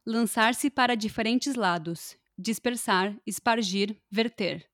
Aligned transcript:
Lançar-se 0.06 0.70
para 0.70 0.96
diferentes 0.96 1.54
lados. 1.54 2.16
Dispersar, 2.38 3.14
espargir, 3.26 3.94
verter. 4.10 4.66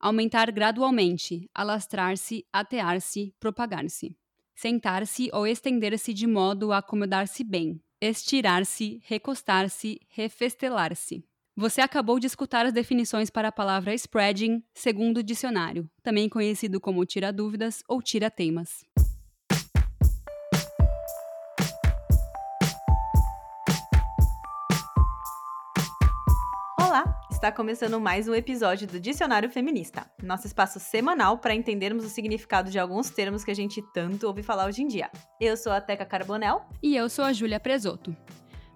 Aumentar 0.00 0.50
gradualmente, 0.50 1.48
alastrar-se, 1.54 2.44
atear-se, 2.52 3.32
propagar-se. 3.38 4.18
Sentar-se 4.60 5.30
ou 5.32 5.46
estender-se 5.46 6.12
de 6.12 6.26
modo 6.26 6.70
a 6.70 6.76
acomodar-se 6.76 7.42
bem. 7.42 7.80
Estirar-se, 7.98 9.00
recostar-se, 9.06 9.98
refestelar-se. 10.10 11.24
Você 11.56 11.80
acabou 11.80 12.20
de 12.20 12.26
escutar 12.26 12.66
as 12.66 12.72
definições 12.74 13.30
para 13.30 13.48
a 13.48 13.52
palavra 13.52 13.94
spreading, 13.94 14.62
segundo 14.74 15.16
o 15.16 15.22
dicionário, 15.22 15.88
também 16.02 16.28
conhecido 16.28 16.78
como 16.78 17.06
tira-dúvidas 17.06 17.82
ou 17.88 18.02
tira-temas. 18.02 18.84
Está 27.40 27.50
começando 27.50 27.98
mais 27.98 28.28
um 28.28 28.34
episódio 28.34 28.86
do 28.86 29.00
Dicionário 29.00 29.48
Feminista, 29.48 30.04
nosso 30.22 30.46
espaço 30.46 30.78
semanal 30.78 31.38
para 31.38 31.54
entendermos 31.54 32.04
o 32.04 32.08
significado 32.10 32.70
de 32.70 32.78
alguns 32.78 33.08
termos 33.08 33.42
que 33.42 33.50
a 33.50 33.54
gente 33.54 33.80
tanto 33.94 34.26
ouve 34.26 34.42
falar 34.42 34.66
hoje 34.66 34.82
em 34.82 34.86
dia. 34.86 35.10
Eu 35.40 35.56
sou 35.56 35.72
a 35.72 35.80
Teca 35.80 36.04
Carbonel. 36.04 36.60
E 36.82 36.94
eu 36.94 37.08
sou 37.08 37.24
a 37.24 37.32
Júlia 37.32 37.58
Presoto. 37.58 38.14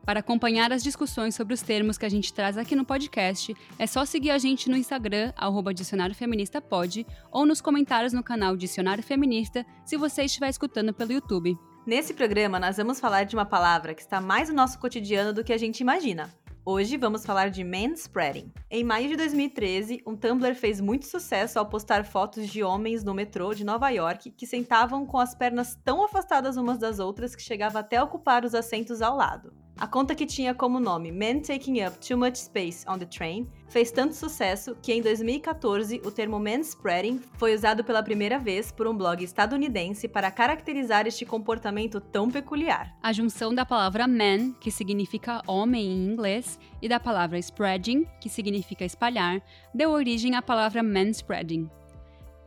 Para 0.03 0.21
acompanhar 0.21 0.73
as 0.73 0.83
discussões 0.83 1.35
sobre 1.35 1.53
os 1.53 1.61
termos 1.61 1.99
que 1.99 2.07
a 2.07 2.09
gente 2.09 2.33
traz 2.33 2.57
aqui 2.57 2.75
no 2.75 2.87
podcast, 2.87 3.55
é 3.79 3.87
só 3.87 4.07
seguir 4.07 4.31
a 4.31 4.39
gente 4.39 4.71
no 4.71 4.79
Instagram, 4.79 5.31
arroba 5.37 5.75
Dicionário 5.75 6.15
Feminista 6.15 6.59
Pod, 6.59 7.07
ou 7.31 7.45
nos 7.45 7.61
comentários 7.61 8.15
no 8.15 8.23
canal 8.23 8.57
Dicionário 8.57 9.05
Feminista, 9.05 9.67
se 9.85 9.99
você 9.99 10.23
estiver 10.23 10.49
escutando 10.49 10.95
pelo 10.95 11.13
YouTube. 11.13 11.55
Nesse 11.87 12.15
programa, 12.15 12.59
nós 12.59 12.79
vamos 12.79 12.99
falar 12.99 13.25
de 13.25 13.37
uma 13.37 13.45
palavra 13.45 13.93
que 13.93 14.01
está 14.01 14.23
mais 14.23 14.49
no 14.49 14.55
nosso 14.55 14.79
cotidiano 14.79 15.35
do 15.35 15.45
que 15.45 15.53
a 15.53 15.59
gente 15.59 15.81
imagina, 15.81 16.33
Hoje 16.67 16.97
vamos 16.97 17.27
falar 17.27 17.51
de 17.51 17.63
manspreading. 17.63 18.51
Em 18.71 18.83
maio 18.83 19.07
de 19.09 19.17
2013, 19.19 20.03
um 20.07 20.17
Tumblr 20.17 20.55
fez 20.55 20.81
muito 20.81 21.05
sucesso 21.07 21.59
ao 21.59 21.67
postar 21.67 22.07
fotos 22.07 22.49
de 22.49 22.63
homens 22.63 23.05
no 23.05 23.13
metrô 23.13 23.53
de 23.53 23.63
Nova 23.63 23.91
York 23.91 24.31
que 24.31 24.47
sentavam 24.47 25.05
com 25.05 25.19
as 25.19 25.35
pernas 25.35 25.79
tão 25.85 26.03
afastadas 26.03 26.57
umas 26.57 26.79
das 26.79 26.99
outras 26.99 27.37
que 27.37 27.43
chegava 27.43 27.81
até 27.81 27.99
a 27.99 28.05
ocupar 28.05 28.47
os 28.47 28.55
assentos 28.55 29.03
ao 29.03 29.15
lado. 29.15 29.64
A 29.77 29.89
conta 29.89 30.15
que 30.15 30.25
tinha 30.25 30.55
como 30.55 30.79
nome 30.79 31.11
Men 31.11 31.41
Taking 31.41 31.85
Up 31.85 31.99
Too 31.99 32.17
Much 32.17 32.37
Space 32.37 32.89
on 32.89 32.97
the 32.97 33.07
Train 33.07 33.49
fez 33.69 33.91
tanto 33.91 34.15
sucesso 34.15 34.77
que 34.81 34.93
em 34.93 35.03
2014 35.03 36.01
o 36.05 36.13
termo 36.13 36.39
manspreading 36.39 37.21
foi 37.35 37.55
usado 37.55 37.83
pela 37.83 38.01
primeira 38.01 38.39
vez 38.39 38.71
por 38.71 38.87
um 38.87 38.97
blog 38.97 39.25
estadunidense 39.25 40.07
para 40.07 40.31
caracterizar 40.31 41.09
este 41.09 41.27
comportamento 41.27 42.01
tão 42.01 42.31
peculiar. 42.31 42.97
A 43.03 43.13
junção 43.13 43.53
da 43.53 43.67
palavra 43.67 44.07
man, 44.07 44.53
que 44.61 44.71
significa 44.71 45.43
homem 45.45 45.87
em 45.87 46.13
inglês, 46.13 46.57
e 46.81 46.89
da 46.89 47.01
palavra 47.01 47.37
spreading, 47.39 48.07
que 48.21 48.29
significa 48.29 48.85
espalhar, 48.85 49.43
deu 49.75 49.91
origem 49.91 50.37
à 50.37 50.43
palavra 50.43 50.85
manspreading, 50.85 51.69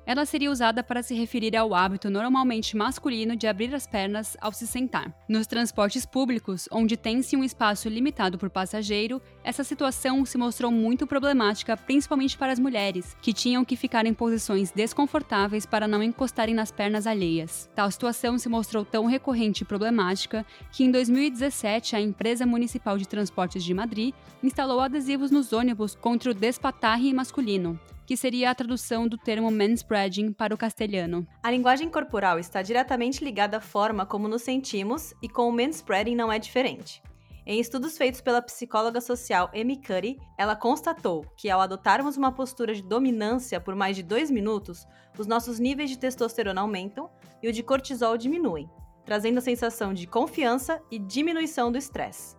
ela 0.07 0.25
seria 0.25 0.49
usada 0.49 0.81
para 0.81 1.03
se 1.03 1.13
referir 1.13 1.53
ao 1.57 1.75
hábito 1.75 2.09
normalmente 2.09 2.77
masculino 2.77 3.35
de 3.35 3.45
abrir 3.45 3.75
as 3.75 3.85
pernas 3.85 4.37
ao 4.39 4.53
se 4.53 4.65
sentar. 4.65 5.13
Nos 5.27 5.45
transportes 5.45 6.05
públicos, 6.05 6.69
onde 6.71 6.95
tem-se 6.95 7.35
um 7.35 7.43
espaço 7.43 7.89
limitado 7.89 8.37
por 8.37 8.49
passageiro, 8.49 9.21
essa 9.43 9.65
situação 9.65 10.25
se 10.25 10.37
mostrou 10.37 10.71
muito 10.71 11.05
problemática, 11.05 11.75
principalmente 11.75 12.37
para 12.37 12.53
as 12.53 12.59
mulheres, 12.59 13.17
que 13.21 13.33
tinham 13.33 13.65
que 13.65 13.75
ficar 13.75 14.05
em 14.05 14.13
posições 14.13 14.71
desconfortáveis 14.71 15.65
para 15.65 15.89
não 15.89 16.01
encostarem 16.01 16.55
nas 16.55 16.71
pernas 16.71 17.05
alheias. 17.05 17.69
Tal 17.75 17.91
situação 17.91 18.39
se 18.39 18.47
mostrou 18.47 18.85
tão 18.85 19.07
recorrente 19.07 19.63
e 19.63 19.65
problemática 19.65 20.45
que 20.71 20.85
em 20.85 20.91
2017 20.91 21.97
a 21.97 21.99
empresa 21.99 22.45
municipal 22.45 22.97
de 22.97 23.05
transportes 23.05 23.61
de 23.61 23.73
Madrid 23.73 24.15
instalou 24.41 24.79
adesivos 24.79 25.31
nos 25.31 25.51
ônibus 25.51 25.95
contra 25.95 26.31
o 26.31 26.33
despatarre 26.33 27.11
masculino, 27.11 27.77
que 28.07 28.15
seria 28.15 28.49
a 28.49 28.55
tradução 28.55 29.05
do 29.05 29.17
termo 29.17 29.51
manspreading 29.51 30.31
para 30.31 30.55
o 30.55 30.57
castelhano. 30.57 31.27
A 31.43 31.51
linguagem 31.51 31.89
corporal 31.89 32.39
está 32.39 32.61
diretamente 32.61 33.21
ligada 33.21 33.57
à 33.57 33.61
forma 33.61 34.05
como 34.05 34.29
nos 34.29 34.43
sentimos 34.43 35.13
e 35.21 35.27
com 35.27 35.49
o 35.49 35.51
manspreading 35.51 36.15
não 36.15 36.31
é 36.31 36.39
diferente. 36.39 37.03
Em 37.45 37.59
estudos 37.59 37.97
feitos 37.97 38.21
pela 38.21 38.41
psicóloga 38.41 39.01
social 39.01 39.51
Amy 39.53 39.75
Cuddy, 39.75 40.17
ela 40.37 40.55
constatou 40.55 41.25
que 41.35 41.49
ao 41.49 41.59
adotarmos 41.59 42.15
uma 42.15 42.31
postura 42.31 42.73
de 42.73 42.81
dominância 42.81 43.59
por 43.59 43.75
mais 43.75 43.97
de 43.97 44.03
dois 44.03 44.31
minutos, 44.31 44.87
os 45.17 45.27
nossos 45.27 45.59
níveis 45.59 45.89
de 45.89 45.99
testosterona 45.99 46.61
aumentam 46.61 47.09
e 47.43 47.49
o 47.49 47.53
de 47.53 47.61
cortisol 47.61 48.17
diminuem, 48.17 48.69
trazendo 49.03 49.39
a 49.39 49.41
sensação 49.41 49.93
de 49.93 50.07
confiança 50.07 50.81
e 50.89 50.97
diminuição 50.97 51.69
do 51.69 51.77
estresse. 51.77 52.37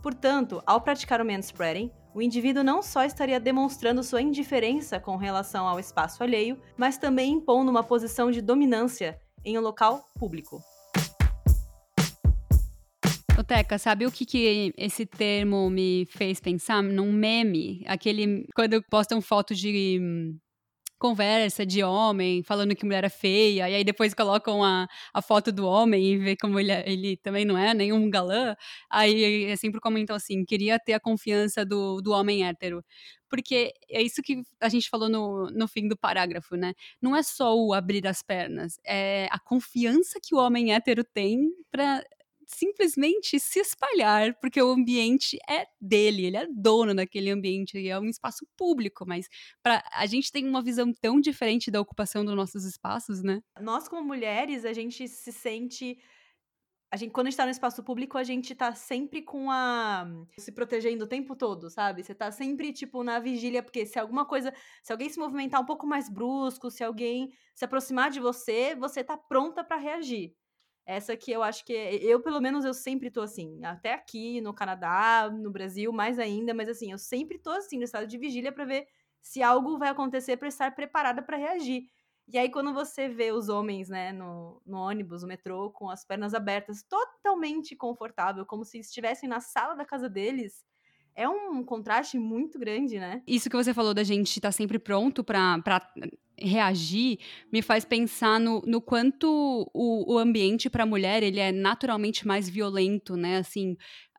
Portanto, 0.00 0.62
ao 0.64 0.80
praticar 0.80 1.20
o 1.20 1.24
manspreading, 1.24 1.90
o 2.14 2.20
indivíduo 2.20 2.64
não 2.64 2.82
só 2.82 3.04
estaria 3.04 3.38
demonstrando 3.38 4.02
sua 4.02 4.20
indiferença 4.20 4.98
com 4.98 5.16
relação 5.16 5.66
ao 5.66 5.78
espaço 5.78 6.22
alheio, 6.22 6.60
mas 6.76 6.98
também 6.98 7.32
impondo 7.32 7.70
uma 7.70 7.84
posição 7.84 8.30
de 8.30 8.40
dominância 8.40 9.20
em 9.44 9.56
um 9.56 9.60
local 9.60 10.04
público. 10.18 10.60
Ô, 13.38 13.44
Teca, 13.44 13.78
sabe 13.78 14.06
o 14.06 14.10
que, 14.10 14.26
que 14.26 14.74
esse 14.76 15.06
termo 15.06 15.70
me 15.70 16.06
fez 16.10 16.40
pensar? 16.40 16.82
Num 16.82 17.12
meme, 17.12 17.82
aquele 17.86 18.46
quando 18.54 18.82
postam 18.90 19.22
fotos 19.22 19.58
de 19.58 19.98
hum, 20.00 20.36
conversa 21.00 21.64
de 21.66 21.82
homem 21.82 22.42
falando 22.42 22.76
que 22.76 22.84
mulher 22.84 23.04
é 23.04 23.08
feia, 23.08 23.68
e 23.68 23.74
aí 23.74 23.82
depois 23.84 24.14
colocam 24.14 24.62
a, 24.62 24.86
a 25.14 25.22
foto 25.22 25.50
do 25.50 25.66
homem 25.66 26.04
e 26.04 26.18
vê 26.18 26.36
como 26.36 26.60
ele, 26.60 26.70
é, 26.70 26.84
ele 26.86 27.16
também 27.16 27.44
não 27.44 27.56
é 27.58 27.72
nenhum 27.74 28.08
galã, 28.10 28.54
aí 28.90 29.44
é 29.46 29.56
sempre 29.56 29.80
comentam 29.80 30.14
assim, 30.14 30.44
queria 30.44 30.78
ter 30.78 30.92
a 30.92 31.00
confiança 31.00 31.64
do, 31.64 32.00
do 32.02 32.12
homem 32.12 32.46
hétero. 32.46 32.84
Porque 33.30 33.72
é 33.88 34.02
isso 34.02 34.22
que 34.22 34.42
a 34.60 34.68
gente 34.68 34.90
falou 34.90 35.08
no, 35.08 35.50
no 35.50 35.68
fim 35.68 35.88
do 35.88 35.96
parágrafo, 35.96 36.56
né? 36.56 36.74
Não 37.00 37.16
é 37.16 37.22
só 37.22 37.56
o 37.56 37.72
abrir 37.72 38.06
as 38.06 38.22
pernas, 38.22 38.78
é 38.84 39.28
a 39.30 39.38
confiança 39.38 40.18
que 40.22 40.34
o 40.34 40.38
homem 40.38 40.74
hétero 40.74 41.04
tem 41.04 41.50
para 41.70 42.04
simplesmente 42.54 43.38
se 43.38 43.60
espalhar, 43.60 44.34
porque 44.40 44.60
o 44.60 44.70
ambiente 44.70 45.38
é 45.48 45.66
dele, 45.80 46.26
ele 46.26 46.36
é 46.36 46.46
dono 46.46 46.94
daquele 46.94 47.30
ambiente, 47.30 47.88
é 47.88 47.98
um 47.98 48.08
espaço 48.08 48.46
público, 48.56 49.04
mas 49.06 49.28
para 49.62 49.82
a 49.92 50.06
gente 50.06 50.32
tem 50.32 50.46
uma 50.46 50.62
visão 50.62 50.92
tão 50.92 51.20
diferente 51.20 51.70
da 51.70 51.80
ocupação 51.80 52.24
dos 52.24 52.34
nossos 52.34 52.64
espaços, 52.64 53.22
né? 53.22 53.40
Nós 53.60 53.88
como 53.88 54.06
mulheres, 54.06 54.64
a 54.64 54.72
gente 54.72 55.06
se 55.08 55.32
sente 55.32 55.98
a 56.92 56.96
gente, 56.96 57.12
quando 57.12 57.28
a 57.28 57.30
gente 57.30 57.36
tá 57.36 57.44
no 57.44 57.52
espaço 57.52 57.84
público, 57.84 58.18
a 58.18 58.24
gente 58.24 58.52
tá 58.52 58.74
sempre 58.74 59.22
com 59.22 59.48
a. 59.48 60.04
se 60.36 60.50
protegendo 60.50 61.04
o 61.04 61.08
tempo 61.08 61.36
todo, 61.36 61.70
sabe? 61.70 62.02
Você 62.02 62.12
tá 62.12 62.32
sempre, 62.32 62.72
tipo, 62.72 63.04
na 63.04 63.20
vigília, 63.20 63.62
porque 63.62 63.86
se 63.86 63.96
alguma 63.96 64.26
coisa. 64.26 64.52
Se 64.82 64.90
alguém 64.90 65.08
se 65.08 65.18
movimentar 65.18 65.60
um 65.60 65.64
pouco 65.64 65.86
mais 65.86 66.08
brusco, 66.08 66.68
se 66.68 66.82
alguém 66.82 67.30
se 67.54 67.64
aproximar 67.64 68.10
de 68.10 68.18
você, 68.18 68.74
você 68.74 69.04
tá 69.04 69.16
pronta 69.16 69.62
para 69.62 69.76
reagir. 69.76 70.34
Essa 70.90 71.16
que 71.16 71.30
eu 71.30 71.40
acho 71.40 71.64
que 71.64 71.72
é, 71.72 71.94
eu 72.02 72.20
pelo 72.20 72.40
menos 72.40 72.64
eu 72.64 72.74
sempre 72.74 73.12
tô 73.12 73.20
assim, 73.20 73.64
até 73.64 73.94
aqui 73.94 74.40
no 74.40 74.52
Canadá, 74.52 75.30
no 75.32 75.48
Brasil, 75.48 75.92
mais 75.92 76.18
ainda, 76.18 76.52
mas 76.52 76.68
assim, 76.68 76.90
eu 76.90 76.98
sempre 76.98 77.38
tô 77.38 77.50
assim 77.50 77.78
no 77.78 77.84
estado 77.84 78.08
de 78.08 78.18
vigília 78.18 78.50
para 78.50 78.64
ver 78.64 78.88
se 79.22 79.40
algo 79.40 79.78
vai 79.78 79.90
acontecer 79.90 80.36
para 80.36 80.48
estar 80.48 80.74
preparada 80.74 81.22
para 81.22 81.36
reagir. 81.36 81.88
E 82.26 82.36
aí 82.36 82.50
quando 82.50 82.74
você 82.74 83.08
vê 83.08 83.30
os 83.30 83.48
homens, 83.48 83.88
né, 83.88 84.10
no, 84.10 84.60
no 84.66 84.78
ônibus, 84.78 85.22
no 85.22 85.28
metrô, 85.28 85.70
com 85.70 85.88
as 85.88 86.04
pernas 86.04 86.34
abertas, 86.34 86.82
totalmente 86.82 87.76
confortável, 87.76 88.44
como 88.44 88.64
se 88.64 88.80
estivessem 88.80 89.28
na 89.28 89.38
sala 89.38 89.76
da 89.76 89.84
casa 89.84 90.08
deles, 90.08 90.64
é 91.14 91.28
um 91.28 91.62
contraste 91.62 92.18
muito 92.18 92.58
grande, 92.58 92.98
né? 92.98 93.22
Isso 93.28 93.48
que 93.48 93.56
você 93.56 93.72
falou 93.72 93.94
da 93.94 94.02
gente 94.02 94.28
estar 94.28 94.48
tá 94.48 94.52
sempre 94.52 94.78
pronto 94.78 95.22
para 95.22 95.62
reagir 96.40 97.18
me 97.52 97.62
faz 97.62 97.84
pensar 97.84 98.40
no, 98.40 98.62
no 98.66 98.80
quanto 98.80 99.70
o, 99.74 100.14
o 100.14 100.18
ambiente 100.18 100.70
para 100.70 100.84
a 100.84 100.86
mulher 100.86 101.22
ele 101.22 101.40
é 101.40 101.52
naturalmente 101.52 102.26
mais 102.26 102.48
violento, 102.48 103.16
né? 103.16 103.38
Assim, 103.38 103.76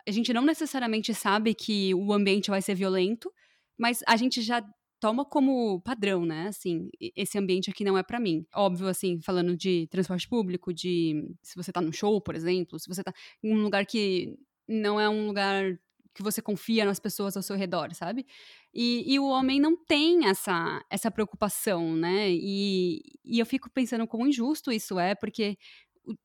a 0.07 0.11
gente 0.11 0.33
não 0.33 0.43
necessariamente 0.43 1.13
sabe 1.13 1.53
que 1.53 1.93
o 1.93 2.13
ambiente 2.13 2.49
vai 2.49 2.61
ser 2.61 2.75
violento, 2.75 3.31
mas 3.77 4.01
a 4.07 4.15
gente 4.15 4.41
já 4.41 4.63
toma 4.99 5.25
como 5.25 5.81
padrão, 5.81 6.25
né? 6.25 6.47
Assim, 6.47 6.89
esse 7.15 7.37
ambiente 7.37 7.69
aqui 7.71 7.83
não 7.83 7.97
é 7.97 8.03
para 8.03 8.19
mim. 8.19 8.45
Óbvio, 8.53 8.87
assim, 8.87 9.19
falando 9.19 9.57
de 9.57 9.87
transporte 9.87 10.27
público, 10.29 10.71
de 10.73 11.27
se 11.41 11.55
você 11.55 11.71
tá 11.71 11.81
num 11.81 11.91
show, 11.91 12.21
por 12.21 12.35
exemplo, 12.35 12.79
se 12.79 12.87
você 12.87 13.03
tá 13.03 13.11
em 13.43 13.53
um 13.53 13.63
lugar 13.63 13.85
que 13.85 14.37
não 14.67 14.99
é 14.99 15.09
um 15.09 15.25
lugar 15.25 15.77
que 16.13 16.21
você 16.21 16.41
confia 16.41 16.85
nas 16.85 16.99
pessoas 16.99 17.35
ao 17.35 17.43
seu 17.43 17.55
redor, 17.55 17.93
sabe? 17.93 18.25
E, 18.73 19.13
e 19.13 19.19
o 19.19 19.25
homem 19.25 19.59
não 19.59 19.75
tem 19.75 20.27
essa, 20.27 20.83
essa 20.89 21.11
preocupação, 21.11 21.93
né? 21.95 22.29
E, 22.29 23.01
e 23.25 23.39
eu 23.39 23.45
fico 23.45 23.69
pensando 23.69 24.07
quão 24.07 24.27
injusto 24.27 24.71
isso 24.71 24.97
é, 24.97 25.13
porque 25.13 25.57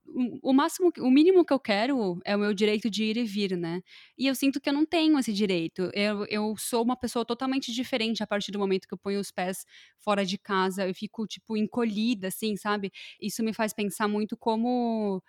o, 0.07 0.51
o, 0.51 0.53
máximo, 0.53 0.93
o 0.99 1.11
mínimo 1.11 1.45
que 1.45 1.53
eu 1.53 1.61
quero 1.61 2.19
é 2.25 2.35
o 2.37 2.39
meu 2.39 2.55
direito 2.55 2.89
de 2.89 3.05
ir 3.05 3.17
e 3.17 3.25
vir, 3.25 3.57
né? 3.57 3.83
E 4.17 4.27
eu 4.27 4.35
sinto 4.35 4.61
que 4.61 4.69
eu 4.69 4.73
não 4.73 4.87
tenho 4.87 5.19
esse 5.19 5.33
direito. 5.33 5.91
Eu, 5.93 6.25
eu 6.27 6.55
sou 6.57 6.83
uma 6.83 6.97
pessoa 6.97 7.25
totalmente 7.25 7.73
diferente 7.73 8.23
a 8.23 8.27
partir 8.27 8.53
do 8.53 8.59
momento 8.59 8.87
que 8.89 8.95
eu 8.95 8.99
ponho 8.99 9.21
os 9.21 9.31
pés 9.31 9.67
fora 9.99 10.25
de 10.25 10.39
casa. 10.39 10.87
Eu 10.89 10.95
fico, 10.95 11.27
tipo, 11.27 11.57
encolhida, 11.57 12.29
assim, 12.29 12.57
sabe? 12.57 12.93
Isso 13.21 13.43
me 13.43 13.53
faz 13.53 13.73
pensar 13.73 14.09
muito 14.09 14.37
como. 14.37 15.23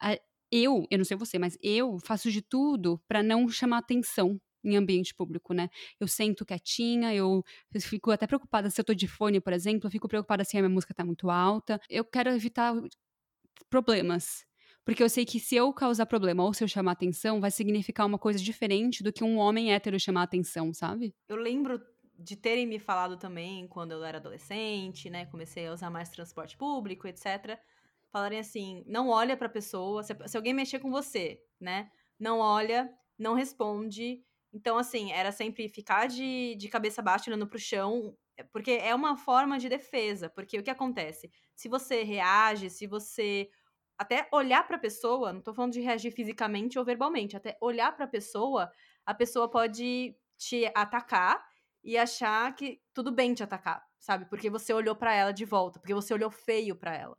A, 0.00 0.18
eu, 0.52 0.86
eu 0.90 0.98
não 0.98 1.04
sei 1.04 1.16
você, 1.16 1.38
mas 1.38 1.58
eu 1.62 1.98
faço 2.00 2.30
de 2.30 2.42
tudo 2.42 3.00
para 3.08 3.22
não 3.22 3.48
chamar 3.48 3.78
atenção 3.78 4.40
em 4.64 4.76
ambiente 4.76 5.14
público, 5.14 5.52
né? 5.52 5.68
Eu 5.98 6.08
sento 6.08 6.44
quietinha, 6.44 7.14
eu, 7.14 7.44
fico 7.80 8.10
até 8.10 8.26
preocupada 8.26 8.70
se 8.70 8.80
eu 8.80 8.84
tô 8.84 8.94
de 8.94 9.06
fone, 9.06 9.40
por 9.40 9.52
exemplo, 9.52 9.86
eu 9.86 9.90
fico 9.90 10.08
preocupada 10.08 10.44
se 10.44 10.56
a 10.56 10.60
minha 10.60 10.68
música 10.68 10.94
tá 10.94 11.04
muito 11.04 11.30
alta. 11.30 11.80
Eu 11.88 12.04
quero 12.04 12.30
evitar 12.30 12.74
problemas. 13.70 14.46
Porque 14.84 15.02
eu 15.02 15.08
sei 15.10 15.26
que 15.26 15.38
se 15.38 15.54
eu 15.54 15.70
causar 15.72 16.06
problema 16.06 16.42
ou 16.42 16.54
se 16.54 16.64
eu 16.64 16.68
chamar 16.68 16.92
atenção, 16.92 17.40
vai 17.40 17.50
significar 17.50 18.06
uma 18.06 18.18
coisa 18.18 18.38
diferente 18.38 19.02
do 19.02 19.12
que 19.12 19.22
um 19.22 19.36
homem 19.36 19.72
hétero 19.72 20.00
chamar 20.00 20.22
atenção, 20.22 20.72
sabe? 20.72 21.14
Eu 21.28 21.36
lembro 21.36 21.78
de 22.18 22.34
terem 22.34 22.66
me 22.66 22.78
falado 22.78 23.16
também 23.18 23.68
quando 23.68 23.92
eu 23.92 24.02
era 24.02 24.18
adolescente, 24.18 25.10
né? 25.10 25.26
Comecei 25.26 25.66
a 25.66 25.72
usar 25.72 25.90
mais 25.90 26.08
transporte 26.08 26.56
público, 26.56 27.06
etc. 27.06 27.58
Falarem 28.10 28.38
assim: 28.38 28.82
não 28.86 29.08
olha 29.08 29.36
pra 29.36 29.48
pessoa, 29.48 30.02
se, 30.02 30.16
se 30.26 30.36
alguém 30.36 30.54
mexer 30.54 30.78
com 30.78 30.90
você, 30.90 31.40
né? 31.60 31.90
Não 32.18 32.38
olha, 32.38 32.90
não 33.18 33.34
responde. 33.34 34.24
Então, 34.52 34.78
assim, 34.78 35.12
era 35.12 35.30
sempre 35.32 35.68
ficar 35.68 36.06
de, 36.08 36.54
de 36.56 36.68
cabeça 36.68 37.02
baixa, 37.02 37.30
olhando 37.30 37.46
pro 37.48 37.58
chão, 37.58 38.16
é, 38.36 38.42
porque 38.44 38.72
é 38.72 38.94
uma 38.94 39.16
forma 39.16 39.58
de 39.58 39.68
defesa. 39.68 40.30
Porque 40.30 40.58
o 40.58 40.62
que 40.62 40.70
acontece? 40.70 41.30
Se 41.54 41.68
você 41.68 42.02
reage, 42.02 42.70
se 42.70 42.86
você 42.86 43.48
até 43.98 44.28
olhar 44.32 44.66
para 44.66 44.76
a 44.76 44.80
pessoa, 44.80 45.32
não 45.32 45.42
tô 45.42 45.52
falando 45.52 45.72
de 45.72 45.80
reagir 45.80 46.12
fisicamente 46.12 46.78
ou 46.78 46.84
verbalmente, 46.84 47.36
até 47.36 47.58
olhar 47.60 47.92
para 47.94 48.04
a 48.04 48.08
pessoa, 48.08 48.70
a 49.04 49.14
pessoa 49.14 49.50
pode 49.50 50.16
te 50.36 50.70
atacar 50.74 51.44
e 51.82 51.96
achar 51.98 52.54
que 52.54 52.80
tudo 52.94 53.10
bem 53.12 53.34
te 53.34 53.42
atacar, 53.42 53.84
sabe? 53.98 54.26
Porque 54.28 54.48
você 54.50 54.72
olhou 54.72 54.94
para 54.96 55.14
ela 55.14 55.32
de 55.32 55.44
volta, 55.44 55.80
porque 55.80 55.94
você 55.94 56.14
olhou 56.14 56.30
feio 56.30 56.76
para 56.76 56.94
ela. 56.96 57.18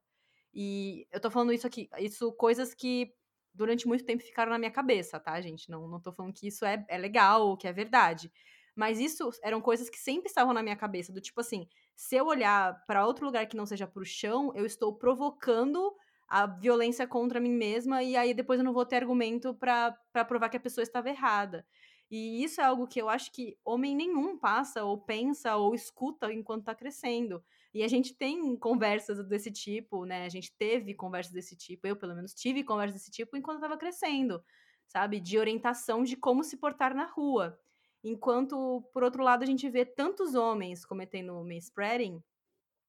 E 0.53 1.07
eu 1.11 1.19
tô 1.19 1.29
falando 1.29 1.53
isso 1.53 1.67
aqui, 1.67 1.89
isso 1.99 2.31
coisas 2.33 2.73
que 2.73 3.13
durante 3.59 3.85
muito 3.85 4.05
tempo 4.05 4.23
ficaram 4.23 4.53
na 4.53 4.57
minha 4.57 4.71
cabeça, 4.71 5.19
tá, 5.19 5.39
gente? 5.41 5.69
Não, 5.69 5.85
não 5.85 5.99
tô 5.99 6.13
falando 6.13 6.33
que 6.33 6.47
isso 6.47 6.63
é, 6.63 6.85
é 6.87 6.97
legal 6.97 7.45
ou 7.45 7.57
que 7.57 7.67
é 7.67 7.73
verdade. 7.73 8.31
Mas 8.73 8.99
isso 8.99 9.29
eram 9.43 9.59
coisas 9.59 9.89
que 9.89 9.99
sempre 9.99 10.29
estavam 10.29 10.53
na 10.53 10.63
minha 10.63 10.77
cabeça, 10.77 11.11
do 11.11 11.19
tipo 11.19 11.41
assim, 11.41 11.67
se 11.93 12.15
eu 12.15 12.25
olhar 12.25 12.85
para 12.87 13.05
outro 13.05 13.25
lugar 13.25 13.45
que 13.47 13.57
não 13.57 13.65
seja 13.65 13.85
pro 13.85 14.05
chão, 14.05 14.53
eu 14.55 14.65
estou 14.65 14.95
provocando 14.95 15.93
a 16.25 16.47
violência 16.47 17.05
contra 17.05 17.41
mim 17.41 17.51
mesma 17.51 18.01
e 18.01 18.15
aí 18.15 18.33
depois 18.33 18.59
eu 18.59 18.63
não 18.63 18.71
vou 18.71 18.85
ter 18.85 18.95
argumento 18.95 19.53
para 19.53 19.91
provar 20.25 20.47
que 20.47 20.55
a 20.55 20.61
pessoa 20.61 20.83
estava 20.83 21.09
errada. 21.09 21.65
E 22.09 22.41
isso 22.41 22.61
é 22.61 22.63
algo 22.63 22.87
que 22.87 23.01
eu 23.01 23.09
acho 23.09 23.29
que 23.33 23.57
homem 23.65 23.93
nenhum 23.93 24.37
passa 24.37 24.85
ou 24.85 24.97
pensa 24.97 25.57
ou 25.57 25.75
escuta 25.75 26.31
enquanto 26.31 26.61
está 26.61 26.73
crescendo. 26.73 27.43
E 27.73 27.83
a 27.83 27.87
gente 27.87 28.15
tem 28.15 28.55
conversas 28.57 29.23
desse 29.27 29.51
tipo, 29.51 30.05
né? 30.05 30.25
A 30.25 30.29
gente 30.29 30.55
teve 30.57 30.93
conversas 30.95 31.33
desse 31.33 31.55
tipo, 31.55 31.87
eu 31.87 31.95
pelo 31.95 32.15
menos 32.15 32.33
tive 32.33 32.63
conversas 32.63 32.99
desse 33.01 33.11
tipo 33.11 33.37
enquanto 33.37 33.57
estava 33.57 33.77
crescendo, 33.77 34.43
sabe? 34.87 35.19
De 35.19 35.37
orientação 35.37 36.03
de 36.03 36.15
como 36.17 36.43
se 36.43 36.57
portar 36.57 36.95
na 36.95 37.05
rua. 37.05 37.59
Enquanto, 38.03 38.81
por 38.93 39.03
outro 39.03 39.23
lado, 39.23 39.43
a 39.43 39.45
gente 39.45 39.69
vê 39.69 39.85
tantos 39.85 40.33
homens 40.35 40.85
cometendo 40.85 41.43
manspreading 41.43 42.23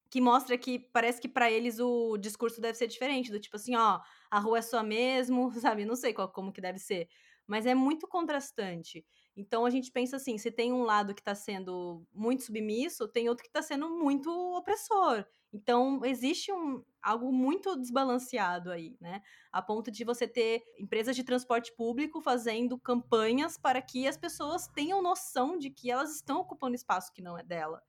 que 0.09 0.19
mostra 0.19 0.57
que 0.57 0.77
parece 0.79 1.21
que 1.21 1.27
para 1.29 1.49
eles 1.49 1.79
o 1.79 2.17
discurso 2.17 2.59
deve 2.59 2.77
ser 2.77 2.87
diferente, 2.87 3.31
do 3.31 3.39
tipo 3.39 3.55
assim, 3.55 3.75
ó, 3.75 4.01
a 4.29 4.39
rua 4.39 4.59
é 4.59 4.61
sua 4.61 4.83
mesmo, 4.83 5.51
sabe? 5.59 5.85
Não 5.85 5.95
sei 5.95 6.13
qual, 6.13 6.29
como 6.31 6.51
que 6.51 6.61
deve 6.61 6.79
ser, 6.79 7.07
mas 7.47 7.65
é 7.65 7.73
muito 7.73 8.07
contrastante. 8.07 9.05
Então 9.35 9.65
a 9.65 9.69
gente 9.69 9.91
pensa 9.91 10.17
assim, 10.17 10.37
se 10.37 10.51
tem 10.51 10.73
um 10.73 10.83
lado 10.83 11.13
que 11.15 11.21
está 11.21 11.33
sendo 11.33 12.05
muito 12.13 12.43
submisso, 12.43 13.07
tem 13.07 13.29
outro 13.29 13.43
que 13.43 13.49
está 13.49 13.61
sendo 13.61 13.89
muito 13.89 14.29
opressor. 14.55 15.25
Então 15.53 16.03
existe 16.05 16.51
um 16.51 16.83
algo 17.01 17.31
muito 17.31 17.75
desbalanceado 17.75 18.71
aí, 18.71 18.95
né? 19.01 19.21
A 19.51 19.61
ponto 19.61 19.89
de 19.89 20.03
você 20.03 20.27
ter 20.27 20.63
empresas 20.77 21.15
de 21.15 21.23
transporte 21.23 21.73
público 21.75 22.21
fazendo 22.21 22.77
campanhas 22.77 23.57
para 23.57 23.81
que 23.81 24.07
as 24.07 24.17
pessoas 24.17 24.67
tenham 24.67 25.01
noção 25.01 25.57
de 25.57 25.69
que 25.69 25.89
elas 25.89 26.15
estão 26.15 26.39
ocupando 26.39 26.75
espaço 26.75 27.11
que 27.11 27.21
não 27.21 27.37
é 27.37 27.43
dela. 27.43 27.81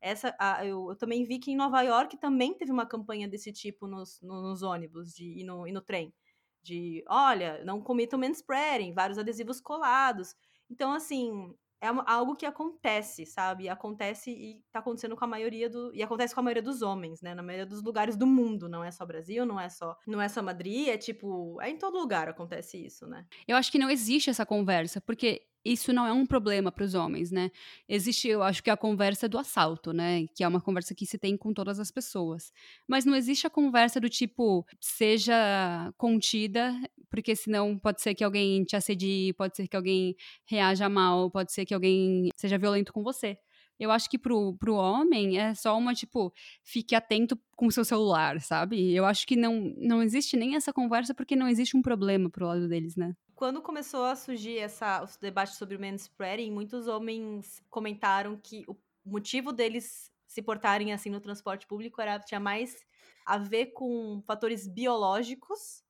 Essa, 0.00 0.34
a, 0.38 0.64
eu, 0.64 0.90
eu, 0.90 0.96
também 0.96 1.24
vi 1.24 1.38
que 1.38 1.50
em 1.50 1.56
Nova 1.56 1.82
York 1.82 2.16
também 2.18 2.54
teve 2.54 2.70
uma 2.70 2.86
campanha 2.86 3.26
desse 3.26 3.52
tipo 3.52 3.88
nos, 3.88 4.20
nos 4.22 4.62
ônibus 4.62 5.12
de, 5.12 5.40
e, 5.40 5.44
no, 5.44 5.66
e 5.66 5.72
no 5.72 5.80
trem. 5.80 6.14
De, 6.62 7.02
olha, 7.08 7.64
não 7.64 7.80
comitam 7.80 8.18
manspreading, 8.18 8.92
vários 8.92 9.18
adesivos 9.18 9.60
colados. 9.60 10.36
Então, 10.70 10.92
assim, 10.92 11.54
é 11.80 11.86
algo 12.06 12.34
que 12.34 12.44
acontece, 12.44 13.24
sabe? 13.24 13.68
Acontece 13.68 14.30
e 14.30 14.62
tá 14.72 14.80
acontecendo 14.80 15.16
com 15.16 15.24
a 15.24 15.28
maioria 15.28 15.70
do. 15.70 15.94
E 15.94 16.02
acontece 16.02 16.34
com 16.34 16.40
a 16.40 16.42
maioria 16.42 16.62
dos 16.62 16.82
homens, 16.82 17.22
né? 17.22 17.34
Na 17.34 17.42
maioria 17.42 17.66
dos 17.66 17.82
lugares 17.82 18.16
do 18.16 18.26
mundo. 18.26 18.68
Não 18.68 18.82
é 18.82 18.90
só 18.90 19.06
Brasil, 19.06 19.46
não 19.46 19.60
é 19.60 19.68
só. 19.68 19.96
Não 20.06 20.20
é 20.20 20.28
só 20.28 20.42
Madrid, 20.42 20.88
é 20.88 20.98
tipo. 20.98 21.60
É 21.60 21.70
em 21.70 21.78
todo 21.78 21.98
lugar 21.98 22.28
acontece 22.28 22.84
isso, 22.84 23.06
né? 23.06 23.24
Eu 23.46 23.56
acho 23.56 23.70
que 23.70 23.78
não 23.78 23.90
existe 23.90 24.28
essa 24.28 24.44
conversa, 24.44 25.00
porque 25.00 25.46
isso 25.64 25.92
não 25.92 26.06
é 26.06 26.12
um 26.12 26.26
problema 26.26 26.70
para 26.72 26.84
os 26.84 26.94
homens, 26.94 27.30
né? 27.30 27.50
Existe, 27.88 28.28
eu 28.28 28.42
acho 28.42 28.62
que 28.62 28.70
a 28.70 28.76
conversa 28.76 29.28
do 29.28 29.38
assalto, 29.38 29.92
né? 29.92 30.26
Que 30.34 30.44
é 30.44 30.48
uma 30.48 30.60
conversa 30.60 30.94
que 30.94 31.06
se 31.06 31.18
tem 31.18 31.36
com 31.36 31.52
todas 31.52 31.78
as 31.80 31.90
pessoas. 31.90 32.52
Mas 32.86 33.04
não 33.04 33.14
existe 33.14 33.46
a 33.46 33.50
conversa 33.50 34.00
do 34.00 34.08
tipo, 34.08 34.66
seja 34.80 35.92
contida, 35.96 36.74
porque 37.10 37.34
senão 37.36 37.78
pode 37.78 38.00
ser 38.02 38.14
que 38.14 38.24
alguém 38.24 38.64
te 38.64 38.76
assedie, 38.76 39.32
pode 39.34 39.56
ser 39.56 39.68
que 39.68 39.76
alguém 39.76 40.14
reaja 40.46 40.88
mal, 40.88 41.30
pode 41.30 41.52
ser 41.52 41.64
que 41.66 41.74
alguém 41.74 42.28
seja 42.36 42.58
violento 42.58 42.92
com 42.92 43.02
você. 43.02 43.38
Eu 43.78 43.92
acho 43.92 44.10
que 44.10 44.18
pro, 44.18 44.56
pro 44.56 44.74
homem 44.74 45.38
é 45.38 45.54
só 45.54 45.76
uma, 45.78 45.94
tipo, 45.94 46.32
fique 46.64 46.94
atento 46.94 47.38
com 47.56 47.66
o 47.66 47.72
seu 47.72 47.84
celular, 47.84 48.40
sabe? 48.40 48.92
Eu 48.92 49.04
acho 49.04 49.26
que 49.26 49.36
não, 49.36 49.72
não 49.76 50.02
existe 50.02 50.36
nem 50.36 50.56
essa 50.56 50.72
conversa 50.72 51.14
porque 51.14 51.36
não 51.36 51.48
existe 51.48 51.76
um 51.76 51.82
problema 51.82 52.28
pro 52.28 52.46
lado 52.46 52.68
deles, 52.68 52.96
né? 52.96 53.14
Quando 53.38 53.62
começou 53.62 54.04
a 54.04 54.16
surgir 54.16 54.58
essa, 54.58 55.00
os 55.00 55.16
debates 55.16 55.54
sobre 55.54 55.76
o 55.76 55.80
manspreading, 55.80 56.50
muitos 56.50 56.88
homens 56.88 57.62
comentaram 57.70 58.36
que 58.36 58.64
o 58.66 58.76
motivo 59.04 59.52
deles 59.52 60.10
se 60.26 60.42
portarem 60.42 60.92
assim 60.92 61.08
no 61.08 61.20
transporte 61.20 61.64
público 61.64 62.00
era, 62.00 62.18
tinha 62.18 62.40
mais 62.40 62.76
a 63.24 63.38
ver 63.38 63.66
com 63.66 64.20
fatores 64.26 64.66
biológicos, 64.66 65.84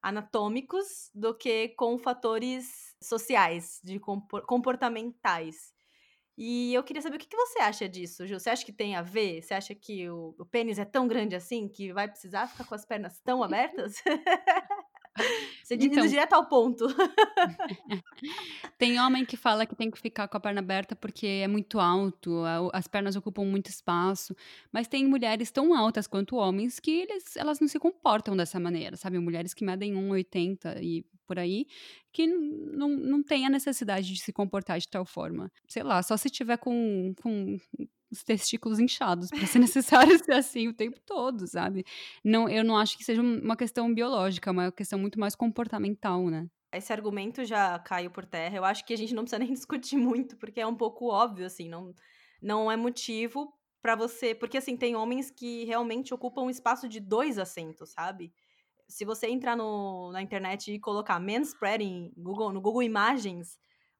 anatômicos, 0.00 1.10
do 1.14 1.34
que 1.34 1.68
com 1.76 1.98
fatores 1.98 2.96
sociais, 3.02 3.82
de 3.84 4.00
comportamentais. 4.00 5.74
E 6.38 6.72
eu 6.72 6.82
queria 6.82 7.02
saber 7.02 7.16
o 7.16 7.18
que, 7.18 7.36
você 7.36 7.58
acha 7.58 7.86
disso, 7.86 8.26
Ju. 8.26 8.40
Você 8.40 8.48
acha 8.48 8.64
que 8.64 8.72
tem 8.72 8.96
a 8.96 9.02
ver? 9.02 9.42
Você 9.42 9.52
acha 9.52 9.74
que 9.74 10.08
o, 10.08 10.34
o 10.38 10.46
pênis 10.46 10.78
é 10.78 10.86
tão 10.86 11.06
grande 11.06 11.36
assim 11.36 11.68
que 11.68 11.92
vai 11.92 12.08
precisar 12.08 12.46
ficar 12.46 12.64
com 12.64 12.74
as 12.74 12.86
pernas 12.86 13.20
tão 13.20 13.42
abertas? 13.42 13.96
Você 15.64 15.76
indo 15.76 15.86
então, 15.86 16.06
direto 16.06 16.34
ao 16.34 16.44
ponto. 16.44 16.86
tem 18.78 19.00
homem 19.00 19.24
que 19.24 19.34
fala 19.34 19.64
que 19.64 19.74
tem 19.74 19.90
que 19.90 19.98
ficar 19.98 20.28
com 20.28 20.36
a 20.36 20.40
perna 20.40 20.60
aberta 20.60 20.94
porque 20.94 21.26
é 21.26 21.48
muito 21.48 21.80
alto, 21.80 22.42
as 22.74 22.86
pernas 22.86 23.16
ocupam 23.16 23.44
muito 23.44 23.70
espaço. 23.70 24.36
Mas 24.70 24.86
tem 24.86 25.06
mulheres 25.06 25.50
tão 25.50 25.74
altas 25.74 26.06
quanto 26.06 26.36
homens 26.36 26.78
que 26.78 26.90
eles, 26.90 27.34
elas 27.36 27.60
não 27.60 27.66
se 27.66 27.78
comportam 27.78 28.36
dessa 28.36 28.60
maneira, 28.60 28.94
sabe? 28.94 29.18
Mulheres 29.18 29.54
que 29.54 29.64
medem 29.64 29.94
1,80 29.94 30.82
e 30.82 31.02
por 31.26 31.38
aí, 31.38 31.66
que 32.12 32.26
não, 32.26 32.90
não 32.90 33.22
tem 33.22 33.46
a 33.46 33.50
necessidade 33.50 34.12
de 34.12 34.20
se 34.20 34.34
comportar 34.34 34.78
de 34.78 34.86
tal 34.86 35.06
forma. 35.06 35.50
Sei 35.66 35.82
lá, 35.82 36.02
só 36.02 36.14
se 36.18 36.28
tiver 36.28 36.58
com, 36.58 37.14
com 37.22 37.56
os 38.14 38.24
testículos 38.24 38.78
inchados 38.78 39.28
para 39.28 39.46
ser 39.46 39.58
necessário 39.60 40.18
ser 40.24 40.32
assim 40.32 40.68
o 40.68 40.74
tempo 40.74 40.98
todo, 41.04 41.46
sabe? 41.46 41.84
Não, 42.22 42.48
eu 42.48 42.64
não 42.64 42.76
acho 42.76 42.96
que 42.96 43.04
seja 43.04 43.20
uma 43.20 43.56
questão 43.56 43.92
biológica, 43.92 44.50
é 44.50 44.52
uma 44.52 44.72
questão 44.72 44.98
muito 44.98 45.18
mais 45.18 45.34
comportamental, 45.34 46.28
né? 46.28 46.48
Esse 46.72 46.92
argumento 46.92 47.44
já 47.44 47.78
caiu 47.78 48.10
por 48.10 48.24
terra. 48.24 48.56
Eu 48.56 48.64
acho 48.64 48.84
que 48.84 48.92
a 48.92 48.96
gente 48.96 49.14
não 49.14 49.22
precisa 49.22 49.38
nem 49.38 49.52
discutir 49.54 49.96
muito, 49.96 50.36
porque 50.36 50.60
é 50.60 50.66
um 50.66 50.74
pouco 50.74 51.10
óbvio, 51.10 51.46
assim, 51.46 51.68
não, 51.68 51.94
não 52.42 52.70
é 52.70 52.76
motivo 52.76 53.52
para 53.80 53.94
você. 53.94 54.34
Porque, 54.34 54.58
assim, 54.58 54.76
tem 54.76 54.96
homens 54.96 55.30
que 55.30 55.64
realmente 55.64 56.12
ocupam 56.12 56.42
um 56.42 56.50
espaço 56.50 56.88
de 56.88 56.98
dois 56.98 57.38
assentos, 57.38 57.90
sabe? 57.90 58.32
se 58.88 59.04
você 59.04 59.26
entrar 59.26 59.56
no, 59.56 60.12
na 60.12 60.22
internet 60.22 60.72
e 60.72 60.78
colocar 60.78 61.18
manspreading 61.18 62.12
Google, 62.16 62.52
no 62.52 62.60
Google 62.60 62.82
Imagens, 62.82 63.58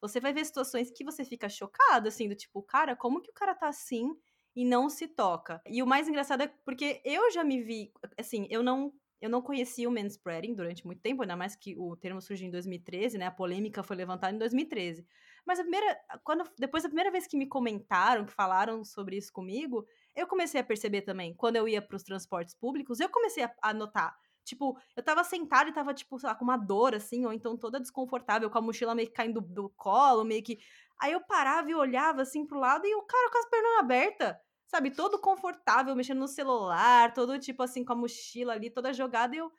você 0.09 0.21
vai 0.21 0.33
ver 0.33 0.45
situações 0.45 0.91
que 0.91 1.03
você 1.03 1.25
fica 1.25 1.49
chocado, 1.49 2.09
assim, 2.09 2.29
do 2.29 2.35
tipo, 2.35 2.63
cara, 2.63 2.95
como 2.95 3.23
que 3.23 3.31
o 3.31 3.35
cara 3.35 3.55
tá 3.55 3.69
assim 3.69 4.15
e 4.55 4.65
não 4.65 4.91
se 4.91 5.09
toca? 5.09 5.63
E 5.67 5.83
o 5.83 5.87
mais 5.87 6.09
engraçado 6.09 6.43
é 6.43 6.47
porque 6.65 7.01
eu 7.05 7.31
já 7.31 7.43
me 7.43 7.63
vi, 7.63 7.91
assim, 8.19 8.47
eu 8.51 8.63
não 8.63 8.93
eu 9.21 9.31
não 9.31 9.41
conhecia 9.41 9.89
o 9.89 9.93
manspreading 9.93 10.55
durante 10.55 10.85
muito 10.85 11.01
tempo, 11.01 11.23
ainda 11.23 11.35
mais 11.35 11.57
que 11.57 11.75
o 11.79 11.97
termo 11.97 12.21
surgiu 12.21 12.47
em 12.47 12.51
2013, 12.51 13.17
né? 13.17 13.25
A 13.25 13.31
polêmica 13.31 13.83
foi 13.83 13.97
levantada 13.97 14.35
em 14.35 14.39
2013. 14.39 15.07
Mas 15.47 15.59
a 15.59 15.63
primeira, 15.63 15.99
quando 16.23 16.45
depois 16.59 16.83
da 16.83 16.91
primeira 16.91 17.11
vez 17.11 17.27
que 17.27 17.35
me 17.35 17.47
comentaram, 17.47 18.27
que 18.27 18.33
falaram 18.35 18.85
sobre 18.85 19.17
isso 19.17 19.33
comigo, 19.33 19.87
eu 20.15 20.27
comecei 20.27 20.61
a 20.61 20.65
perceber 20.65 21.03
também, 21.03 21.33
quando 21.35 21.57
eu 21.57 21.67
ia 21.67 21.81
para 21.81 21.97
os 21.97 22.03
transportes 22.03 22.55
públicos, 22.55 23.01
eu 23.01 23.09
comecei 23.09 23.45
a, 23.45 23.55
a 23.63 23.73
notar 23.73 24.15
Tipo, 24.45 24.79
eu 24.97 25.03
tava 25.03 25.25
sentada 25.25 25.71
e 25.71 25.73
tava, 25.73 25.95
tipo, 25.95 26.19
sei 26.19 26.29
lá, 26.29 26.35
com 26.35 26.45
uma 26.45 26.57
dor, 26.57 26.95
assim, 26.95 27.25
ou 27.25 27.33
então 27.33 27.57
toda 27.57 27.81
desconfortável, 27.81 28.51
com 28.51 28.59
a 28.59 28.61
mochila 28.61 28.95
meio 28.95 29.09
que 29.09 29.15
caindo 29.15 29.41
do, 29.41 29.49
do 29.49 29.71
colo, 29.71 30.25
meio 30.25 30.43
que. 30.43 30.59
Aí 31.01 31.13
eu 31.13 31.21
parava 31.21 31.71
e 31.71 31.75
olhava 31.75 32.23
assim 32.23 32.47
pro 32.47 32.59
lado 32.59 32.87
e 32.87 32.95
o 32.95 33.03
cara 33.03 33.31
com 33.31 33.39
as 33.39 33.47
pernas 33.47 33.79
abertas, 33.79 34.37
sabe? 34.67 34.91
Todo 34.91 35.19
confortável, 35.19 35.97
mexendo 35.97 36.19
no 36.19 36.29
celular, 36.29 37.13
todo 37.15 37.39
tipo 37.39 37.63
assim, 37.63 37.85
com 37.85 37.93
a 37.95 37.97
mochila 37.97 38.53
ali, 38.53 38.71
toda 38.71 38.93
jogada. 38.93 39.35
E 39.35 39.39
eu. 39.39 39.51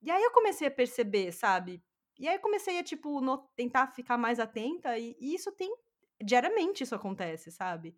E 0.00 0.10
aí 0.10 0.22
eu 0.22 0.30
comecei 0.32 0.68
a 0.68 0.70
perceber, 0.70 1.32
sabe? 1.32 1.82
E 2.18 2.28
aí 2.28 2.36
eu 2.36 2.40
comecei 2.40 2.78
a, 2.78 2.82
tipo, 2.82 3.20
no, 3.20 3.38
tentar 3.56 3.88
ficar 3.88 4.18
mais 4.18 4.40
atenta, 4.40 4.98
e, 4.98 5.16
e 5.20 5.34
isso 5.34 5.52
tem. 5.52 5.72
Diariamente 6.22 6.82
isso 6.82 6.94
acontece, 6.94 7.50
sabe? 7.52 7.96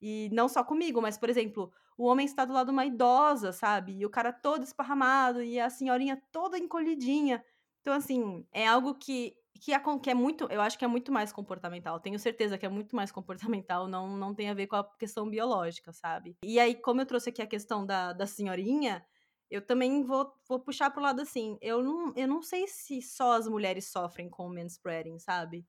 E 0.00 0.30
não 0.32 0.48
só 0.48 0.64
comigo, 0.64 1.00
mas, 1.00 1.18
por 1.18 1.28
exemplo, 1.28 1.72
o 1.96 2.06
homem 2.06 2.24
está 2.24 2.44
do 2.44 2.52
lado 2.52 2.66
de 2.66 2.72
uma 2.72 2.86
idosa, 2.86 3.52
sabe? 3.52 3.98
E 3.98 4.06
o 4.06 4.10
cara 4.10 4.32
todo 4.32 4.64
esparramado 4.64 5.42
e 5.42 5.60
a 5.60 5.68
senhorinha 5.68 6.22
toda 6.32 6.58
encolhidinha. 6.58 7.44
Então, 7.80 7.94
assim, 7.94 8.46
é 8.52 8.66
algo 8.66 8.94
que, 8.94 9.34
que, 9.60 9.72
é, 9.72 9.80
que 10.02 10.10
é 10.10 10.14
muito, 10.14 10.46
eu 10.50 10.60
acho 10.62 10.78
que 10.78 10.84
é 10.84 10.88
muito 10.88 11.12
mais 11.12 11.32
comportamental. 11.32 12.00
Tenho 12.00 12.18
certeza 12.18 12.56
que 12.56 12.64
é 12.64 12.68
muito 12.68 12.96
mais 12.96 13.12
comportamental, 13.12 13.86
não, 13.86 14.16
não 14.16 14.34
tem 14.34 14.48
a 14.48 14.54
ver 14.54 14.66
com 14.66 14.76
a 14.76 14.84
questão 14.98 15.28
biológica, 15.28 15.92
sabe? 15.92 16.36
E 16.42 16.58
aí, 16.58 16.74
como 16.74 17.00
eu 17.00 17.06
trouxe 17.06 17.30
aqui 17.30 17.42
a 17.42 17.46
questão 17.46 17.84
da, 17.84 18.12
da 18.12 18.26
senhorinha, 18.26 19.04
eu 19.50 19.60
também 19.60 20.04
vou, 20.04 20.32
vou 20.48 20.60
puxar 20.60 20.90
pro 20.90 21.02
lado 21.02 21.20
assim. 21.20 21.58
Eu 21.60 21.82
não, 21.82 22.12
eu 22.16 22.28
não 22.28 22.40
sei 22.40 22.66
se 22.68 23.02
só 23.02 23.32
as 23.32 23.48
mulheres 23.48 23.90
sofrem 23.90 24.30
com 24.30 24.46
o 24.46 24.54
manspreading, 24.54 25.18
sabe? 25.18 25.66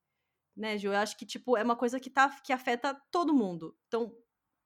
Né, 0.56 0.78
Ju? 0.78 0.90
Eu 0.90 0.98
acho 0.98 1.18
que, 1.18 1.26
tipo, 1.26 1.58
é 1.58 1.64
uma 1.64 1.76
coisa 1.76 2.00
que, 2.00 2.10
tá, 2.10 2.30
que 2.44 2.52
afeta 2.52 2.94
todo 3.12 3.34
mundo. 3.34 3.76
Então, 3.88 4.14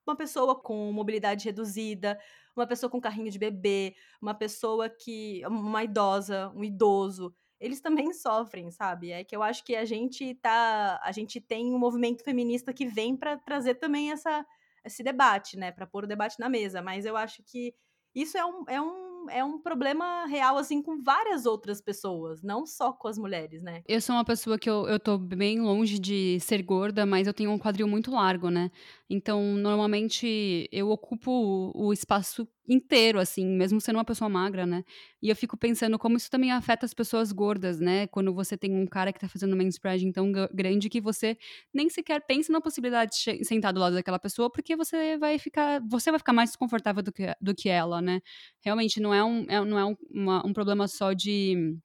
uma 0.08 0.16
pessoa 0.16 0.60
com 0.60 0.92
mobilidade 0.92 1.46
reduzida, 1.46 2.20
uma 2.56 2.68
pessoa 2.68 2.90
com 2.90 3.02
carrinho 3.02 3.32
de 3.32 3.40
bebê, 3.40 3.96
uma 4.22 4.34
pessoa 4.34 4.90
que. 4.90 5.42
uma 5.48 5.84
idosa, 5.84 6.52
um 6.56 6.64
idoso. 6.64 7.36
Eles 7.60 7.82
também 7.82 8.12
sofrem, 8.14 8.72
sabe? 8.72 9.12
É 9.12 9.24
que 9.24 9.36
eu 9.36 9.44
acho 9.44 9.64
que 9.64 9.76
a 9.76 9.86
gente 9.86 10.36
tá. 10.36 11.00
A 11.04 11.12
gente 11.12 11.42
tem 11.42 11.74
um 11.74 11.80
movimento 11.80 12.24
feminista 12.24 12.74
que 12.74 12.86
vem 12.86 13.16
para 13.18 13.38
trazer 13.38 13.76
também 13.76 14.12
essa, 14.12 14.46
esse 14.84 15.04
debate, 15.04 15.58
né? 15.58 15.72
Para 15.72 15.88
pôr 15.88 16.06
o 16.06 16.08
debate 16.08 16.40
na 16.40 16.50
mesa. 16.50 16.82
Mas 16.82 17.06
eu 17.06 17.18
acho 17.18 17.44
que 17.44 17.74
isso 18.14 18.38
é 18.38 18.46
um, 18.46 18.64
é 18.70 18.82
um 18.82 19.15
é 19.30 19.44
um 19.44 19.60
problema 19.60 20.26
real, 20.26 20.58
assim, 20.58 20.82
com 20.82 21.02
várias 21.02 21.46
outras 21.46 21.82
pessoas, 21.82 22.42
não 22.42 22.66
só 22.66 22.92
com 22.92 23.08
as 23.08 23.18
mulheres, 23.18 23.62
né? 23.62 23.82
Eu 23.88 24.02
sou 24.02 24.16
uma 24.16 24.26
pessoa 24.26 24.58
que 24.58 24.70
eu, 24.70 24.88
eu 24.88 25.00
tô 25.00 25.18
bem 25.18 25.60
longe 25.60 26.00
de 26.00 26.40
ser 26.40 26.62
gorda, 26.62 27.06
mas 27.06 27.28
eu 27.28 27.34
tenho 27.34 27.52
um 27.52 27.60
quadril 27.60 27.88
muito 27.88 28.12
largo, 28.12 28.50
né? 28.50 28.72
Então, 29.10 29.42
normalmente, 29.56 30.68
eu 30.72 30.90
ocupo 30.90 31.32
o, 31.32 31.88
o 31.88 31.94
espaço 31.94 32.48
inteiro, 32.68 33.20
assim, 33.20 33.46
mesmo 33.46 33.80
sendo 33.80 33.98
uma 33.98 34.06
pessoa 34.06 34.30
magra, 34.30 34.66
né? 34.66 34.84
E 35.22 35.30
eu 35.30 35.36
fico 35.36 35.58
pensando 35.58 35.98
como 36.00 36.18
isso 36.18 36.30
também 36.30 36.52
afeta 36.52 36.86
as 36.86 36.94
pessoas 36.94 37.32
gordas, 37.32 37.80
né? 37.80 38.08
Quando 38.08 38.34
você 38.34 38.58
tem 38.58 38.74
um 38.76 38.86
cara 38.88 39.14
que 39.14 39.20
tá 39.20 39.28
fazendo 39.28 39.54
uma 39.54 39.64
manspreading 39.64 40.12
tão 40.12 40.32
grande 40.54 40.90
que 40.90 41.00
você 41.02 41.38
nem 41.74 41.90
sequer 41.90 42.22
pensa 42.26 42.52
na 42.52 42.62
possibilidade 42.62 43.12
de 43.16 43.44
sentar 43.46 43.74
do 43.74 43.80
lado 43.80 43.96
daquela 43.96 44.20
pessoa, 44.20 44.50
porque 44.50 44.76
você 44.76 45.18
vai 45.18 45.38
ficar, 45.40 45.82
você 45.88 46.12
vai 46.12 46.20
ficar 46.20 46.34
mais 46.34 46.50
desconfortável 46.52 47.04
do 47.04 47.12
que, 47.12 47.36
do 47.42 47.54
que 47.56 47.70
ela, 47.70 48.02
né? 48.02 48.22
Realmente 48.64 49.00
não 49.00 49.14
é 49.14 49.24
um, 49.24 49.46
é, 49.50 49.64
não 49.64 49.80
é 49.80 49.86
um, 49.86 49.96
uma, 50.12 50.46
um 50.46 50.54
problema 50.54 50.88
só 50.88 51.14
de, 51.14 51.78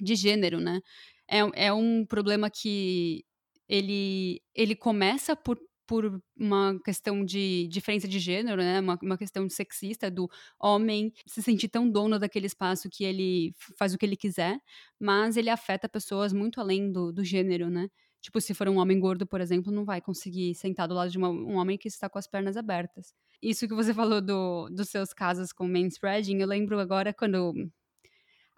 de 0.00 0.14
gênero, 0.14 0.60
né? 0.60 0.80
É, 1.28 1.66
é 1.68 1.72
um 1.72 2.06
problema 2.06 2.50
que 2.50 3.24
ele, 3.68 4.40
ele 4.54 4.74
começa 4.74 5.36
por 5.36 5.58
por 5.88 6.22
uma 6.36 6.78
questão 6.84 7.24
de 7.24 7.66
diferença 7.68 8.06
de 8.06 8.18
gênero, 8.20 8.58
né? 8.62 8.78
Uma, 8.78 8.98
uma 9.02 9.16
questão 9.16 9.48
sexista 9.48 10.10
do 10.10 10.30
homem 10.60 11.10
se 11.26 11.42
sentir 11.42 11.68
tão 11.68 11.90
dono 11.90 12.18
daquele 12.18 12.46
espaço 12.46 12.90
que 12.90 13.04
ele 13.04 13.54
faz 13.78 13.94
o 13.94 13.98
que 13.98 14.04
ele 14.04 14.16
quiser, 14.16 14.60
mas 15.00 15.38
ele 15.38 15.48
afeta 15.48 15.88
pessoas 15.88 16.32
muito 16.32 16.60
além 16.60 16.92
do, 16.92 17.10
do 17.10 17.24
gênero, 17.24 17.70
né? 17.70 17.88
Tipo, 18.20 18.40
se 18.40 18.52
for 18.52 18.68
um 18.68 18.78
homem 18.78 19.00
gordo, 19.00 19.26
por 19.26 19.40
exemplo, 19.40 19.72
não 19.72 19.84
vai 19.84 20.00
conseguir 20.00 20.54
sentar 20.54 20.86
do 20.86 20.94
lado 20.94 21.10
de 21.10 21.16
uma, 21.16 21.30
um 21.30 21.56
homem 21.56 21.78
que 21.78 21.88
está 21.88 22.08
com 22.08 22.18
as 22.18 22.26
pernas 22.26 22.56
abertas. 22.56 23.14
Isso 23.40 23.66
que 23.66 23.74
você 23.74 23.94
falou 23.94 24.20
do, 24.20 24.68
dos 24.68 24.90
seus 24.90 25.14
casos 25.14 25.52
com 25.52 25.66
manspreading, 25.66 26.38
eu 26.38 26.46
lembro 26.46 26.78
agora 26.78 27.14
quando. 27.14 27.54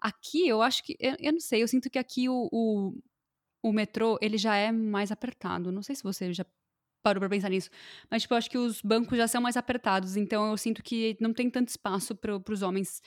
Aqui, 0.01 0.47
eu 0.47 0.61
acho 0.61 0.83
que. 0.83 0.97
Eu, 0.99 1.15
eu 1.19 1.31
não 1.31 1.39
sei, 1.39 1.63
eu 1.63 1.67
sinto 1.67 1.89
que 1.89 1.99
aqui 1.99 2.27
o, 2.27 2.49
o, 2.51 2.93
o 3.63 3.71
metrô, 3.71 4.17
ele 4.21 4.37
já 4.37 4.55
é 4.57 4.71
mais 4.71 5.11
apertado. 5.11 5.71
Não 5.71 5.81
sei 5.83 5.95
se 5.95 6.03
você 6.03 6.33
já 6.33 6.45
parou 7.01 7.19
pra 7.19 7.29
pensar 7.29 7.49
nisso. 7.49 7.69
Mas, 8.09 8.23
tipo, 8.23 8.33
eu 8.33 8.37
acho 8.37 8.49
que 8.49 8.57
os 8.57 8.81
bancos 8.81 9.17
já 9.17 9.27
são 9.27 9.41
mais 9.41 9.57
apertados, 9.57 10.15
então 10.17 10.51
eu 10.51 10.57
sinto 10.57 10.83
que 10.83 11.17
não 11.19 11.33
tem 11.33 11.49
tanto 11.49 11.69
espaço 11.69 12.15
para 12.15 12.35
os 12.49 12.61
homens 12.61 13.01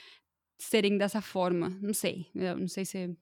serem 0.59 0.99
dessa 0.99 1.21
forma. 1.21 1.71
Não 1.83 1.95
sei. 1.95 2.27
Eu 2.35 2.57
não 2.59 2.69
sei 2.69 2.85
se 2.85 3.17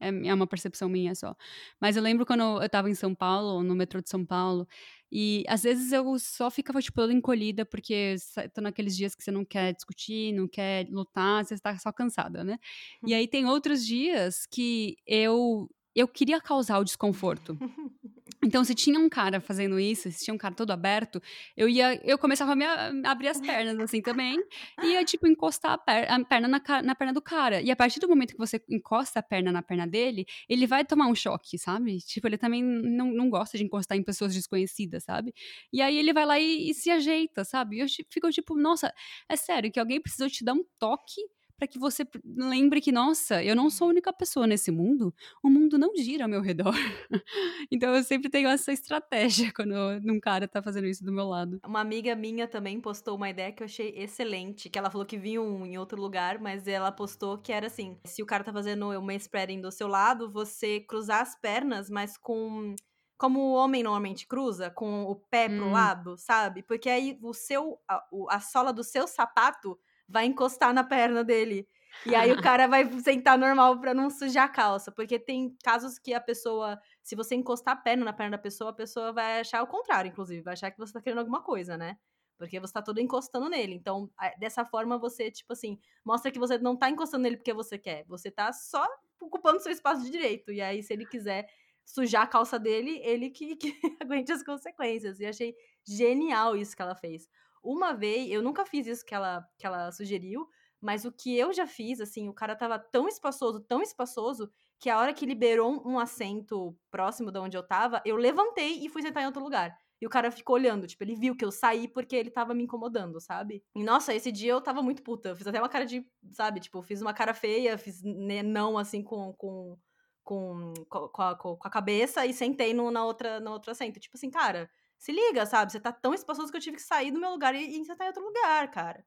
é, 0.00 0.08
é 0.08 0.34
uma 0.34 0.46
percepção 0.46 0.88
minha 0.88 1.14
só. 1.14 1.36
Mas 1.80 1.96
eu 1.96 2.02
lembro 2.02 2.24
quando 2.26 2.62
eu 2.62 2.68
tava 2.68 2.90
em 2.90 2.94
São 2.94 3.14
Paulo, 3.14 3.62
no 3.62 3.74
metrô 3.74 4.00
de 4.00 4.08
São 4.08 4.24
Paulo, 4.24 4.66
e 5.10 5.44
às 5.48 5.62
vezes 5.62 5.92
eu 5.92 6.18
só 6.18 6.50
ficava, 6.50 6.80
tipo, 6.80 6.96
toda 7.00 7.12
encolhida, 7.12 7.64
porque 7.64 8.16
tô 8.54 8.60
naqueles 8.60 8.96
dias 8.96 9.14
que 9.14 9.22
você 9.22 9.30
não 9.30 9.44
quer 9.44 9.72
discutir, 9.74 10.32
não 10.32 10.46
quer 10.48 10.86
lutar, 10.90 11.44
você 11.44 11.54
está 11.54 11.76
só 11.78 11.92
cansada, 11.92 12.44
né? 12.44 12.58
E 13.06 13.14
aí 13.14 13.26
tem 13.26 13.46
outros 13.46 13.84
dias 13.84 14.46
que 14.46 14.96
eu 15.06 15.68
eu 15.94 16.06
queria 16.06 16.40
causar 16.40 16.78
o 16.78 16.84
desconforto. 16.84 17.58
Então, 18.42 18.62
se 18.62 18.74
tinha 18.74 18.98
um 18.98 19.08
cara 19.08 19.40
fazendo 19.40 19.80
isso, 19.80 20.10
se 20.12 20.24
tinha 20.24 20.34
um 20.34 20.38
cara 20.38 20.54
todo 20.54 20.70
aberto, 20.70 21.20
eu 21.56 21.68
ia, 21.68 22.00
eu 22.04 22.16
começava 22.16 22.52
a 22.52 22.56
me 22.56 22.64
abrir 23.04 23.28
as 23.28 23.40
pernas 23.40 23.78
assim 23.80 24.00
também, 24.00 24.38
e 24.82 24.92
ia 24.92 25.04
tipo 25.04 25.26
encostar 25.26 25.72
a, 25.72 25.78
per, 25.78 26.10
a 26.10 26.24
perna 26.24 26.46
na, 26.46 26.62
na, 26.82 26.94
perna 26.94 27.12
do 27.12 27.20
cara. 27.20 27.60
E 27.60 27.70
a 27.70 27.76
partir 27.76 27.98
do 27.98 28.08
momento 28.08 28.32
que 28.32 28.38
você 28.38 28.62
encosta 28.68 29.18
a 29.18 29.22
perna 29.22 29.50
na 29.50 29.62
perna 29.62 29.86
dele, 29.86 30.24
ele 30.48 30.66
vai 30.66 30.84
tomar 30.84 31.08
um 31.08 31.14
choque, 31.14 31.58
sabe? 31.58 31.98
Tipo, 31.98 32.28
ele 32.28 32.38
também 32.38 32.62
não, 32.62 33.12
não 33.12 33.28
gosta 33.28 33.58
de 33.58 33.64
encostar 33.64 33.98
em 33.98 34.02
pessoas 34.02 34.32
desconhecidas, 34.34 35.04
sabe? 35.04 35.34
E 35.72 35.82
aí 35.82 35.98
ele 35.98 36.12
vai 36.12 36.24
lá 36.24 36.38
e, 36.38 36.70
e 36.70 36.74
se 36.74 36.90
ajeita, 36.90 37.44
sabe? 37.44 37.76
E 37.76 37.80
eu 37.80 37.86
fico 38.10 38.30
tipo, 38.30 38.56
nossa, 38.56 38.92
é 39.28 39.36
sério 39.36 39.72
que 39.72 39.80
alguém 39.80 40.00
precisou 40.00 40.28
te 40.30 40.44
dar 40.44 40.52
um 40.52 40.64
toque 40.78 41.20
para 41.58 41.66
que 41.66 41.78
você 41.78 42.06
lembre 42.24 42.80
que, 42.80 42.92
nossa, 42.92 43.42
eu 43.42 43.56
não 43.56 43.68
sou 43.68 43.88
a 43.88 43.90
única 43.90 44.12
pessoa 44.12 44.46
nesse 44.46 44.70
mundo, 44.70 45.12
o 45.42 45.50
mundo 45.50 45.76
não 45.76 45.94
gira 45.96 46.24
ao 46.24 46.30
meu 46.30 46.40
redor. 46.40 46.72
então 47.70 47.94
eu 47.94 48.02
sempre 48.04 48.30
tenho 48.30 48.48
essa 48.48 48.72
estratégia 48.72 49.50
quando 49.54 49.74
um 50.06 50.20
cara 50.20 50.46
tá 50.46 50.62
fazendo 50.62 50.86
isso 50.86 51.04
do 51.04 51.12
meu 51.12 51.26
lado. 51.26 51.60
Uma 51.66 51.80
amiga 51.80 52.14
minha 52.14 52.46
também 52.46 52.80
postou 52.80 53.16
uma 53.16 53.28
ideia 53.28 53.50
que 53.50 53.62
eu 53.62 53.66
achei 53.66 53.92
excelente, 53.96 54.70
que 54.70 54.78
ela 54.78 54.90
falou 54.90 55.04
que 55.04 55.18
viu 55.18 55.42
um 55.42 55.66
em 55.66 55.76
outro 55.76 56.00
lugar, 56.00 56.38
mas 56.38 56.68
ela 56.68 56.92
postou 56.92 57.36
que 57.38 57.52
era 57.52 57.66
assim, 57.66 57.98
se 58.04 58.22
o 58.22 58.26
cara 58.26 58.44
tá 58.44 58.52
fazendo 58.52 58.88
uma 58.90 59.14
spreading 59.14 59.60
do 59.60 59.72
seu 59.72 59.88
lado, 59.88 60.30
você 60.30 60.78
cruzar 60.80 61.22
as 61.22 61.34
pernas, 61.40 61.90
mas 61.90 62.16
com 62.16 62.76
como 63.18 63.40
o 63.40 63.54
homem 63.54 63.82
normalmente 63.82 64.28
cruza, 64.28 64.70
com 64.70 65.02
o 65.02 65.16
pé 65.16 65.48
pro 65.48 65.66
hum. 65.66 65.72
lado, 65.72 66.16
sabe? 66.16 66.62
Porque 66.62 66.88
aí 66.88 67.18
o 67.20 67.34
seu 67.34 67.80
a, 67.88 68.00
a 68.30 68.38
sola 68.40 68.72
do 68.72 68.84
seu 68.84 69.08
sapato 69.08 69.76
vai 70.08 70.26
encostar 70.26 70.72
na 70.72 70.82
perna 70.84 71.22
dele. 71.22 71.68
E 72.06 72.14
aí 72.14 72.32
o 72.32 72.36
cara 72.42 72.66
vai 72.66 72.90
sentar 73.00 73.38
normal 73.38 73.80
para 73.80 73.92
não 73.94 74.10
sujar 74.10 74.44
a 74.44 74.48
calça. 74.48 74.90
Porque 74.92 75.18
tem 75.18 75.56
casos 75.62 75.98
que 75.98 76.14
a 76.14 76.20
pessoa, 76.20 76.80
se 77.02 77.14
você 77.16 77.34
encostar 77.34 77.74
a 77.74 77.76
perna 77.76 78.04
na 78.04 78.12
perna 78.12 78.36
da 78.36 78.42
pessoa, 78.42 78.70
a 78.70 78.74
pessoa 78.74 79.12
vai 79.12 79.40
achar 79.40 79.62
o 79.62 79.66
contrário, 79.66 80.10
inclusive. 80.10 80.42
Vai 80.42 80.54
achar 80.54 80.70
que 80.70 80.78
você 80.78 80.92
tá 80.92 81.00
querendo 81.00 81.18
alguma 81.20 81.42
coisa, 81.42 81.76
né? 81.76 81.96
Porque 82.36 82.60
você 82.60 82.72
tá 82.72 82.80
todo 82.82 83.00
encostando 83.00 83.48
nele. 83.48 83.74
Então, 83.74 84.10
dessa 84.38 84.64
forma, 84.64 84.96
você, 84.96 85.30
tipo 85.30 85.52
assim, 85.52 85.78
mostra 86.04 86.30
que 86.30 86.38
você 86.38 86.56
não 86.58 86.76
tá 86.76 86.88
encostando 86.88 87.24
nele 87.24 87.36
porque 87.36 87.52
você 87.52 87.76
quer. 87.76 88.04
Você 88.06 88.30
tá 88.30 88.52
só 88.52 88.86
ocupando 89.20 89.60
seu 89.60 89.72
espaço 89.72 90.04
de 90.04 90.10
direito. 90.10 90.52
E 90.52 90.60
aí, 90.60 90.82
se 90.82 90.92
ele 90.92 91.04
quiser 91.04 91.48
sujar 91.84 92.22
a 92.22 92.26
calça 92.26 92.58
dele, 92.58 93.00
ele 93.02 93.30
que, 93.30 93.56
que 93.56 93.74
aguente 94.00 94.30
as 94.30 94.44
consequências. 94.44 95.18
E 95.18 95.26
achei 95.26 95.54
genial 95.84 96.56
isso 96.56 96.76
que 96.76 96.82
ela 96.82 96.94
fez. 96.94 97.28
Uma 97.62 97.92
vez, 97.92 98.30
eu 98.30 98.42
nunca 98.42 98.64
fiz 98.64 98.86
isso 98.86 99.04
que 99.04 99.14
ela, 99.14 99.46
que 99.58 99.66
ela 99.66 99.90
sugeriu, 99.92 100.48
mas 100.80 101.04
o 101.04 101.12
que 101.12 101.36
eu 101.36 101.52
já 101.52 101.66
fiz, 101.66 102.00
assim, 102.00 102.28
o 102.28 102.32
cara 102.32 102.54
tava 102.54 102.78
tão 102.78 103.08
espaçoso, 103.08 103.60
tão 103.60 103.82
espaçoso, 103.82 104.50
que 104.78 104.88
a 104.88 104.98
hora 104.98 105.12
que 105.12 105.26
liberou 105.26 105.82
um 105.86 105.98
assento 105.98 106.76
próximo 106.90 107.32
de 107.32 107.38
onde 107.38 107.56
eu 107.56 107.62
tava, 107.62 108.00
eu 108.04 108.16
levantei 108.16 108.84
e 108.84 108.88
fui 108.88 109.02
sentar 109.02 109.22
em 109.22 109.26
outro 109.26 109.42
lugar. 109.42 109.76
E 110.00 110.06
o 110.06 110.10
cara 110.10 110.30
ficou 110.30 110.54
olhando, 110.54 110.86
tipo, 110.86 111.02
ele 111.02 111.16
viu 111.16 111.36
que 111.36 111.44
eu 111.44 111.50
saí 111.50 111.88
porque 111.88 112.14
ele 112.14 112.30
tava 112.30 112.54
me 112.54 112.62
incomodando, 112.62 113.20
sabe? 113.20 113.64
E 113.74 113.82
nossa, 113.82 114.14
esse 114.14 114.30
dia 114.30 114.52
eu 114.52 114.60
tava 114.60 114.80
muito 114.80 115.02
puta. 115.02 115.30
Eu 115.30 115.36
fiz 115.36 115.46
até 115.46 115.58
uma 115.58 115.68
cara 115.68 115.84
de, 115.84 116.06
sabe, 116.30 116.60
tipo, 116.60 116.80
fiz 116.82 117.02
uma 117.02 117.12
cara 117.12 117.34
feia, 117.34 117.76
fiz 117.76 118.00
né, 118.04 118.42
não 118.42 118.78
assim 118.78 119.02
com. 119.02 119.32
com 119.34 119.76
com, 120.24 120.74
com, 120.90 121.22
a, 121.22 121.34
com 121.34 121.58
a 121.62 121.70
cabeça 121.70 122.26
e 122.26 122.34
sentei 122.34 122.74
no, 122.74 122.90
na 122.90 123.02
outra 123.02 123.40
no 123.40 123.50
outro 123.50 123.70
assento. 123.70 123.98
Tipo 123.98 124.14
assim, 124.14 124.30
cara, 124.30 124.70
se 124.98 125.12
liga, 125.12 125.46
sabe? 125.46 125.72
Você 125.72 125.80
tá 125.80 125.92
tão 125.92 126.14
espaçoso 126.14 126.50
que 126.50 126.56
eu 126.56 126.60
tive 126.60 126.76
que 126.76 126.82
sair 126.82 127.10
do 127.10 127.20
meu 127.20 127.30
lugar 127.30 127.54
e, 127.54 127.80
e 127.80 127.84
sentar 127.84 128.06
em 128.06 128.08
outro 128.08 128.24
lugar, 128.24 128.70
cara. 128.70 129.04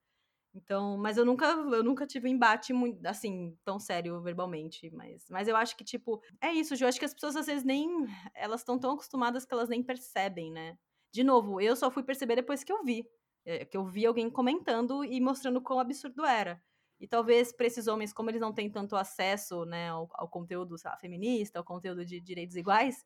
Então, 0.53 0.97
mas 0.97 1.17
eu 1.17 1.25
nunca, 1.25 1.45
eu 1.45 1.83
nunca 1.83 2.05
tive 2.05 2.27
um 2.27 2.31
embate 2.31 2.73
muito, 2.73 3.05
assim, 3.05 3.57
tão 3.63 3.79
sério 3.79 4.21
verbalmente, 4.21 4.89
mas, 4.91 5.25
mas 5.29 5.47
eu 5.47 5.55
acho 5.55 5.77
que, 5.77 5.83
tipo, 5.83 6.21
é 6.41 6.51
isso, 6.51 6.75
Ju, 6.75 6.83
eu 6.83 6.89
acho 6.89 6.99
que 6.99 7.05
as 7.05 7.13
pessoas 7.13 7.37
às 7.37 7.45
vezes 7.45 7.63
nem, 7.63 7.87
elas 8.35 8.61
estão 8.61 8.77
tão 8.77 8.91
acostumadas 8.91 9.45
que 9.45 9.53
elas 9.53 9.69
nem 9.69 9.81
percebem, 9.81 10.51
né? 10.51 10.77
De 11.13 11.23
novo, 11.23 11.61
eu 11.61 11.75
só 11.75 11.89
fui 11.89 12.03
perceber 12.03 12.35
depois 12.35 12.63
que 12.63 12.71
eu 12.71 12.83
vi, 12.83 13.05
é, 13.45 13.65
que 13.65 13.77
eu 13.77 13.85
vi 13.85 14.05
alguém 14.05 14.29
comentando 14.29 15.05
e 15.05 15.21
mostrando 15.21 15.61
quão 15.61 15.79
absurdo 15.79 16.25
era. 16.25 16.61
E 16.99 17.07
talvez 17.07 17.51
para 17.51 17.65
esses 17.65 17.87
homens, 17.87 18.13
como 18.13 18.29
eles 18.29 18.41
não 18.41 18.53
têm 18.53 18.69
tanto 18.69 18.95
acesso 18.95 19.65
né, 19.65 19.89
ao, 19.89 20.07
ao 20.13 20.29
conteúdo 20.29 20.75
lá, 20.85 20.97
feminista, 20.97 21.59
ao 21.59 21.65
conteúdo 21.65 22.05
de 22.05 22.19
direitos 22.19 22.55
iguais, 22.55 23.05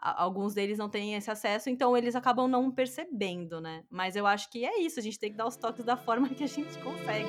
alguns 0.00 0.54
deles 0.54 0.78
não 0.78 0.88
têm 0.88 1.14
esse 1.14 1.30
acesso, 1.30 1.68
então 1.68 1.96
eles 1.96 2.16
acabam 2.16 2.48
não 2.48 2.70
percebendo, 2.70 3.60
né? 3.60 3.84
Mas 3.90 4.16
eu 4.16 4.26
acho 4.26 4.50
que 4.50 4.64
é 4.64 4.80
isso, 4.80 4.98
a 4.98 5.02
gente 5.02 5.18
tem 5.18 5.30
que 5.30 5.36
dar 5.36 5.46
os 5.46 5.56
toques 5.56 5.84
da 5.84 5.96
forma 5.96 6.28
que 6.28 6.44
a 6.44 6.48
gente 6.48 6.78
consegue. 6.78 7.28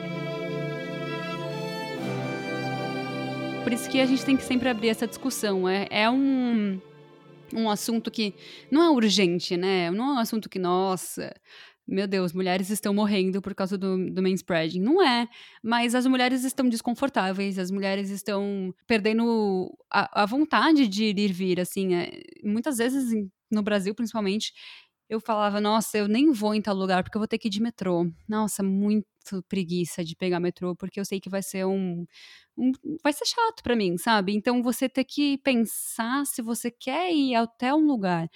Por 3.64 3.74
isso 3.74 3.90
que 3.90 4.00
a 4.02 4.06
gente 4.06 4.26
tem 4.26 4.36
que 4.36 4.44
sempre 4.44 4.70
abrir 4.70 4.90
essa 4.90 5.06
discussão. 5.06 5.70
É, 5.70 5.88
é 5.92 6.10
um, 6.10 6.82
um 7.54 7.70
assunto 7.70 8.10
que 8.10 8.34
não 8.72 8.84
é 8.84 8.90
urgente, 8.90 9.56
né? 9.56 9.92
Não 9.92 10.12
é 10.12 10.14
um 10.16 10.20
assunto 10.20 10.50
que, 10.50 10.58
nossa, 10.58 11.34
meu 11.88 12.08
Deus, 12.08 12.34
mulheres 12.34 12.70
estão 12.70 12.94
morrendo 12.94 13.42
por 13.42 13.54
causa 13.54 13.78
do, 13.78 14.10
do 14.12 14.22
manspreading. 14.22 14.80
Não 14.80 15.02
é, 15.02 15.28
mas 15.64 15.96
as 15.96 16.06
mulheres 16.06 16.44
estão 16.44 16.70
desconfortáveis, 16.70 17.60
as 17.60 17.72
mulheres 17.72 18.10
estão 18.10 18.74
perdendo 18.88 19.76
a, 19.92 20.24
a 20.24 20.26
vontade 20.26 20.88
de 20.88 21.06
ir 21.06 21.20
e 21.20 21.28
vir, 21.28 21.60
assim. 21.60 21.96
É, 21.96 22.22
muitas 22.44 22.78
vezes, 22.78 23.12
no 23.52 23.62
Brasil 23.62 23.94
principalmente, 23.96 24.54
eu 25.10 25.20
falava, 25.20 25.60
nossa, 25.60 25.98
eu 25.98 26.08
nem 26.08 26.32
vou 26.32 26.56
em 26.56 26.62
tal 26.62 26.74
lugar 26.74 27.04
porque 27.04 27.18
eu 27.18 27.20
vou 27.20 27.28
ter 27.28 27.38
que 27.38 27.50
ir 27.50 27.52
de 27.52 27.62
metrô. 27.62 28.10
Nossa, 28.30 28.64
muito 28.64 29.06
preguiça 29.50 30.06
de 30.06 30.16
pegar 30.16 30.40
metrô, 30.40 30.74
porque 30.74 31.00
eu 31.00 31.06
sei 31.06 31.20
que 31.20 31.30
vai 31.30 31.44
ser 31.44 31.66
um, 31.66 32.06
um 32.58 32.72
vai 33.04 33.12
ser 33.12 33.26
chato 33.26 33.62
para 33.62 33.76
mim, 33.76 33.98
sabe? 33.98 34.34
Então 34.34 34.64
você 34.64 34.88
ter 34.88 35.04
que 35.04 35.38
pensar 35.40 36.26
se 36.26 36.42
você 36.42 36.72
quer 36.72 37.14
ir 37.14 37.36
até 37.36 37.74
um 37.74 37.86
lugar 37.86 38.30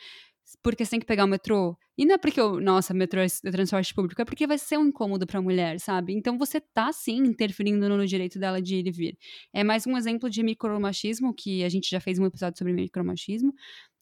porque 0.62 0.85
você 0.85 0.91
tem 0.91 1.00
que 1.00 1.05
pegar 1.05 1.25
o 1.25 1.27
metrô. 1.27 1.77
E 1.97 2.05
não 2.05 2.15
é 2.15 2.17
porque, 2.17 2.39
eu, 2.39 2.59
nossa, 2.59 2.93
metrô 2.93 3.21
é 3.21 3.27
transporte 3.51 3.93
público, 3.93 4.21
é 4.21 4.25
porque 4.25 4.45
vai 4.45 4.57
ser 4.57 4.77
um 4.77 4.88
incômodo 4.88 5.25
para 5.25 5.39
a 5.39 5.41
mulher, 5.41 5.79
sabe? 5.79 6.13
Então 6.13 6.38
você 6.38 6.59
tá, 6.59 6.91
sim, 6.91 7.17
interferindo 7.17 7.88
no 7.88 8.05
direito 8.05 8.38
dela 8.38 8.62
de 8.62 8.75
ir 8.75 8.88
e 8.88 8.91
vir. 8.91 9.17
É 9.53 9.63
mais 9.63 9.88
um 9.88 9.95
exemplo 9.95 10.29
de 10.29 10.43
micromachismo, 10.43 11.33
que 11.33 11.63
a 11.63 11.69
gente 11.69 11.89
já 11.89 12.00
fez 12.00 12.19
um 12.19 12.25
episódio 12.25 12.57
sobre 12.57 12.74
micromachismo, 12.74 13.53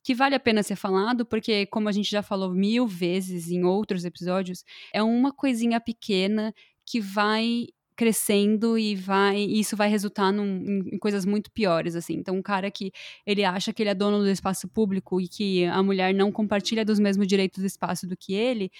que 0.03 0.13
vale 0.13 0.35
a 0.35 0.39
pena 0.39 0.63
ser 0.63 0.75
falado, 0.75 1.25
porque, 1.25 1.65
como 1.67 1.87
a 1.87 1.91
gente 1.91 2.09
já 2.09 2.21
falou 2.23 2.53
mil 2.53 2.87
vezes 2.87 3.49
em 3.49 3.63
outros 3.63 4.03
episódios, 4.03 4.63
é 4.93 5.01
uma 5.01 5.31
coisinha 5.31 5.79
pequena 5.79 6.53
que 6.85 6.99
vai 6.99 7.67
crescendo 7.95 8.77
e 8.77 8.95
vai 8.95 9.37
e 9.37 9.59
isso 9.59 9.75
vai 9.75 9.89
resultar 9.89 10.31
num, 10.31 10.45
em, 10.93 10.97
coisas 10.99 11.25
muito 11.25 11.51
piores 11.51 11.95
assim. 11.95 12.15
Então 12.15 12.35
um 12.35 12.41
cara 12.41 12.69
que 12.71 12.91
ele 13.25 13.43
acha 13.43 13.73
que 13.73 13.83
ele 13.83 13.89
é 13.89 13.95
dono 13.95 14.19
do 14.19 14.29
espaço 14.29 14.67
público 14.67 15.19
e 15.21 15.27
que 15.27 15.65
a 15.65 15.81
mulher 15.83 16.13
não 16.13 16.31
compartilha 16.31 16.85
dos 16.85 16.99
mesmos 16.99 17.27
direitos 17.27 17.61
do 17.61 17.65
espaço 17.67 18.07
do 18.07 18.17
que 18.17 18.33
ele 18.33 18.71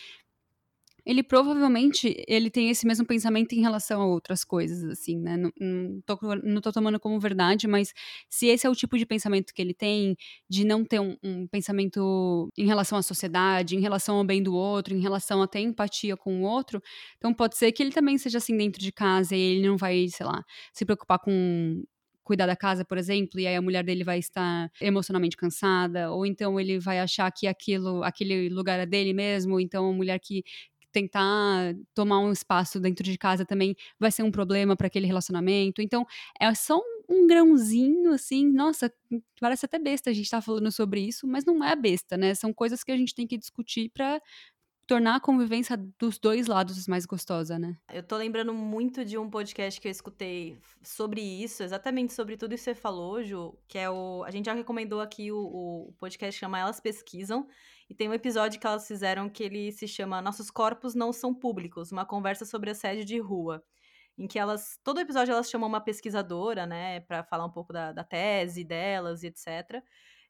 ele 1.06 1.22
provavelmente 1.24 2.16
ele 2.28 2.50
tem 2.50 2.70
esse 2.70 2.86
mesmo 2.88 3.06
pensamento 3.06 3.54
em 3.54 3.62
relação 3.62 4.02
a 4.02 4.06
outras 4.06 4.44
coisas, 4.44 4.84
assim, 4.86 5.20
né? 5.20 5.38
Não, 5.38 5.52
não, 5.60 6.02
tô, 6.06 6.18
não 6.44 6.62
tô 6.62 6.72
tomando 6.72 7.00
como 7.00 7.20
verdade, 7.20 7.68
mas 7.68 7.94
se 8.30 8.48
esse 8.48 8.66
é 8.66 8.70
o 8.70 8.76
tipo 8.76 8.98
de 8.98 9.06
pensamento 9.06 9.54
que 9.54 9.62
ele 9.62 9.74
tem, 9.74 10.16
de 10.50 10.66
não 10.66 10.86
ter 10.86 11.00
um, 11.00 11.18
um 11.24 11.48
pensamento 11.48 12.50
em 12.58 12.66
relação 12.66 12.98
à 12.98 13.02
sociedade, 13.02 13.76
em 13.76 13.82
relação 13.82 14.18
ao 14.18 14.24
bem 14.24 14.42
do 14.42 14.54
outro, 14.56 14.94
em 14.96 15.02
relação 15.02 15.42
até 15.42 15.60
empatia 15.60 16.16
com 16.16 16.42
o 16.42 16.46
outro, 16.46 16.82
então 17.18 17.34
pode 17.34 17.58
ser 17.58 17.72
que 17.72 17.84
ele 17.84 17.92
também 17.92 18.18
seja 18.18 18.38
assim 18.38 18.56
dentro 18.58 18.80
de 18.82 18.92
casa 18.92 19.36
e 19.36 19.40
ele 19.40 19.68
não 19.68 19.78
vai, 19.78 20.08
sei 20.10 20.26
lá, 20.26 20.44
se 20.74 20.86
preocupar 20.86 21.20
com 21.20 21.84
cuidar 22.24 22.46
da 22.46 22.56
casa, 22.56 22.86
por 22.86 22.98
exemplo, 22.98 23.40
e 23.40 23.46
aí 23.46 23.56
a 23.56 23.62
mulher 23.62 23.84
dele 23.84 24.04
vai 24.04 24.18
estar 24.18 24.72
emocionalmente 24.82 25.36
cansada, 25.36 26.12
ou 26.12 26.26
então 26.26 26.60
ele 26.60 26.80
vai 26.80 27.00
achar 27.00 27.30
que 27.32 27.48
aquilo, 27.48 28.04
aquele 28.04 28.50
lugar 28.50 28.80
é 28.80 28.86
dele 28.86 29.14
mesmo, 29.14 29.60
então 29.60 29.90
a 29.90 29.94
mulher 29.94 30.20
que 30.20 30.44
tentar 30.94 31.76
tomar 31.94 32.20
um 32.20 32.32
espaço 32.32 32.80
dentro 32.80 33.04
de 33.04 33.18
casa 33.18 33.46
também 33.46 33.76
vai 34.00 34.12
ser 34.12 34.24
um 34.24 34.32
problema 34.32 34.78
para 34.78 34.88
aquele 34.88 35.08
relacionamento. 35.08 35.82
Então, 35.82 36.06
é 36.40 36.54
só 36.54 36.78
um, 36.78 37.04
um, 37.10 37.28
grãozinho, 37.28 38.14
assim, 38.14 38.48
nossa, 38.48 38.94
parece 39.42 39.66
até 39.66 39.80
besta 39.80 40.12
a 40.12 40.14
gente 40.14 40.26
estar 40.26 40.38
tá 40.38 40.42
falando 40.42 40.72
sobre 40.72 41.02
isso, 41.02 41.28
mas 41.28 41.44
não 41.44 41.64
é 41.64 41.76
besta, 41.76 42.16
né? 42.16 42.36
São 42.36 42.54
coisas 42.54 42.84
que 42.84 42.92
a 42.92 42.98
gente 42.98 43.16
tem 43.16 43.28
que 43.28 43.38
discutir 43.38 43.90
para 43.90 44.22
tornar 44.86 45.16
a 45.16 45.20
convivência 45.20 45.78
dos 45.98 46.20
dois 46.20 46.48
lados 46.48 46.88
mais 46.88 47.06
gostosa, 47.06 47.58
né? 47.58 47.78
Eu 47.92 48.04
tô 48.04 48.18
lembrando 48.18 48.54
muito 48.54 49.06
de 49.06 49.18
um 49.18 49.30
podcast 49.30 49.80
que 49.80 49.88
eu 49.88 49.92
escutei 49.92 50.58
sobre 50.82 51.22
isso, 51.22 51.64
exatamente 51.64 52.14
sobre 52.14 52.38
tudo 52.38 52.54
isso 52.54 52.66
que 52.66 52.76
você 52.76 52.80
falou, 52.80 53.24
Ju, 53.24 53.58
que 53.68 53.78
é 53.78 53.90
o. 53.90 54.24
A 54.26 54.32
gente 54.32 54.46
já 54.46 54.54
recomendou 54.54 55.02
aqui 55.02 55.32
o, 55.32 55.38
o 55.38 55.94
podcast 56.00 56.40
chama 56.40 56.60
Elas 56.60 56.80
Pesquisam. 56.80 57.48
E 57.94 57.96
tem 57.96 58.10
um 58.10 58.14
episódio 58.16 58.60
que 58.60 58.66
elas 58.66 58.88
fizeram 58.88 59.30
que 59.30 59.44
ele 59.44 59.72
se 59.72 59.88
chama 59.88 60.20
Nossos 60.20 60.50
Corpos 60.50 60.96
Não 60.96 61.14
São 61.14 61.32
Públicos, 61.32 61.92
uma 61.92 62.04
conversa 62.04 62.44
sobre 62.44 62.72
assédio 62.72 63.06
de 63.06 63.20
rua. 63.20 63.64
Em 64.18 64.28
que 64.28 64.40
elas. 64.40 64.80
Todo 64.84 65.00
episódio 65.00 65.32
elas 65.32 65.48
chamam 65.48 65.70
uma 65.70 65.80
pesquisadora, 65.80 66.66
né, 66.66 67.02
para 67.02 67.24
falar 67.24 67.46
um 67.46 67.52
pouco 67.52 67.72
da, 67.72 67.92
da 67.92 68.04
tese 68.04 68.64
delas 68.64 69.22
e 69.22 69.28
etc. 69.28 69.80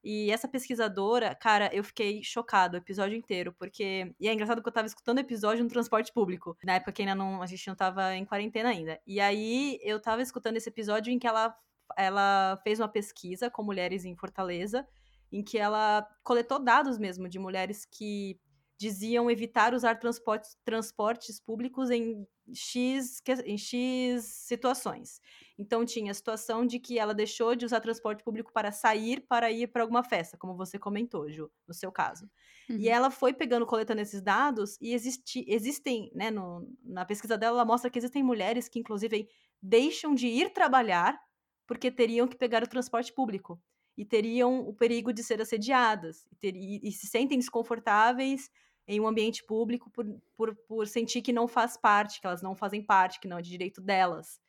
E 0.04 0.30
essa 0.30 0.45
pesquisadora, 0.45 1.34
cara, 1.36 1.73
eu 1.73 1.86
fiquei 1.86 2.21
chocado 2.21 2.76
o 2.76 2.80
episódio 2.82 3.17
inteiro, 3.17 3.54
porque. 3.54 4.13
E 4.19 4.28
é 4.28 4.34
engraçado 4.34 4.62
que 4.62 4.67
eu 4.67 4.73
tava 4.73 4.88
escutando 4.88 5.19
o 5.19 5.21
episódio 5.21 5.63
no 5.63 5.69
transporte 5.69 6.12
público. 6.12 6.58
Na 6.65 6.73
época 6.73 6.91
que 6.91 7.02
ainda 7.02 7.15
não. 7.15 7.41
A 7.41 7.45
gente 7.45 7.65
não 7.65 7.76
tava 7.76 8.13
em 8.13 8.26
quarentena 8.26 8.67
ainda. 8.71 8.99
E 9.08 9.21
aí 9.21 9.80
eu 9.82 10.02
tava 10.02 10.21
escutando 10.21 10.58
esse 10.58 10.67
episódio 10.67 11.13
em 11.13 11.17
que 11.17 11.28
ela, 11.28 11.56
ela 11.97 12.60
fez 12.62 12.82
uma 12.82 12.89
pesquisa 12.89 13.49
com 13.49 13.63
mulheres 13.63 14.04
em 14.04 14.17
Fortaleza 14.17 14.86
em 15.34 15.43
que 15.43 15.58
ela 15.58 16.08
coletou 16.24 16.60
dados 16.60 16.98
mesmo 16.98 17.28
de 17.28 17.39
mulheres 17.39 17.86
que 17.86 18.39
diziam 18.78 19.32
evitar 19.32 19.74
usar 19.74 19.96
transportes, 19.96 20.58
transportes 20.63 21.39
públicos 21.39 21.89
em 21.89 22.28
X, 22.54 23.22
em 23.46 23.58
X 23.58 24.24
situações. 24.26 25.22
Então 25.58 25.86
tinha 25.86 26.12
a 26.12 26.13
situação 26.13 26.65
de 26.65 26.80
que 26.80 27.00
ela 27.00 27.13
deixou 27.13 27.56
de 27.56 27.65
usar 27.65 27.80
transporte 27.80 28.24
público 28.24 28.52
para 28.52 28.72
sair 28.72 29.26
para 29.28 29.50
ir 29.52 29.67
para 29.67 29.84
alguma 29.84 30.04
festa, 30.04 30.38
como 30.38 30.56
você 30.56 30.78
comentou, 30.78 31.32
Ju, 31.32 31.50
no 31.67 31.74
seu 31.74 31.91
caso. 31.91 32.30
Uhum. 32.69 32.78
E 32.78 32.89
ela 32.89 33.10
foi 33.10 33.34
pegando, 33.34 33.65
coletando 33.65 34.02
esses 34.02 34.22
dados, 34.22 34.78
e 34.82 34.93
existi, 34.93 35.46
existem, 35.48 36.12
né, 36.13 36.30
no, 36.30 36.67
na 36.84 37.06
pesquisa 37.06 37.38
dela, 37.38 37.58
ela 37.58 37.65
mostra 37.65 37.89
que 37.89 37.98
existem 37.98 38.22
mulheres 38.22 38.67
que, 38.67 38.80
inclusive, 38.80 39.30
deixam 39.62 40.13
de 40.13 40.28
ir 40.28 40.52
trabalhar 40.52 41.19
porque 41.65 41.89
teriam 41.89 42.28
que 42.28 42.36
pegar 42.36 42.62
o 42.63 42.67
transporte 42.67 43.13
público 43.13 43.62
e 43.98 44.04
teriam 44.06 44.60
o 44.68 44.74
perigo 44.74 45.14
de 45.14 45.24
ser 45.24 45.42
assediadas 45.42 46.26
e, 46.32 46.36
ter, 46.36 46.56
e, 46.56 46.80
e 46.84 46.92
se 46.92 47.08
sentem 47.08 47.38
desconfortáveis 47.38 48.50
em 48.88 49.00
um 49.00 49.08
ambiente 49.08 49.44
público 49.44 49.90
por, 49.90 50.06
por, 50.36 50.56
por, 50.68 50.88
sentir 50.88 51.22
que 51.22 51.32
não 51.32 51.48
faz 51.48 51.78
parte, 51.78 52.20
que 52.20 52.28
elas 52.28 52.42
não 52.42 52.56
fazem 52.56 52.82
parte, 52.82 53.20
que 53.20 53.28
não 53.28 53.38
é 53.38 53.42
de 53.42 53.50
direito 53.50 53.82
delas. 53.82 54.42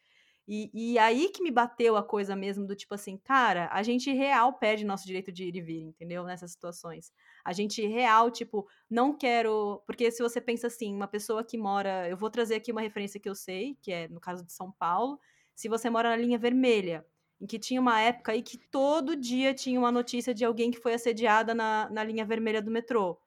E, 0.46 0.70
e 0.74 0.98
aí 0.98 1.30
que 1.30 1.42
me 1.42 1.50
bateu 1.50 1.96
a 1.96 2.02
coisa 2.02 2.36
mesmo 2.36 2.66
do 2.66 2.76
tipo 2.76 2.94
assim, 2.94 3.16
cara, 3.16 3.68
a 3.72 3.82
gente 3.82 4.12
real 4.12 4.52
perde 4.52 4.84
nosso 4.84 5.06
direito 5.06 5.32
de 5.32 5.44
ir 5.44 5.56
e 5.56 5.60
vir, 5.60 5.80
entendeu? 5.80 6.24
Nessas 6.24 6.50
situações. 6.50 7.10
A 7.42 7.52
gente 7.52 7.86
real, 7.86 8.30
tipo, 8.30 8.68
não 8.90 9.16
quero. 9.16 9.82
Porque 9.86 10.10
se 10.10 10.22
você 10.22 10.40
pensa 10.40 10.66
assim, 10.66 10.94
uma 10.94 11.08
pessoa 11.08 11.42
que 11.42 11.56
mora. 11.56 12.08
Eu 12.08 12.16
vou 12.16 12.28
trazer 12.28 12.56
aqui 12.56 12.72
uma 12.72 12.82
referência 12.82 13.18
que 13.18 13.28
eu 13.28 13.34
sei, 13.34 13.78
que 13.80 13.90
é 13.90 14.08
no 14.08 14.20
caso 14.20 14.44
de 14.44 14.52
São 14.52 14.70
Paulo. 14.72 15.18
Se 15.54 15.68
você 15.68 15.88
mora 15.88 16.10
na 16.10 16.16
linha 16.16 16.38
vermelha, 16.38 17.06
em 17.40 17.46
que 17.46 17.58
tinha 17.58 17.80
uma 17.80 18.00
época 18.00 18.32
aí 18.32 18.42
que 18.42 18.58
todo 18.58 19.16
dia 19.16 19.54
tinha 19.54 19.78
uma 19.78 19.92
notícia 19.92 20.34
de 20.34 20.44
alguém 20.44 20.70
que 20.70 20.78
foi 20.80 20.94
assediada 20.94 21.54
na, 21.54 21.88
na 21.90 22.04
linha 22.04 22.24
vermelha 22.24 22.62
do 22.62 22.70
metrô. 22.70 23.20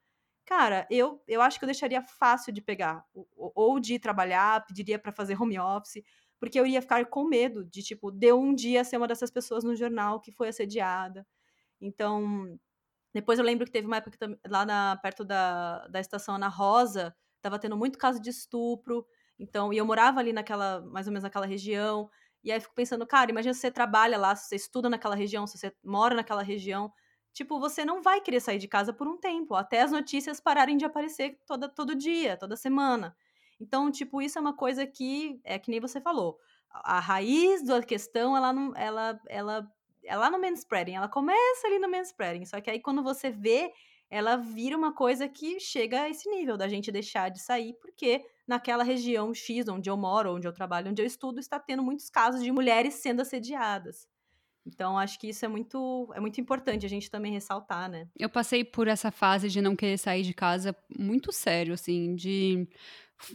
Cara, 0.46 0.88
eu, 0.89 1.22
eu 1.28 1.41
acho 1.41 1.60
que 1.60 1.65
eu 1.65 1.67
deixaria 1.67 2.02
fácil 2.02 2.54
de 2.54 2.62
pegar, 2.62 3.06
ou, 3.13 3.52
ou 3.56 3.80
de 3.80 3.96
ir 3.96 4.00
trabalhar, 4.00 4.65
pediria 4.65 4.98
para 4.98 5.12
fazer 5.12 5.39
home 5.41 5.60
office, 5.60 6.02
porque 6.39 6.60
eu 6.60 6.65
ia 6.65 6.82
ficar 6.82 7.06
com 7.08 7.26
medo 7.26 7.65
de, 7.65 7.84
tipo, 7.84 8.12
deu 8.12 8.39
um 8.39 8.56
dia 8.56 8.84
ser 8.84 8.98
uma 8.98 9.08
dessas 9.08 9.30
pessoas 9.30 9.63
no 9.63 9.76
jornal 9.76 10.22
que 10.22 10.32
foi 10.32 10.48
assediada. 10.50 11.28
Então, 11.82 12.58
depois 13.13 13.39
eu 13.39 13.46
lembro 13.46 13.65
que 13.65 13.72
teve 13.72 13.88
uma 13.88 13.98
época 13.98 14.17
que, 14.17 14.50
lá 14.50 14.65
na, 14.65 14.98
perto 15.02 15.26
da, 15.26 15.88
da 15.88 16.00
estação 16.00 16.36
Ana 16.36 16.48
Rosa, 16.48 17.15
tava 17.41 17.60
tendo 17.60 17.78
muito 17.78 17.98
caso 17.98 18.22
de 18.22 18.30
estupro, 18.30 19.06
então, 19.39 19.72
e 19.72 19.78
eu 19.78 19.86
morava 19.86 20.20
ali 20.20 20.34
naquela, 20.34 20.82
mais 20.82 21.08
ou 21.08 21.13
menos 21.13 21.24
naquela 21.24 21.46
região, 21.46 22.10
e 22.43 22.52
aí 22.52 22.60
fico 22.60 22.73
pensando, 22.76 23.06
cara, 23.06 23.32
imagina 23.32 23.54
se 23.54 23.62
você 23.62 23.71
trabalha 23.71 24.17
lá, 24.17 24.36
se 24.36 24.47
você 24.47 24.56
estuda 24.56 24.89
naquela 24.89 25.15
região, 25.15 25.45
se 25.47 25.58
você 25.58 25.73
mora 25.84 26.15
naquela 26.15 26.41
região. 26.41 26.91
Tipo, 27.34 27.60
você 27.60 27.86
não 27.86 28.02
vai 28.02 28.19
querer 28.21 28.39
sair 28.39 28.58
de 28.58 28.67
casa 28.67 28.91
por 28.91 29.08
um 29.08 29.17
tempo, 29.17 29.54
até 29.56 29.82
as 29.82 29.91
notícias 29.91 30.39
pararem 30.39 30.78
de 30.78 30.86
aparecer 30.86 31.39
toda, 31.45 31.69
todo 31.69 31.93
dia, 31.95 32.36
toda 32.38 32.56
semana. 32.56 33.15
Então, 33.60 33.91
tipo, 33.91 34.21
isso 34.21 34.38
é 34.38 34.41
uma 34.41 34.56
coisa 34.56 34.86
que 34.88 35.39
é 35.43 35.60
que 35.60 35.69
nem 35.69 35.80
você 35.80 36.00
falou. 36.02 36.39
A 36.69 37.00
raiz 37.00 37.63
da 37.63 37.82
questão, 37.82 38.36
ela 38.36 38.54
não, 38.54 38.73
ela, 38.76 39.19
ela, 39.28 39.71
ela 40.04 40.30
no 40.30 40.39
manspreading, 40.39 40.95
ela 40.95 41.08
começa 41.08 41.67
ali 41.67 41.80
no 41.80 41.89
manspreading, 41.89 42.45
só 42.45 42.60
que 42.62 42.69
aí 42.69 42.80
quando 42.80 43.04
você 43.04 43.30
vê, 43.30 43.71
ela 44.10 44.36
vira 44.36 44.78
uma 44.78 44.93
coisa 44.93 45.28
que 45.28 45.60
chega 45.60 46.04
a 46.04 46.10
esse 46.10 46.30
nível 46.30 46.58
da 46.58 46.67
gente 46.67 46.91
deixar 46.91 47.30
de 47.30 47.39
sair, 47.41 47.74
porque 47.82 48.26
naquela 48.48 48.84
região 48.84 49.34
X, 49.34 49.67
onde 49.67 49.89
eu 49.89 49.98
moro, 49.98 50.36
onde 50.36 50.48
eu 50.48 50.54
trabalho, 50.54 50.89
onde 50.91 51.02
eu 51.02 51.06
estudo, 51.06 51.39
está 51.39 51.60
tendo 51.60 51.84
muitos 51.84 52.10
casos 52.10 52.41
de 52.41 52.52
mulheres 52.52 52.96
sendo 52.96 53.22
assediadas. 53.22 54.08
Então, 54.65 54.98
acho 54.98 55.17
que 55.20 55.30
isso 55.30 55.46
é 55.46 55.48
muito, 55.48 56.12
é 56.13 56.20
muito 56.20 56.41
importante 56.41 56.86
a 56.86 56.89
gente 56.89 57.10
também 57.10 57.32
ressaltar, 57.32 57.89
né? 57.89 58.08
Eu 58.17 58.30
passei 58.30 58.65
por 58.65 58.88
essa 58.88 59.12
fase 59.12 59.50
de 59.50 59.62
não 59.62 59.76
querer 59.76 59.98
sair 59.98 60.24
de 60.24 60.34
casa 60.34 60.76
muito 60.98 61.32
sério, 61.32 61.74
assim, 61.74 62.15
de 62.15 62.67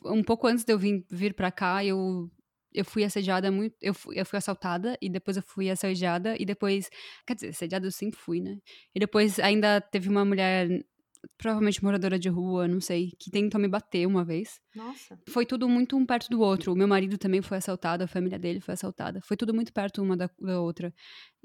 um 0.04 0.22
pouco 0.22 0.46
antes 0.46 0.64
de 0.64 0.72
eu 0.72 0.78
vir, 0.78 1.06
vir 1.11 1.35
para 1.35 1.50
cá, 1.50 1.82
eu 1.85 2.30
eu 2.74 2.85
fui 2.85 3.04
assediada 3.04 3.50
muito. 3.50 3.74
Eu 3.80 3.94
fui, 3.94 4.18
eu 4.18 4.26
fui 4.26 4.38
assaltada 4.38 4.96
e 5.00 5.08
depois 5.08 5.37
eu 5.37 5.42
fui 5.42 5.70
assediada 5.70 6.35
e 6.38 6.44
depois. 6.44 6.88
Quer 7.26 7.35
dizer, 7.35 7.48
assediada 7.48 7.87
eu 7.87 7.92
sempre 7.92 8.18
fui, 8.18 8.40
né? 8.40 8.58
E 8.94 9.00
depois 9.00 9.38
ainda 9.38 9.80
teve 9.80 10.08
uma 10.08 10.24
mulher 10.24 10.68
provavelmente 11.38 11.82
moradora 11.82 12.18
de 12.18 12.28
rua, 12.28 12.66
não 12.66 12.80
sei, 12.80 13.12
que 13.18 13.30
tentou 13.30 13.61
me 13.61 13.68
bater 13.68 14.06
uma 14.06 14.24
vez. 14.24 14.61
Nossa. 14.74 15.18
Foi 15.28 15.46
tudo 15.46 15.68
muito 15.68 15.96
um 15.96 16.04
perto 16.04 16.28
do 16.28 16.40
outro. 16.40 16.72
O 16.72 16.76
meu 16.76 16.88
marido 16.88 17.16
também 17.16 17.40
foi 17.40 17.58
assaltado, 17.58 18.04
a 18.04 18.06
família 18.06 18.38
dele 18.38 18.61
foi 18.61 18.74
assaltada. 18.74 19.20
Foi 19.22 19.37
tudo 19.37 19.54
muito 19.54 19.72
perto 19.72 20.02
uma 20.02 20.16
da, 20.16 20.28
da 20.40 20.61
outra. 20.61 20.92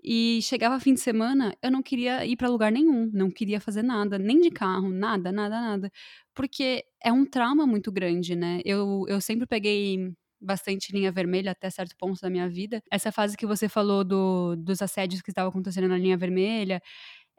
E 0.04 0.40
chegava 0.42 0.80
fim 0.80 0.94
de 0.94 1.00
semana, 1.00 1.56
eu 1.62 1.72
não 1.72 1.82
queria 1.82 2.26
ir 2.26 2.36
para 2.38 2.50
lugar 2.50 2.72
nenhum, 2.72 3.10
não 3.14 3.30
queria 3.30 3.60
fazer 3.60 3.84
nada, 3.84 4.18
nem 4.18 4.40
de 4.40 4.52
carro, 4.52 4.90
nada, 4.90 5.32
nada, 5.32 5.60
nada. 5.60 5.92
Porque 6.34 6.84
é 7.04 7.12
um 7.12 7.26
trauma 7.26 7.66
muito 7.66 7.92
grande, 7.92 8.36
né? 8.36 8.62
Eu, 8.64 9.06
eu 9.08 9.20
sempre 9.20 9.46
peguei 9.46 10.14
bastante 10.40 10.92
linha 10.92 11.12
vermelha 11.12 11.52
até 11.52 11.70
certo 11.70 11.96
ponto 11.98 12.20
da 12.22 12.30
minha 12.30 12.50
vida. 12.50 12.82
Essa 12.92 13.12
fase 13.12 13.38
que 13.38 13.46
você 13.46 13.68
falou 13.70 14.04
do, 14.04 14.56
dos 14.56 14.82
assédios 14.82 15.22
que 15.22 15.32
estavam 15.32 15.50
acontecendo 15.50 15.88
na 15.88 15.98
linha 15.98 16.18
vermelha, 16.18 16.82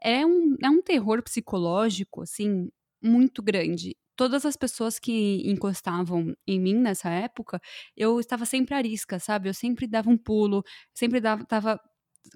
é 0.02 0.24
um, 0.26 0.56
é 0.62 0.70
um 0.70 0.82
terror 0.82 1.22
psicológico, 1.22 2.22
assim, 2.22 2.68
muito 3.02 3.42
grande. 3.42 3.96
Todas 4.16 4.44
as 4.44 4.56
pessoas 4.56 4.98
que 4.98 5.42
encostavam 5.48 6.34
em 6.46 6.60
mim 6.60 6.74
nessa 6.74 7.08
época, 7.10 7.60
eu 7.96 8.18
estava 8.20 8.44
sempre 8.44 8.74
arisca, 8.74 9.18
sabe? 9.20 9.48
Eu 9.48 9.54
sempre 9.54 9.86
dava 9.86 10.10
um 10.10 10.18
pulo, 10.18 10.64
sempre 10.94 11.20
dava, 11.20 11.44
tava 11.44 11.80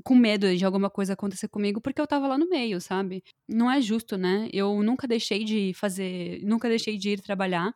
com 0.05 0.14
medo 0.14 0.55
de 0.57 0.64
alguma 0.64 0.88
coisa 0.90 1.12
acontecer 1.14 1.48
comigo, 1.48 1.81
porque 1.81 2.01
eu 2.01 2.07
tava 2.07 2.27
lá 2.29 2.38
no 2.38 2.48
meio, 2.48 2.81
sabe? 2.81 3.22
Não 3.48 3.70
é 3.70 3.81
justo, 3.81 4.16
né? 4.16 4.48
Eu 4.53 4.83
nunca 4.83 5.07
deixei 5.07 5.44
de 5.44 5.72
fazer, 5.75 6.40
nunca 6.44 6.68
deixei 6.68 6.96
de 6.96 7.11
ir 7.11 7.20
trabalhar, 7.20 7.72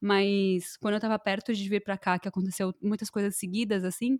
mas 0.00 0.76
quando 0.78 0.94
eu 0.94 1.00
tava 1.00 1.18
perto 1.18 1.54
de 1.54 1.68
vir 1.68 1.82
para 1.84 1.98
cá, 1.98 2.18
que 2.18 2.28
aconteceu 2.28 2.74
muitas 2.82 3.10
coisas 3.10 3.36
seguidas 3.36 3.84
assim, 3.84 4.18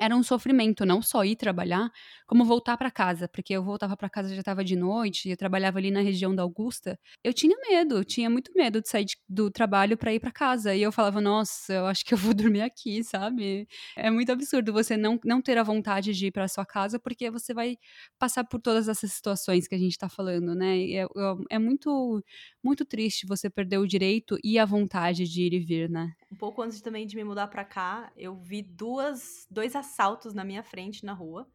era 0.00 0.14
um 0.16 0.22
sofrimento 0.22 0.84
não 0.84 1.00
só 1.02 1.24
ir 1.24 1.36
trabalhar, 1.36 1.90
como 2.26 2.44
voltar 2.44 2.76
para 2.76 2.90
casa, 2.90 3.28
porque 3.28 3.52
eu 3.54 3.62
voltava 3.62 3.96
para 3.96 4.08
casa 4.08 4.34
já 4.34 4.40
estava 4.40 4.64
de 4.64 4.76
noite, 4.76 5.28
eu 5.28 5.36
trabalhava 5.36 5.78
ali 5.78 5.90
na 5.90 6.00
região 6.00 6.34
da 6.34 6.42
Augusta. 6.42 6.98
Eu 7.22 7.32
tinha 7.32 7.56
medo, 7.68 7.98
eu 7.98 8.04
tinha 8.04 8.30
muito 8.30 8.50
medo 8.54 8.80
de 8.80 8.88
sair 8.88 9.04
de, 9.04 9.16
do 9.28 9.50
trabalho 9.50 9.96
para 9.96 10.12
ir 10.12 10.20
para 10.20 10.32
casa. 10.32 10.74
E 10.74 10.82
eu 10.82 10.92
falava, 10.92 11.20
nossa, 11.20 11.72
eu 11.72 11.86
acho 11.86 12.04
que 12.04 12.14
eu 12.14 12.18
vou 12.18 12.34
dormir 12.34 12.62
aqui, 12.62 13.02
sabe? 13.04 13.66
É 13.96 14.10
muito 14.10 14.30
absurdo 14.32 14.72
você 14.72 14.96
não, 14.96 15.18
não 15.24 15.42
ter 15.42 15.58
a 15.58 15.62
vontade 15.62 16.12
de 16.12 16.26
ir 16.26 16.30
para 16.32 16.48
sua 16.48 16.64
casa, 16.66 16.98
porque 16.98 17.30
você 17.30 17.52
vai 17.54 17.76
passar 18.18 18.44
por 18.44 18.60
todas 18.60 18.88
essas 18.88 19.12
situações 19.12 19.68
que 19.68 19.74
a 19.74 19.78
gente 19.78 19.92
está 19.92 20.08
falando, 20.08 20.54
né? 20.54 20.78
É, 20.92 21.06
é 21.50 21.58
muito, 21.58 22.22
muito 22.62 22.84
triste 22.84 23.26
você 23.26 23.50
perder 23.50 23.78
o 23.78 23.86
direito 23.86 24.38
e 24.42 24.58
a 24.58 24.64
vontade 24.64 25.24
de 25.24 25.42
ir 25.42 25.54
e 25.54 25.60
vir, 25.60 25.90
né? 25.90 26.12
Um 26.34 26.36
pouco 26.36 26.62
antes 26.62 26.80
também 26.80 27.06
de 27.06 27.14
me 27.14 27.22
mudar 27.22 27.46
para 27.46 27.64
cá, 27.64 28.10
eu 28.16 28.34
vi 28.34 28.60
duas, 28.60 29.46
dois 29.48 29.76
assaltos 29.76 30.34
na 30.34 30.42
minha 30.42 30.64
frente 30.64 31.06
na 31.06 31.12
rua. 31.12 31.48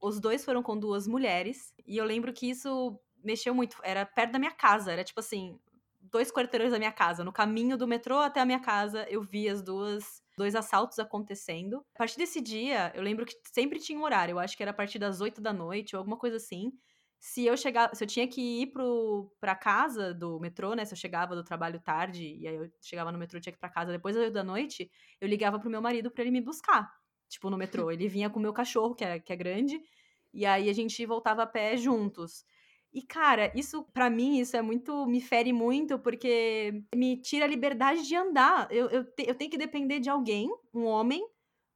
Os 0.00 0.18
dois 0.18 0.42
foram 0.46 0.62
com 0.62 0.78
duas 0.78 1.06
mulheres. 1.06 1.74
E 1.86 1.98
eu 1.98 2.06
lembro 2.06 2.32
que 2.32 2.48
isso 2.48 2.98
mexeu 3.22 3.54
muito. 3.54 3.76
Era 3.82 4.06
perto 4.06 4.32
da 4.32 4.38
minha 4.38 4.50
casa. 4.50 4.90
Era 4.90 5.04
tipo 5.04 5.20
assim, 5.20 5.60
dois 6.00 6.32
quarteirões 6.32 6.72
da 6.72 6.78
minha 6.78 6.90
casa. 6.90 7.22
No 7.22 7.30
caminho 7.30 7.76
do 7.76 7.86
metrô 7.86 8.16
até 8.20 8.40
a 8.40 8.46
minha 8.46 8.60
casa, 8.60 9.06
eu 9.10 9.20
vi 9.20 9.46
as 9.46 9.60
duas 9.60 10.22
dois 10.38 10.54
assaltos 10.54 10.98
acontecendo. 10.98 11.84
A 11.94 11.98
partir 11.98 12.16
desse 12.16 12.40
dia, 12.40 12.90
eu 12.94 13.02
lembro 13.02 13.26
que 13.26 13.34
sempre 13.52 13.78
tinha 13.78 13.98
um 13.98 14.04
horário. 14.04 14.32
Eu 14.32 14.38
acho 14.38 14.56
que 14.56 14.62
era 14.62 14.70
a 14.70 14.74
partir 14.74 14.98
das 14.98 15.20
oito 15.20 15.42
da 15.42 15.52
noite 15.52 15.94
ou 15.94 15.98
alguma 15.98 16.16
coisa 16.16 16.38
assim 16.38 16.72
se 17.20 17.44
eu 17.44 17.56
chegar, 17.56 17.94
se 17.94 18.04
eu 18.04 18.08
tinha 18.08 18.28
que 18.28 18.62
ir 18.62 18.68
pro, 18.68 19.30
pra 19.40 19.54
casa 19.54 20.14
do 20.14 20.38
metrô, 20.38 20.74
né? 20.74 20.84
Se 20.84 20.94
eu 20.94 20.98
chegava 20.98 21.34
do 21.34 21.42
trabalho 21.42 21.80
tarde 21.80 22.36
e 22.38 22.46
aí 22.46 22.54
eu 22.54 22.70
chegava 22.80 23.10
no 23.10 23.18
metrô, 23.18 23.40
tinha 23.40 23.52
que 23.52 23.58
ir 23.58 23.60
pra 23.60 23.68
casa 23.68 23.90
depois 23.90 24.16
da 24.32 24.44
noite, 24.44 24.90
eu 25.20 25.28
ligava 25.28 25.58
pro 25.58 25.70
meu 25.70 25.82
marido 25.82 26.10
para 26.10 26.22
ele 26.22 26.30
me 26.30 26.40
buscar. 26.40 26.90
Tipo, 27.28 27.50
no 27.50 27.58
metrô. 27.58 27.90
Ele 27.92 28.08
vinha 28.08 28.30
com 28.30 28.38
o 28.38 28.42
meu 28.42 28.54
cachorro, 28.54 28.94
que 28.94 29.04
é, 29.04 29.18
que 29.18 29.32
é 29.32 29.36
grande, 29.36 29.78
e 30.32 30.46
aí 30.46 30.70
a 30.70 30.72
gente 30.72 31.04
voltava 31.04 31.42
a 31.42 31.46
pé 31.46 31.76
juntos. 31.76 32.44
E, 32.92 33.02
cara, 33.02 33.52
isso, 33.54 33.84
para 33.92 34.08
mim, 34.08 34.38
isso 34.38 34.56
é 34.56 34.62
muito. 34.62 35.06
me 35.06 35.20
fere 35.20 35.52
muito, 35.52 35.98
porque 35.98 36.82
me 36.94 37.20
tira 37.20 37.44
a 37.44 37.48
liberdade 37.48 38.06
de 38.06 38.16
andar. 38.16 38.70
Eu, 38.72 38.88
eu, 38.88 39.04
te, 39.04 39.24
eu 39.28 39.34
tenho 39.34 39.50
que 39.50 39.58
depender 39.58 40.00
de 40.00 40.08
alguém, 40.08 40.48
um 40.72 40.84
homem, 40.84 41.22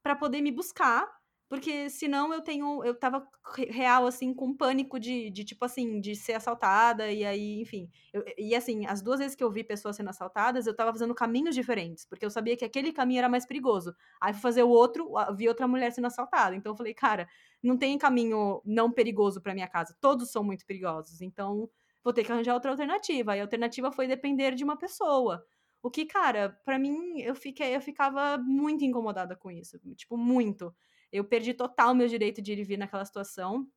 para 0.02 0.16
poder 0.16 0.40
me 0.40 0.50
buscar 0.50 1.06
porque 1.52 1.90
senão 1.90 2.32
eu 2.32 2.40
tenho. 2.40 2.82
Eu 2.82 2.94
tava 2.94 3.28
real, 3.68 4.06
assim, 4.06 4.32
com 4.32 4.56
pânico 4.56 4.98
de, 4.98 5.28
de 5.28 5.44
tipo 5.44 5.62
assim, 5.66 6.00
de 6.00 6.16
ser 6.16 6.32
assaltada, 6.32 7.12
e 7.12 7.26
aí, 7.26 7.60
enfim. 7.60 7.90
Eu, 8.10 8.24
e 8.38 8.54
assim, 8.54 8.86
as 8.86 9.02
duas 9.02 9.20
vezes 9.20 9.36
que 9.36 9.44
eu 9.44 9.50
vi 9.50 9.62
pessoas 9.62 9.96
sendo 9.96 10.08
assaltadas, 10.08 10.66
eu 10.66 10.74
tava 10.74 10.90
fazendo 10.90 11.14
caminhos 11.14 11.54
diferentes, 11.54 12.06
porque 12.06 12.24
eu 12.24 12.30
sabia 12.30 12.56
que 12.56 12.64
aquele 12.64 12.90
caminho 12.90 13.18
era 13.18 13.28
mais 13.28 13.44
perigoso. 13.44 13.94
Aí 14.18 14.32
fui 14.32 14.40
fazer 14.40 14.62
o 14.62 14.70
outro, 14.70 15.12
vi 15.36 15.46
outra 15.46 15.68
mulher 15.68 15.92
sendo 15.92 16.06
assaltada. 16.06 16.56
Então 16.56 16.72
eu 16.72 16.76
falei, 16.76 16.94
cara, 16.94 17.28
não 17.62 17.76
tem 17.76 17.98
caminho 17.98 18.62
não 18.64 18.90
perigoso 18.90 19.42
para 19.42 19.52
minha 19.52 19.68
casa. 19.68 19.94
Todos 20.00 20.30
são 20.30 20.42
muito 20.42 20.64
perigosos. 20.64 21.20
Então 21.20 21.68
vou 22.02 22.14
ter 22.14 22.24
que 22.24 22.32
arranjar 22.32 22.54
outra 22.54 22.70
alternativa. 22.70 23.36
E 23.36 23.40
a 23.40 23.42
alternativa 23.42 23.92
foi 23.92 24.06
depender 24.06 24.54
de 24.54 24.64
uma 24.64 24.78
pessoa. 24.78 25.44
O 25.82 25.90
que, 25.90 26.06
cara, 26.06 26.58
para 26.64 26.78
mim, 26.78 27.20
eu 27.20 27.34
fiquei, 27.34 27.76
eu 27.76 27.80
ficava 27.82 28.38
muito 28.38 28.86
incomodada 28.86 29.36
com 29.36 29.50
isso. 29.50 29.78
Tipo, 29.94 30.16
muito. 30.16 30.74
Eu 31.12 31.24
perdi 31.24 31.52
total 31.52 31.94
meu 31.94 32.08
direito 32.08 32.40
de 32.40 32.52
ir 32.52 32.58
e 32.58 32.64
vir 32.64 32.78
naquela 32.78 33.04
situação. 33.04 33.68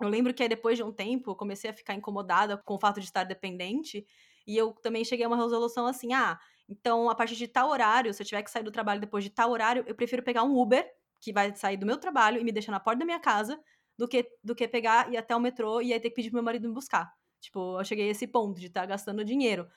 Eu 0.00 0.08
lembro 0.08 0.32
que 0.32 0.46
depois 0.48 0.78
de 0.78 0.84
um 0.84 0.92
tempo, 0.92 1.32
eu 1.32 1.36
comecei 1.36 1.68
a 1.68 1.72
ficar 1.72 1.94
incomodada 1.94 2.56
com 2.56 2.74
o 2.74 2.78
fato 2.78 3.00
de 3.00 3.06
estar 3.06 3.24
dependente. 3.24 4.06
E 4.46 4.56
eu 4.56 4.72
também 4.72 5.04
cheguei 5.04 5.24
a 5.24 5.28
uma 5.28 5.36
resolução 5.36 5.86
assim: 5.86 6.12
ah, 6.12 6.38
então 6.68 7.10
a 7.10 7.14
partir 7.14 7.34
de 7.34 7.48
tal 7.48 7.70
horário, 7.70 8.14
se 8.14 8.22
eu 8.22 8.26
tiver 8.26 8.42
que 8.42 8.50
sair 8.50 8.62
do 8.62 8.70
trabalho 8.70 9.00
depois 9.00 9.24
de 9.24 9.30
tal 9.30 9.50
horário, 9.50 9.84
eu 9.86 9.94
prefiro 9.94 10.22
pegar 10.22 10.44
um 10.44 10.56
Uber, 10.56 10.88
que 11.20 11.32
vai 11.32 11.54
sair 11.56 11.76
do 11.76 11.84
meu 11.84 11.98
trabalho 11.98 12.40
e 12.40 12.44
me 12.44 12.52
deixar 12.52 12.72
na 12.72 12.80
porta 12.80 13.00
da 13.00 13.04
minha 13.04 13.18
casa, 13.18 13.58
do 13.96 14.06
que, 14.06 14.24
do 14.42 14.54
que 14.54 14.68
pegar 14.68 15.10
e 15.10 15.14
ir 15.14 15.16
até 15.16 15.34
o 15.34 15.40
metrô 15.40 15.80
e 15.80 15.92
aí 15.92 15.98
ter 15.98 16.10
que 16.10 16.14
pedir 16.14 16.30
pro 16.30 16.36
meu 16.36 16.44
marido 16.44 16.68
me 16.68 16.74
buscar. 16.74 17.12
Tipo, 17.40 17.78
eu 17.80 17.84
cheguei 17.84 18.08
a 18.08 18.10
esse 18.10 18.26
ponto 18.26 18.58
de 18.58 18.66
estar 18.66 18.82
tá 18.82 18.86
gastando 18.86 19.24
dinheiro 19.24 19.68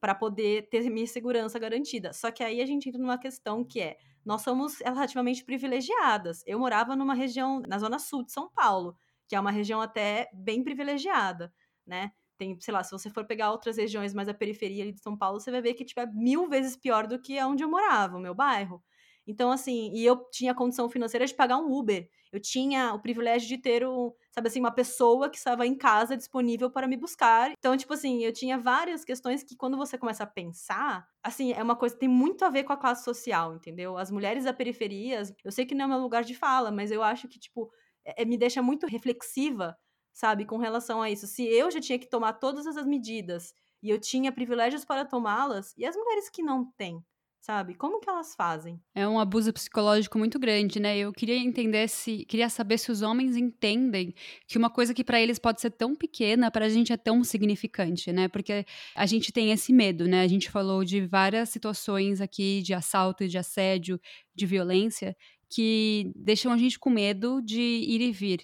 para 0.00 0.14
poder 0.14 0.68
ter 0.68 0.88
minha 0.90 1.06
segurança 1.06 1.58
garantida. 1.58 2.12
Só 2.12 2.30
que 2.30 2.42
aí 2.42 2.60
a 2.60 2.66
gente 2.66 2.88
entra 2.88 3.00
numa 3.00 3.18
questão 3.18 3.64
que 3.64 3.80
é: 3.80 3.98
nós 4.24 4.42
somos 4.42 4.78
relativamente 4.80 5.44
privilegiadas. 5.44 6.42
Eu 6.46 6.58
morava 6.58 6.94
numa 6.96 7.14
região, 7.14 7.60
na 7.66 7.78
zona 7.78 7.98
sul 7.98 8.24
de 8.24 8.32
São 8.32 8.50
Paulo, 8.50 8.96
que 9.28 9.36
é 9.36 9.40
uma 9.40 9.50
região 9.50 9.80
até 9.80 10.28
bem 10.34 10.62
privilegiada, 10.62 11.52
né? 11.86 12.12
Tem, 12.38 12.58
sei 12.60 12.72
lá, 12.72 12.82
se 12.82 12.90
você 12.90 13.10
for 13.10 13.26
pegar 13.26 13.50
outras 13.52 13.76
regiões 13.76 14.14
mais 14.14 14.26
da 14.26 14.34
periferia 14.34 14.82
ali 14.82 14.92
de 14.92 15.00
São 15.00 15.16
Paulo, 15.16 15.40
você 15.40 15.50
vai 15.50 15.60
ver 15.60 15.74
que 15.74 15.84
tipo, 15.84 16.00
é 16.00 16.06
mil 16.06 16.48
vezes 16.48 16.76
pior 16.76 17.06
do 17.06 17.20
que 17.20 17.42
onde 17.42 17.62
eu 17.62 17.70
morava, 17.70 18.16
o 18.16 18.20
meu 18.20 18.34
bairro. 18.34 18.82
Então, 19.30 19.52
assim, 19.52 19.92
e 19.94 20.04
eu 20.04 20.28
tinha 20.32 20.52
condição 20.52 20.88
financeira 20.88 21.24
de 21.24 21.32
pagar 21.32 21.56
um 21.58 21.72
Uber. 21.72 22.08
Eu 22.32 22.40
tinha 22.40 22.92
o 22.92 23.00
privilégio 23.00 23.46
de 23.48 23.58
ter, 23.58 23.86
um, 23.86 24.12
sabe 24.32 24.48
assim, 24.48 24.58
uma 24.58 24.72
pessoa 24.72 25.30
que 25.30 25.36
estava 25.36 25.64
em 25.64 25.76
casa 25.76 26.16
disponível 26.16 26.68
para 26.68 26.88
me 26.88 26.96
buscar. 26.96 27.52
Então, 27.56 27.76
tipo 27.76 27.92
assim, 27.92 28.24
eu 28.24 28.32
tinha 28.32 28.58
várias 28.58 29.04
questões 29.04 29.44
que 29.44 29.56
quando 29.56 29.76
você 29.76 29.96
começa 29.96 30.24
a 30.24 30.26
pensar, 30.26 31.06
assim, 31.22 31.52
é 31.52 31.62
uma 31.62 31.76
coisa 31.76 31.94
que 31.94 32.00
tem 32.00 32.08
muito 32.08 32.44
a 32.44 32.50
ver 32.50 32.64
com 32.64 32.72
a 32.72 32.76
classe 32.76 33.04
social, 33.04 33.54
entendeu? 33.54 33.96
As 33.96 34.10
mulheres 34.10 34.44
da 34.44 34.52
periferia, 34.52 35.22
eu 35.44 35.52
sei 35.52 35.64
que 35.64 35.74
não 35.74 35.84
é 35.84 35.88
meu 35.88 35.98
lugar 35.98 36.24
de 36.24 36.34
fala, 36.34 36.72
mas 36.72 36.90
eu 36.90 37.02
acho 37.04 37.28
que, 37.28 37.38
tipo, 37.38 37.70
é, 38.04 38.24
me 38.24 38.36
deixa 38.36 38.60
muito 38.60 38.86
reflexiva, 38.86 39.76
sabe, 40.12 40.44
com 40.44 40.56
relação 40.58 41.00
a 41.00 41.08
isso. 41.08 41.28
Se 41.28 41.44
eu 41.44 41.70
já 41.70 41.80
tinha 41.80 41.98
que 42.00 42.08
tomar 42.08 42.32
todas 42.34 42.66
essas 42.66 42.86
medidas 42.86 43.54
e 43.80 43.90
eu 43.90 44.00
tinha 44.00 44.32
privilégios 44.32 44.84
para 44.84 45.04
tomá-las, 45.04 45.72
e 45.76 45.86
as 45.86 45.94
mulheres 45.96 46.28
que 46.28 46.42
não 46.42 46.64
têm? 46.72 47.00
Sabe? 47.40 47.74
Como 47.74 48.00
que 48.00 48.08
elas 48.08 48.34
fazem? 48.34 48.80
É 48.94 49.08
um 49.08 49.18
abuso 49.18 49.52
psicológico 49.52 50.18
muito 50.18 50.38
grande, 50.38 50.78
né? 50.78 50.98
Eu 50.98 51.12
queria 51.12 51.36
entender 51.36 51.88
se, 51.88 52.24
queria 52.26 52.48
saber 52.48 52.78
se 52.78 52.92
os 52.92 53.00
homens 53.02 53.36
entendem 53.36 54.14
que 54.46 54.58
uma 54.58 54.68
coisa 54.68 54.92
que 54.92 55.02
para 55.02 55.20
eles 55.20 55.38
pode 55.38 55.60
ser 55.60 55.70
tão 55.70 55.96
pequena, 55.96 56.50
para 56.50 56.66
a 56.66 56.68
gente 56.68 56.92
é 56.92 56.96
tão 56.96 57.24
significante, 57.24 58.12
né? 58.12 58.28
Porque 58.28 58.64
a 58.94 59.06
gente 59.06 59.32
tem 59.32 59.50
esse 59.50 59.72
medo, 59.72 60.06
né? 60.06 60.22
A 60.22 60.28
gente 60.28 60.50
falou 60.50 60.84
de 60.84 61.00
várias 61.06 61.48
situações 61.48 62.20
aqui 62.20 62.60
de 62.62 62.74
assalto 62.74 63.26
de 63.26 63.38
assédio, 63.38 63.98
de 64.34 64.46
violência, 64.46 65.16
que 65.48 66.12
deixam 66.14 66.52
a 66.52 66.58
gente 66.58 66.78
com 66.78 66.90
medo 66.90 67.40
de 67.42 67.60
ir 67.60 68.00
e 68.00 68.12
vir. 68.12 68.40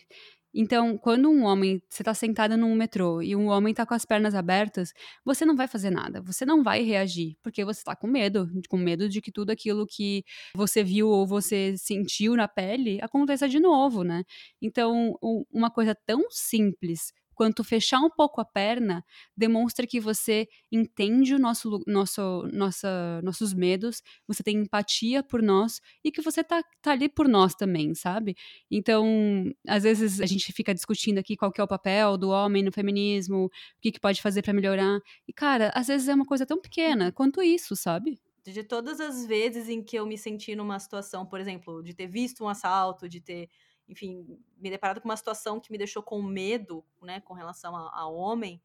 Então, 0.54 0.96
quando 0.96 1.28
um 1.30 1.44
homem, 1.44 1.82
você 1.88 2.02
está 2.02 2.14
sentada 2.14 2.56
num 2.56 2.74
metrô 2.74 3.20
e 3.22 3.36
um 3.36 3.48
homem 3.48 3.72
está 3.72 3.84
com 3.84 3.92
as 3.94 4.04
pernas 4.06 4.34
abertas, 4.34 4.92
você 5.24 5.44
não 5.44 5.54
vai 5.54 5.68
fazer 5.68 5.90
nada, 5.90 6.22
você 6.22 6.46
não 6.46 6.62
vai 6.62 6.82
reagir, 6.82 7.36
porque 7.42 7.64
você 7.64 7.80
está 7.80 7.94
com 7.94 8.06
medo, 8.06 8.48
com 8.68 8.76
medo 8.78 9.08
de 9.08 9.20
que 9.20 9.30
tudo 9.30 9.50
aquilo 9.50 9.86
que 9.86 10.24
você 10.54 10.82
viu 10.82 11.08
ou 11.08 11.26
você 11.26 11.74
sentiu 11.76 12.34
na 12.36 12.48
pele 12.48 12.98
aconteça 13.02 13.48
de 13.48 13.60
novo, 13.60 14.02
né? 14.02 14.22
Então, 14.62 15.14
uma 15.52 15.70
coisa 15.70 15.94
tão 16.06 16.22
simples 16.30 17.12
quanto 17.36 17.62
fechar 17.62 18.00
um 18.00 18.10
pouco 18.10 18.40
a 18.40 18.44
perna 18.44 19.04
demonstra 19.36 19.86
que 19.86 20.00
você 20.00 20.48
entende 20.72 21.34
o 21.34 21.38
nosso, 21.38 21.78
nosso, 21.86 22.48
nossa, 22.52 23.20
nossos 23.22 23.52
medos, 23.52 24.02
você 24.26 24.42
tem 24.42 24.56
empatia 24.56 25.22
por 25.22 25.42
nós 25.42 25.80
e 26.02 26.10
que 26.10 26.22
você 26.22 26.42
tá, 26.42 26.62
tá 26.80 26.92
ali 26.92 27.08
por 27.08 27.28
nós 27.28 27.54
também, 27.54 27.94
sabe? 27.94 28.34
Então, 28.70 29.06
às 29.68 29.82
vezes 29.82 30.20
a 30.20 30.26
gente 30.26 30.50
fica 30.52 30.74
discutindo 30.74 31.18
aqui 31.18 31.36
qual 31.36 31.52
que 31.52 31.60
é 31.60 31.64
o 31.64 31.68
papel 31.68 32.16
do 32.16 32.30
homem 32.30 32.62
no 32.64 32.72
feminismo, 32.72 33.44
o 33.44 33.50
que, 33.80 33.92
que 33.92 34.00
pode 34.00 34.22
fazer 34.22 34.42
para 34.42 34.54
melhorar. 34.54 34.98
E, 35.28 35.32
cara, 35.32 35.70
às 35.74 35.88
vezes 35.88 36.08
é 36.08 36.14
uma 36.14 36.24
coisa 36.24 36.46
tão 36.46 36.60
pequena 36.60 37.12
quanto 37.12 37.42
isso, 37.42 37.76
sabe? 37.76 38.18
de 38.52 38.62
todas 38.62 39.00
as 39.00 39.26
vezes 39.26 39.68
em 39.68 39.82
que 39.82 39.96
eu 39.96 40.06
me 40.06 40.16
senti 40.16 40.54
numa 40.54 40.78
situação, 40.78 41.26
por 41.26 41.40
exemplo, 41.40 41.82
de 41.82 41.92
ter 41.92 42.06
visto 42.06 42.44
um 42.44 42.48
assalto, 42.48 43.08
de 43.08 43.20
ter, 43.20 43.50
enfim, 43.88 44.26
me 44.58 44.70
deparado 44.70 45.00
com 45.00 45.08
uma 45.08 45.16
situação 45.16 45.60
que 45.60 45.70
me 45.70 45.78
deixou 45.78 46.02
com 46.02 46.22
medo, 46.22 46.84
né, 47.02 47.20
com 47.20 47.34
relação 47.34 47.76
ao 47.76 48.14
homem, 48.14 48.60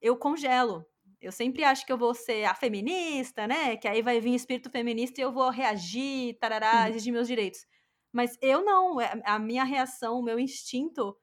eu 0.00 0.16
congelo. 0.16 0.84
Eu 1.20 1.30
sempre 1.30 1.62
acho 1.62 1.86
que 1.86 1.92
eu 1.92 1.98
vou 1.98 2.14
ser 2.14 2.44
a 2.44 2.54
feminista, 2.54 3.46
né? 3.46 3.76
Que 3.76 3.86
aí 3.86 4.02
vai 4.02 4.20
vir 4.20 4.34
espírito 4.34 4.70
feminista 4.70 5.20
e 5.20 5.24
eu 5.24 5.32
vou 5.32 5.50
reagir, 5.50 6.36
tarará, 6.38 6.82
uhum. 6.82 6.88
exigir 6.88 7.12
meus 7.12 7.28
direitos. 7.28 7.64
Mas 8.12 8.36
eu 8.42 8.64
não, 8.64 9.00
é, 9.00 9.22
a 9.24 9.38
minha 9.38 9.62
reação, 9.62 10.18
o 10.18 10.22
meu 10.22 10.38
instinto 10.38 11.16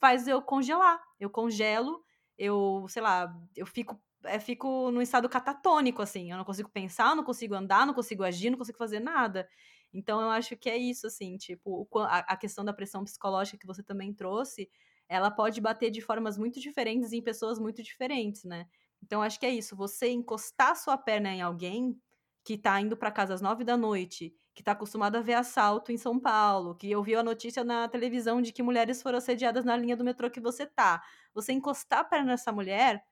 faz 0.00 0.26
eu 0.26 0.42
congelar. 0.42 1.00
Eu 1.20 1.30
congelo, 1.30 2.02
eu, 2.36 2.86
sei 2.88 3.02
lá, 3.02 3.32
eu 3.54 3.66
fico 3.66 4.00
é, 4.24 4.40
fico 4.40 4.90
num 4.90 5.00
estado 5.00 5.28
catatônico, 5.28 6.02
assim. 6.02 6.30
Eu 6.30 6.36
não 6.36 6.44
consigo 6.44 6.68
pensar, 6.68 7.14
não 7.14 7.24
consigo 7.24 7.54
andar, 7.54 7.86
não 7.86 7.94
consigo 7.94 8.24
agir, 8.24 8.50
não 8.50 8.58
consigo 8.58 8.78
fazer 8.78 9.00
nada. 9.00 9.48
Então, 9.96 10.20
eu 10.20 10.30
acho 10.30 10.56
que 10.56 10.68
é 10.70 10.76
isso, 10.76 11.06
assim, 11.06 11.36
tipo, 11.36 11.88
a, 12.04 12.36
questão 12.36 12.64
da 12.64 12.72
pressão 12.72 13.04
psicológica 13.04 13.58
que 13.58 13.66
você 13.66 13.82
também 13.82 14.12
trouxe, 14.12 14.68
ela 15.08 15.30
pode 15.30 15.60
bater 15.60 15.90
de 15.90 16.00
formas 16.00 16.36
muito 16.38 16.60
diferentes 16.60 17.12
em 17.12 17.22
pessoas 17.22 17.58
muito 17.58 17.82
diferentes, 17.82 18.44
né? 18.44 18.66
Então, 19.02 19.22
acho 19.22 19.38
que 19.40 19.46
é 19.46 19.50
isso. 19.50 19.76
Você 19.76 20.08
encostar 20.10 20.76
sua 20.76 20.98
perna 20.98 21.30
em 21.30 21.40
alguém 21.42 21.96
que 22.44 22.56
tá 22.58 22.80
indo 22.80 22.96
para 22.96 23.10
casa 23.10 23.34
às 23.34 23.40
nove 23.40 23.64
da 23.64 23.76
noite, 23.76 24.34
que 24.54 24.62
tá 24.62 24.72
acostumado 24.72 25.16
a 25.16 25.20
ver 25.20 25.34
assalto 25.34 25.92
em 25.92 25.96
São 25.98 26.18
Paulo, 26.18 26.74
que 26.74 26.94
ouviu 26.94 27.18
a 27.20 27.22
notícia 27.22 27.64
na 27.64 27.88
televisão 27.88 28.40
de 28.42 28.52
que 28.52 28.62
mulheres 28.62 29.02
foram 29.02 29.18
assediadas 29.18 29.64
na 29.64 29.76
linha 29.76 29.96
do 29.96 30.04
metrô 30.04 30.30
que 30.30 30.40
você 30.40 30.66
tá. 30.66 31.02
Você 31.34 31.52
encostar 31.52 32.00
a 32.00 32.04
perna 32.04 32.32
nessa 32.32 32.52
mulher 32.52 33.04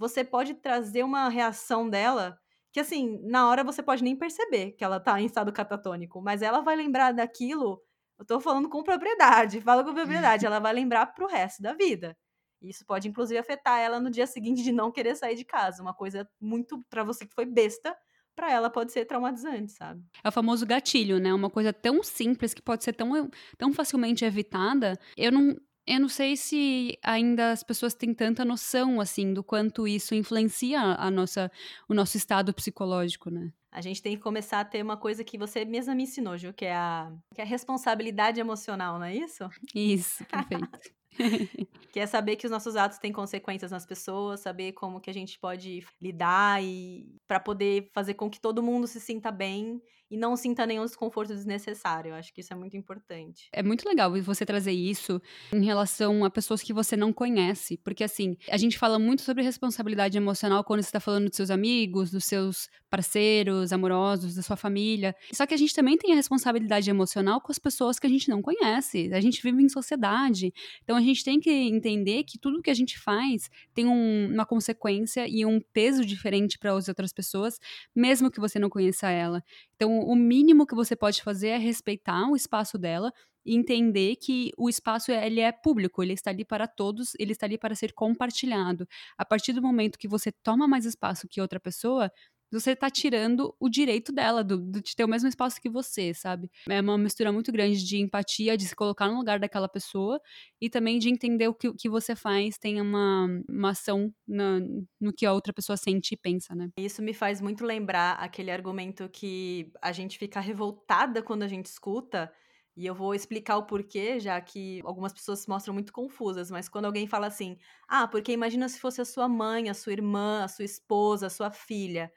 você 0.00 0.24
pode 0.24 0.54
trazer 0.54 1.02
uma 1.04 1.28
reação 1.28 1.88
dela 1.88 2.38
que, 2.72 2.80
assim, 2.80 3.18
na 3.22 3.48
hora 3.48 3.64
você 3.64 3.82
pode 3.82 4.02
nem 4.02 4.16
perceber 4.16 4.72
que 4.72 4.84
ela 4.84 5.00
tá 5.00 5.20
em 5.20 5.26
estado 5.26 5.52
catatônico, 5.52 6.20
mas 6.22 6.42
ela 6.42 6.60
vai 6.60 6.76
lembrar 6.76 7.12
daquilo. 7.12 7.82
Eu 8.18 8.24
tô 8.24 8.40
falando 8.40 8.68
com 8.68 8.82
propriedade, 8.82 9.60
falo 9.62 9.84
com 9.84 9.94
propriedade, 9.94 10.46
ela 10.46 10.60
vai 10.60 10.72
lembrar 10.72 11.06
pro 11.06 11.26
resto 11.26 11.62
da 11.62 11.72
vida. 11.74 12.16
Isso 12.62 12.84
pode, 12.84 13.08
inclusive, 13.08 13.38
afetar 13.38 13.78
ela 13.78 13.98
no 13.98 14.10
dia 14.10 14.26
seguinte 14.26 14.62
de 14.62 14.70
não 14.70 14.92
querer 14.92 15.16
sair 15.16 15.34
de 15.34 15.44
casa. 15.44 15.82
Uma 15.82 15.94
coisa 15.94 16.28
muito, 16.38 16.84
para 16.90 17.02
você 17.02 17.26
que 17.26 17.34
foi 17.34 17.46
besta, 17.46 17.96
para 18.36 18.52
ela 18.52 18.70
pode 18.70 18.92
ser 18.92 19.04
traumatizante, 19.06 19.72
sabe? 19.72 20.02
É 20.22 20.28
o 20.28 20.32
famoso 20.32 20.66
gatilho, 20.66 21.18
né? 21.18 21.32
Uma 21.32 21.50
coisa 21.50 21.72
tão 21.72 22.02
simples 22.02 22.54
que 22.54 22.62
pode 22.62 22.84
ser 22.84 22.92
tão, 22.92 23.30
tão 23.58 23.72
facilmente 23.72 24.24
evitada. 24.24 24.98
Eu 25.16 25.32
não, 25.32 25.56
eu 25.90 26.00
não 26.00 26.08
sei 26.08 26.36
se 26.36 26.96
ainda 27.02 27.50
as 27.50 27.64
pessoas 27.64 27.94
têm 27.94 28.14
tanta 28.14 28.44
noção 28.44 29.00
assim 29.00 29.34
do 29.34 29.42
quanto 29.42 29.88
isso 29.88 30.14
influencia 30.14 30.80
a 30.80 31.10
nossa, 31.10 31.50
o 31.88 31.94
nosso 31.94 32.16
estado 32.16 32.54
psicológico, 32.54 33.28
né? 33.28 33.52
A 33.72 33.80
gente 33.80 34.00
tem 34.00 34.16
que 34.16 34.22
começar 34.22 34.60
a 34.60 34.64
ter 34.64 34.82
uma 34.82 34.96
coisa 34.96 35.24
que 35.24 35.36
você 35.36 35.64
mesma 35.64 35.94
me 35.94 36.04
ensinou, 36.04 36.36
Ju, 36.38 36.52
que 36.52 36.64
é 36.64 36.74
a, 36.74 37.12
que 37.34 37.40
é 37.40 37.44
a 37.44 37.46
responsabilidade 37.46 38.40
emocional, 38.40 38.98
não 38.98 39.06
é 39.06 39.14
isso? 39.14 39.48
Isso, 39.74 40.24
perfeito. 40.26 40.90
que 41.92 42.00
é 42.00 42.06
saber 42.06 42.36
que 42.36 42.46
os 42.46 42.50
nossos 42.52 42.76
atos 42.76 42.98
têm 42.98 43.12
consequências 43.12 43.70
nas 43.70 43.84
pessoas, 43.84 44.40
saber 44.40 44.72
como 44.72 45.00
que 45.00 45.10
a 45.10 45.14
gente 45.14 45.38
pode 45.38 45.84
lidar 46.00 46.62
e 46.62 47.14
para 47.26 47.40
poder 47.40 47.90
fazer 47.92 48.14
com 48.14 48.30
que 48.30 48.40
todo 48.40 48.62
mundo 48.62 48.86
se 48.86 49.00
sinta 49.00 49.30
bem 49.30 49.80
e 50.10 50.16
não 50.16 50.36
sinta 50.36 50.66
nenhum 50.66 50.84
desconforto 50.84 51.28
desnecessário. 51.28 52.10
Eu 52.10 52.14
acho 52.16 52.32
que 52.34 52.40
isso 52.40 52.52
é 52.52 52.56
muito 52.56 52.76
importante. 52.76 53.48
É 53.52 53.62
muito 53.62 53.88
legal 53.88 54.10
você 54.20 54.44
trazer 54.44 54.72
isso 54.72 55.20
em 55.52 55.64
relação 55.64 56.24
a 56.24 56.30
pessoas 56.30 56.62
que 56.62 56.72
você 56.72 56.96
não 56.96 57.12
conhece, 57.12 57.76
porque 57.78 58.02
assim, 58.02 58.36
a 58.48 58.56
gente 58.56 58.76
fala 58.78 58.98
muito 58.98 59.22
sobre 59.22 59.42
responsabilidade 59.42 60.16
emocional 60.16 60.64
quando 60.64 60.82
você 60.82 60.88
está 60.88 61.00
falando 61.00 61.28
dos 61.28 61.36
seus 61.36 61.50
amigos, 61.50 62.10
dos 62.10 62.24
seus 62.24 62.68
parceiros 62.90 63.72
amorosos, 63.72 64.34
da 64.34 64.42
sua 64.42 64.56
família. 64.56 65.14
Só 65.32 65.46
que 65.46 65.54
a 65.54 65.56
gente 65.56 65.74
também 65.74 65.96
tem 65.96 66.12
a 66.12 66.16
responsabilidade 66.16 66.90
emocional 66.90 67.40
com 67.40 67.52
as 67.52 67.58
pessoas 67.58 67.98
que 67.98 68.06
a 68.06 68.10
gente 68.10 68.28
não 68.28 68.42
conhece. 68.42 69.12
A 69.12 69.20
gente 69.20 69.40
vive 69.42 69.62
em 69.62 69.68
sociedade. 69.68 70.52
Então 70.82 70.96
a 70.96 71.00
gente 71.00 71.22
tem 71.22 71.38
que 71.38 71.50
entender 71.50 72.24
que 72.24 72.36
tudo 72.36 72.60
que 72.60 72.70
a 72.70 72.74
gente 72.74 72.98
faz 72.98 73.48
tem 73.72 73.86
um, 73.86 74.32
uma 74.32 74.44
consequência 74.44 75.26
e 75.28 75.46
um 75.46 75.60
peso 75.72 76.04
diferente 76.04 76.58
para 76.58 76.72
as 76.72 76.88
outras 76.88 77.12
pessoas, 77.12 77.60
mesmo 77.94 78.30
que 78.30 78.40
você 78.40 78.58
não 78.58 78.68
conheça 78.68 79.08
ela. 79.08 79.42
Então, 79.80 79.98
o 80.00 80.14
mínimo 80.14 80.66
que 80.66 80.74
você 80.74 80.94
pode 80.94 81.22
fazer 81.22 81.48
é 81.48 81.56
respeitar 81.58 82.28
o 82.28 82.36
espaço 82.36 82.76
dela 82.76 83.10
e 83.46 83.56
entender 83.56 84.16
que 84.16 84.50
o 84.58 84.68
espaço 84.68 85.10
ele 85.10 85.40
é 85.40 85.50
público, 85.50 86.02
ele 86.02 86.12
está 86.12 86.28
ali 86.30 86.44
para 86.44 86.68
todos, 86.68 87.12
ele 87.18 87.32
está 87.32 87.46
ali 87.46 87.56
para 87.56 87.74
ser 87.74 87.94
compartilhado. 87.94 88.86
A 89.16 89.24
partir 89.24 89.54
do 89.54 89.62
momento 89.62 89.98
que 89.98 90.06
você 90.06 90.30
toma 90.30 90.68
mais 90.68 90.84
espaço 90.84 91.26
que 91.26 91.40
outra 91.40 91.58
pessoa, 91.58 92.12
você 92.50 92.74
tá 92.74 92.90
tirando 92.90 93.54
o 93.60 93.68
direito 93.68 94.12
dela 94.12 94.42
do, 94.42 94.58
de 94.80 94.94
ter 94.96 95.04
o 95.04 95.08
mesmo 95.08 95.28
espaço 95.28 95.60
que 95.60 95.68
você, 95.68 96.12
sabe? 96.12 96.50
É 96.68 96.80
uma 96.80 96.98
mistura 96.98 97.32
muito 97.32 97.52
grande 97.52 97.84
de 97.84 97.98
empatia, 97.98 98.56
de 98.56 98.66
se 98.66 98.74
colocar 98.74 99.08
no 99.08 99.16
lugar 99.16 99.38
daquela 99.38 99.68
pessoa 99.68 100.20
e 100.60 100.68
também 100.68 100.98
de 100.98 101.08
entender 101.08 101.48
o 101.48 101.54
que, 101.54 101.68
o 101.68 101.74
que 101.74 101.88
você 101.88 102.16
faz 102.16 102.58
tem 102.58 102.80
uma, 102.80 103.26
uma 103.48 103.70
ação 103.70 104.12
na, 104.26 104.60
no 105.00 105.12
que 105.12 105.24
a 105.24 105.32
outra 105.32 105.52
pessoa 105.52 105.76
sente 105.76 106.14
e 106.14 106.16
pensa, 106.16 106.54
né? 106.54 106.70
Isso 106.76 107.02
me 107.02 107.14
faz 107.14 107.40
muito 107.40 107.64
lembrar 107.64 108.14
aquele 108.14 108.50
argumento 108.50 109.08
que 109.08 109.72
a 109.80 109.92
gente 109.92 110.18
fica 110.18 110.40
revoltada 110.40 111.22
quando 111.22 111.42
a 111.42 111.48
gente 111.48 111.66
escuta. 111.66 112.32
E 112.76 112.86
eu 112.86 112.94
vou 112.94 113.14
explicar 113.14 113.58
o 113.58 113.66
porquê, 113.66 114.18
já 114.18 114.40
que 114.40 114.80
algumas 114.84 115.12
pessoas 115.12 115.40
se 115.40 115.48
mostram 115.48 115.74
muito 115.74 115.92
confusas, 115.92 116.50
mas 116.50 116.68
quando 116.68 116.86
alguém 116.86 117.06
fala 117.06 117.26
assim: 117.26 117.58
ah, 117.88 118.06
porque 118.08 118.32
imagina 118.32 118.68
se 118.68 118.80
fosse 118.80 119.00
a 119.00 119.04
sua 119.04 119.28
mãe, 119.28 119.68
a 119.68 119.74
sua 119.74 119.92
irmã, 119.92 120.44
a 120.44 120.48
sua 120.48 120.64
esposa, 120.64 121.26
a 121.26 121.30
sua 121.30 121.50
filha 121.50 122.10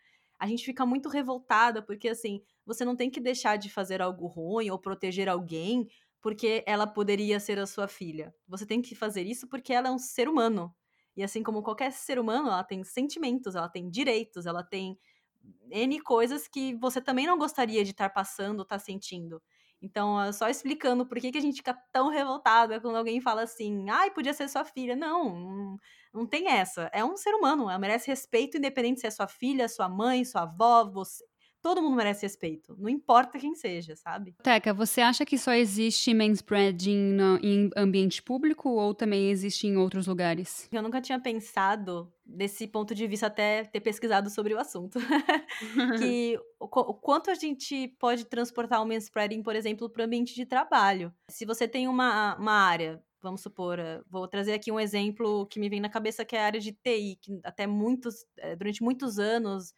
a 0.43 0.47
gente 0.47 0.65
fica 0.65 0.85
muito 0.85 1.09
revoltada, 1.09 1.81
porque 1.81 2.09
assim, 2.09 2.41
você 2.65 2.83
não 2.85 2.95
tem 2.95 3.09
que 3.09 3.19
deixar 3.21 3.57
de 3.57 3.69
fazer 3.69 4.01
algo 4.01 4.27
ruim 4.27 4.69
ou 4.69 4.79
proteger 4.79 5.29
alguém 5.29 5.87
porque 6.21 6.63
ela 6.67 6.87
poderia 6.87 7.39
ser 7.39 7.59
a 7.59 7.65
sua 7.67 7.87
filha. 7.87 8.33
Você 8.47 8.65
tem 8.65 8.81
que 8.81 8.95
fazer 8.95 9.25
isso 9.25 9.47
porque 9.47 9.73
ela 9.73 9.89
é 9.89 9.91
um 9.91 9.97
ser 9.97 10.27
humano. 10.29 10.73
E 11.15 11.23
assim 11.23 11.43
como 11.43 11.61
qualquer 11.63 11.91
ser 11.91 12.19
humano, 12.19 12.47
ela 12.49 12.63
tem 12.63 12.83
sentimentos, 12.83 13.55
ela 13.55 13.69
tem 13.69 13.89
direitos, 13.89 14.45
ela 14.45 14.63
tem 14.63 14.97
N 15.71 15.99
coisas 16.01 16.47
que 16.47 16.75
você 16.75 17.01
também 17.01 17.27
não 17.27 17.37
gostaria 17.37 17.83
de 17.83 17.91
estar 17.91 18.09
passando, 18.09 18.63
estar 18.63 18.79
sentindo. 18.79 19.41
Então, 19.83 20.31
só 20.31 20.47
explicando 20.49 21.05
por 21.05 21.19
que, 21.19 21.29
que 21.31 21.37
a 21.37 21.41
gente 21.41 21.57
fica 21.57 21.73
tão 21.91 22.07
revoltada 22.09 22.79
quando 22.79 22.95
alguém 22.95 23.19
fala 23.19 23.43
assim, 23.43 23.89
ai, 23.89 24.09
podia 24.11 24.33
ser 24.33 24.47
sua 24.49 24.63
filha. 24.63 24.95
Não, 24.95 25.77
não 26.13 26.25
tem 26.25 26.47
essa. 26.49 26.89
É 26.93 27.03
um 27.03 27.17
ser 27.17 27.33
humano, 27.35 27.69
ela 27.69 27.77
merece 27.77 28.07
respeito, 28.09 28.57
independente 28.57 29.01
se 29.01 29.07
é 29.07 29.11
sua 29.11 29.27
filha, 29.27 29.67
sua 29.67 29.89
mãe, 29.89 30.23
sua 30.23 30.43
avó, 30.43 30.85
você. 30.89 31.25
Todo 31.63 31.81
mundo 31.81 31.95
merece 31.95 32.23
respeito, 32.23 32.75
não 32.77 32.89
importa 32.89 33.39
quem 33.39 33.55
seja, 33.55 33.95
sabe? 33.95 34.35
Teca, 34.43 34.73
você 34.73 34.99
acha 34.99 35.25
que 35.25 35.37
só 35.37 35.53
existe 35.53 36.13
manspreading 36.13 37.13
no, 37.13 37.39
em 37.41 37.69
ambiente 37.77 38.21
público 38.21 38.69
ou 38.69 38.93
também 38.93 39.29
existe 39.29 39.65
em 39.65 39.77
outros 39.77 40.05
lugares? 40.05 40.67
Eu 40.73 40.83
nunca 40.83 40.99
tinha 40.99 41.17
pensado 41.21 42.11
desse 42.25 42.67
ponto 42.67 42.93
de 42.93 43.07
vista 43.07 43.27
até 43.27 43.63
ter 43.63 43.79
pesquisado 43.79 44.29
sobre 44.29 44.53
o 44.53 44.59
assunto. 44.59 44.99
que 45.97 46.37
o, 46.59 46.65
o, 46.65 46.93
quanto 46.95 47.31
a 47.31 47.35
gente 47.35 47.87
pode 47.97 48.25
transportar 48.25 48.83
o 48.83 48.85
manspreading, 48.85 49.41
por 49.41 49.55
exemplo, 49.55 49.89
para 49.89 50.01
o 50.01 50.05
ambiente 50.05 50.35
de 50.35 50.45
trabalho. 50.45 51.13
Se 51.29 51.45
você 51.45 51.65
tem 51.65 51.87
uma, 51.87 52.35
uma 52.35 52.53
área 52.53 53.01
vamos 53.21 53.39
supor, 53.39 53.79
eh, 53.79 54.01
vou 54.09 54.27
trazer 54.27 54.51
aqui 54.53 54.69
um 54.69 54.77
exemplo 54.77 55.47
que 55.47 55.57
me 55.57 55.69
vem 55.69 55.79
na 55.79 55.87
cabeça 55.87 56.25
que 56.25 56.35
é 56.35 56.41
a 56.41 56.45
área 56.45 56.59
de 56.59 56.73
TI, 56.73 57.17
que 57.21 57.39
até 57.45 57.65
muitos, 57.65 58.25
eh, 58.37 58.53
durante 58.57 58.83
muitos 58.83 59.17
anos 59.17 59.73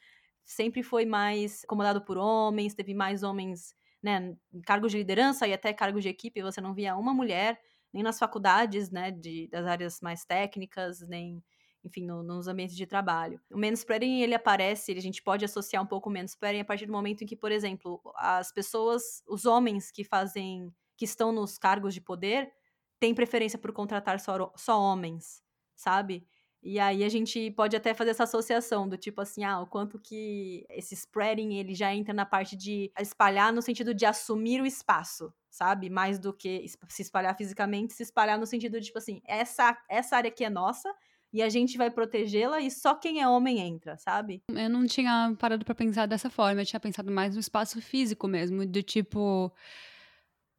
sempre 0.46 0.84
foi 0.84 1.06
mais 1.06 1.66
comandado 1.66 2.02
por 2.04 2.18
homens, 2.18 2.76
teve 2.76 2.94
mais 2.94 3.24
homens, 3.24 3.76
né, 4.02 4.36
em 4.54 4.62
cargos 4.62 4.92
de 4.92 5.00
liderança 5.00 5.48
e 5.48 5.54
até 5.54 5.74
cargos 5.74 6.04
de 6.04 6.10
equipe, 6.10 6.42
você 6.42 6.62
não 6.62 6.74
via 6.74 6.96
uma 6.96 7.14
mulher, 7.14 7.60
nem 7.92 8.04
nas 8.04 8.20
faculdades, 8.20 8.92
né, 8.92 9.10
de, 9.12 9.48
das 9.50 9.66
áreas 9.66 10.00
mais 10.02 10.24
técnicas, 10.26 11.00
nem, 11.08 11.44
enfim, 11.84 12.06
no, 12.06 12.22
nos 12.22 12.48
ambientes 12.48 12.76
de 12.76 12.86
trabalho. 12.86 13.42
O 13.52 13.58
manspreading, 13.58 14.22
ele 14.22 14.36
aparece, 14.36 14.92
a 14.92 15.02
gente 15.02 15.24
pode 15.24 15.44
associar 15.44 15.82
um 15.82 15.88
pouco 15.88 16.10
o 16.10 16.14
manspreading 16.14 16.60
a 16.60 16.66
partir 16.66 16.86
do 16.86 16.92
momento 16.92 17.24
em 17.24 17.28
que, 17.28 17.36
por 17.36 17.52
exemplo, 17.52 18.02
as 18.18 18.52
pessoas, 18.52 19.24
os 19.28 19.46
homens 19.46 19.92
que 19.92 20.04
fazem, 20.04 20.72
que 20.96 21.06
estão 21.06 21.32
nos 21.32 21.58
cargos 21.58 21.94
de 21.94 22.02
poder, 22.02 22.52
tem 23.00 23.14
preferência 23.14 23.58
por 23.60 23.72
contratar 23.74 24.20
só, 24.20 24.52
só 24.56 24.80
homens, 24.80 25.42
sabe? 25.76 26.28
E 26.65 26.80
aí 26.80 27.04
a 27.04 27.10
gente 27.10 27.51
pode 27.51 27.75
até 27.75 27.93
fazer 27.93 28.10
essa 28.10 28.23
associação 28.23 28.89
do 28.89 28.97
tipo 28.97 29.21
assim, 29.21 29.43
ah, 29.43 29.60
o 29.60 29.67
quanto 29.67 29.99
que 29.99 30.65
esse 30.67 30.95
spreading 30.95 31.54
ele 31.54 31.75
já 31.75 31.93
entra 31.93 32.12
na 32.12 32.25
parte 32.25 32.56
de 32.56 32.91
espalhar 32.99 33.54
no 33.54 33.62
sentido 33.62 33.93
de 33.93 34.04
assumir 34.04 34.60
o 34.62 34.65
espaço, 34.65 35.32
sabe? 35.47 35.91
Mais 35.91 36.17
do 36.17 36.34
que 36.34 36.65
se 36.89 37.04
espalhar 37.04 37.38
fisicamente, 37.38 37.93
se 37.93 38.01
espalhar 38.01 38.39
no 38.39 38.47
sentido 38.47 38.80
de 38.80 38.88
tipo 38.88 38.97
assim, 38.97 39.21
essa 39.28 39.78
essa 39.88 40.17
área 40.17 40.30
aqui 40.30 40.43
é 40.43 40.49
nossa 40.49 40.91
e 41.32 41.43
a 41.43 41.49
gente 41.49 41.78
vai 41.78 41.91
protegê-la 41.91 42.60
e 42.60 42.71
só 42.71 42.95
quem 42.95 43.21
é 43.21 43.28
homem 43.28 43.60
entra, 43.60 43.95
sabe? 43.97 44.41
Eu 44.49 44.69
não 44.69 44.88
tinha 44.88 45.36
parado 45.38 45.63
para 45.63 45.75
pensar 45.75 46.08
dessa 46.08 46.32
forma, 46.32 46.62
eu 46.62 46.65
tinha 46.65 46.80
pensado 46.80 47.12
mais 47.12 47.36
no 47.36 47.39
espaço 47.39 47.80
físico 47.80 48.28
mesmo, 48.28 48.65
do 48.65 48.82
tipo 48.82 49.54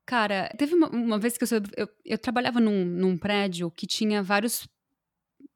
Cara, 0.07 0.49
teve 0.57 0.73
uma, 0.73 0.89
uma 0.89 1.19
vez 1.19 1.37
que 1.37 1.43
eu, 1.43 1.49
eu, 1.77 1.89
eu 2.05 2.17
trabalhava 2.17 2.61
num, 2.61 2.85
num, 2.85 3.19
prédio 3.19 3.69
que 3.73 3.89
tinha 3.89 4.23
vários 4.23 4.69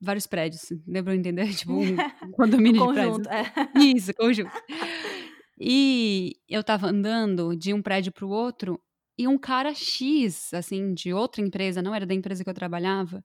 vários 0.01 0.27
prédios, 0.27 0.63
deu 0.87 1.05
pra 1.05 1.15
entender? 1.15 1.47
Tipo, 1.55 1.75
um, 1.75 1.97
condomínio 2.33 2.85
conjunto, 2.85 3.23
de 3.23 3.29
prédios. 3.29 3.57
É. 3.77 3.79
Isso, 3.79 4.15
conjunto. 4.15 4.53
E 5.59 6.37
eu 6.49 6.65
tava 6.65 6.89
andando 6.89 7.55
de 7.55 7.75
um 7.75 7.83
prédio 7.83 8.13
pro 8.13 8.29
outro 8.29 8.81
e 9.19 9.29
um 9.29 9.37
cara 9.37 9.75
X, 9.75 10.55
assim, 10.55 10.95
de 10.95 11.13
outra 11.13 11.43
empresa, 11.43 11.83
não 11.83 11.95
era 11.95 12.07
da 12.07 12.15
empresa 12.15 12.43
que 12.43 12.49
eu 12.49 12.55
trabalhava, 12.55 13.23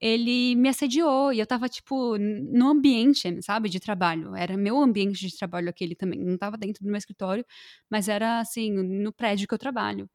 ele 0.00 0.54
me 0.56 0.68
assediou 0.68 1.32
e 1.32 1.40
eu 1.40 1.46
tava, 1.46 1.68
tipo, 1.68 2.18
no 2.18 2.68
ambiente, 2.68 3.42
sabe, 3.42 3.68
de 3.68 3.80
trabalho. 3.80 4.34
Era 4.36 4.56
meu 4.56 4.78
ambiente 4.78 5.26
de 5.26 5.36
trabalho 5.36 5.68
aquele 5.68 5.94
também. 5.94 6.20
Não 6.20 6.36
tava 6.36 6.56
dentro 6.58 6.84
do 6.84 6.88
meu 6.88 6.98
escritório, 6.98 7.44
mas 7.90 8.08
era, 8.08 8.40
assim, 8.40 8.70
no 8.72 9.12
prédio 9.12 9.48
que 9.48 9.54
eu 9.54 9.58
trabalho. 9.58 10.08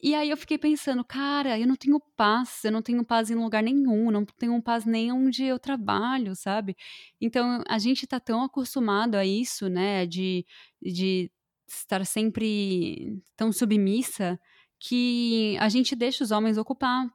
E 0.00 0.14
aí 0.14 0.30
eu 0.30 0.36
fiquei 0.36 0.58
pensando, 0.58 1.02
cara, 1.04 1.58
eu 1.58 1.66
não 1.66 1.76
tenho 1.76 1.98
paz, 2.16 2.64
eu 2.64 2.70
não 2.72 2.82
tenho 2.82 3.04
paz 3.04 3.30
em 3.30 3.34
lugar 3.34 3.62
nenhum, 3.62 4.10
não 4.10 4.24
tenho 4.24 4.60
paz 4.62 4.84
nem 4.84 5.10
onde 5.10 5.44
eu 5.44 5.58
trabalho, 5.58 6.36
sabe? 6.36 6.76
Então 7.20 7.62
a 7.66 7.78
gente 7.78 8.06
tá 8.06 8.20
tão 8.20 8.42
acostumado 8.42 9.14
a 9.16 9.24
isso, 9.24 9.68
né, 9.68 10.06
de, 10.06 10.44
de 10.82 11.30
estar 11.66 12.04
sempre 12.06 13.22
tão 13.36 13.50
submissa, 13.52 14.38
que 14.78 15.56
a 15.58 15.68
gente 15.68 15.96
deixa 15.96 16.22
os 16.22 16.30
homens 16.30 16.58
ocupar, 16.58 17.08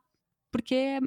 porque 0.52 1.00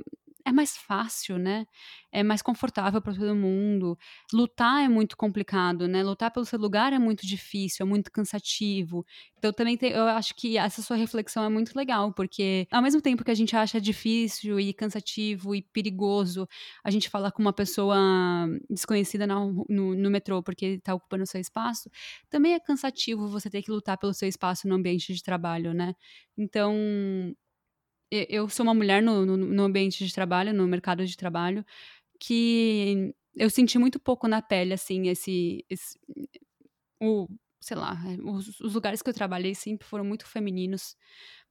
é 0.45 0.53
mais 0.53 0.77
fácil, 0.77 1.39
né? 1.39 1.67
É 2.13 2.23
mais 2.23 2.43
confortável 2.43 3.01
para 3.01 3.15
todo 3.15 3.35
mundo. 3.35 3.99
Lutar 4.33 4.85
é 4.85 4.89
muito 4.89 5.17
complicado, 5.17 5.89
né? 5.89 6.03
Lutar 6.03 6.31
pelo 6.31 6.45
seu 6.45 6.59
lugar 6.59 6.93
é 6.93 6.99
muito 6.99 7.27
difícil, 7.27 7.85
é 7.85 7.89
muito 7.89 8.13
cansativo. 8.13 9.05
Então 9.39 9.53
também 9.53 9.77
tem, 9.77 9.93
eu 9.93 10.05
acho 10.05 10.35
que 10.37 10.57
essa 10.59 10.83
sua 10.83 10.97
reflexão 10.97 11.45
é 11.45 11.49
muito 11.49 11.75
legal, 11.77 12.13
porque 12.13 12.67
ao 12.71 12.83
mesmo 12.83 13.01
tempo 13.01 13.25
que 13.25 13.31
a 13.31 13.35
gente 13.35 13.57
acha 13.57 13.81
difícil 13.81 14.61
e 14.61 14.73
cansativo 14.73 15.55
e 15.55 15.63
perigoso 15.63 16.49
a 16.85 16.91
gente 16.91 17.09
falar 17.09 17.33
com 17.33 17.43
uma 17.43 17.53
pessoa 17.53 17.97
desconhecida 18.71 19.27
no, 19.27 19.65
no, 19.69 19.95
no 19.95 20.11
metrô 20.11 20.43
porque 20.43 20.67
está 20.67 20.95
ocupando 20.95 21.25
o 21.25 21.27
seu 21.27 21.41
espaço, 21.41 21.91
também 22.31 22.55
é 22.55 22.61
cansativo 22.61 23.29
você 23.29 23.51
ter 23.51 23.63
que 23.63 23.71
lutar 23.71 23.99
pelo 23.99 24.15
seu 24.15 24.29
espaço 24.29 24.69
no 24.69 24.75
ambiente 24.75 25.13
de 25.15 25.23
trabalho, 25.23 25.73
né? 25.75 25.95
Então, 26.37 26.75
eu 28.29 28.49
sou 28.49 28.65
uma 28.65 28.75
mulher 28.75 29.03
no, 29.03 29.25
no, 29.27 29.37
no, 29.37 29.63
ambiente 29.63 30.05
de 30.05 30.15
trabalho, 30.15 30.53
no 30.53 30.67
mercado 30.67 31.05
de 31.07 31.17
trabalho, 31.17 31.65
que 32.21 33.15
eu 33.35 33.51
senti 33.51 33.79
muito 33.79 33.99
pouco 33.99 34.29
na 34.29 34.41
pele, 34.43 34.75
assim, 34.75 35.09
esse. 35.09 35.65
esse 35.69 35.99
o, 37.01 37.29
sei 37.61 37.77
lá, 37.77 37.97
os, 38.25 38.61
os 38.61 38.75
lugares 38.75 39.03
que 39.03 39.11
eu 39.11 39.15
trabalhei 39.15 39.55
sempre 39.55 39.87
foram 39.87 40.05
muito 40.05 40.27
femininos, 40.27 40.97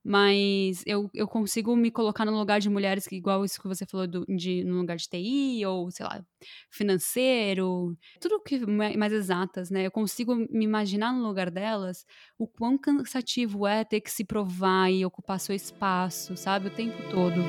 mas 0.04 0.84
eu, 0.86 1.10
eu 1.14 1.28
consigo 1.28 1.76
me 1.76 1.90
colocar 1.90 2.26
no 2.26 2.38
lugar 2.38 2.60
de 2.60 2.70
mulheres 2.70 3.08
que, 3.08 3.16
igual 3.16 3.46
isso 3.46 3.62
que 3.62 3.68
você 3.68 3.86
falou 3.86 4.06
do, 4.06 4.26
de 4.26 4.64
no 4.66 4.80
lugar 4.80 4.98
de 4.98 5.08
TI 5.08 5.66
ou 5.66 5.90
sei 5.90 6.06
lá 6.06 6.22
financeiro 6.70 7.96
tudo 8.20 8.42
que 8.42 8.66
mais 8.66 9.14
exatas 9.14 9.70
né? 9.70 9.86
Eu 9.86 9.92
consigo 9.92 10.36
me 10.36 10.66
imaginar 10.66 11.14
no 11.14 11.26
lugar 11.26 11.50
delas 11.50 12.06
o 12.38 12.46
quão 12.48 12.78
cansativo 12.78 13.66
é 13.66 13.84
ter 13.86 14.02
que 14.02 14.12
se 14.12 14.26
provar 14.26 14.92
e 14.92 15.06
ocupar 15.06 15.40
seu 15.40 15.56
espaço 15.56 16.36
sabe 16.36 16.68
o 16.68 16.72
tempo 16.72 16.98
todo. 17.10 17.42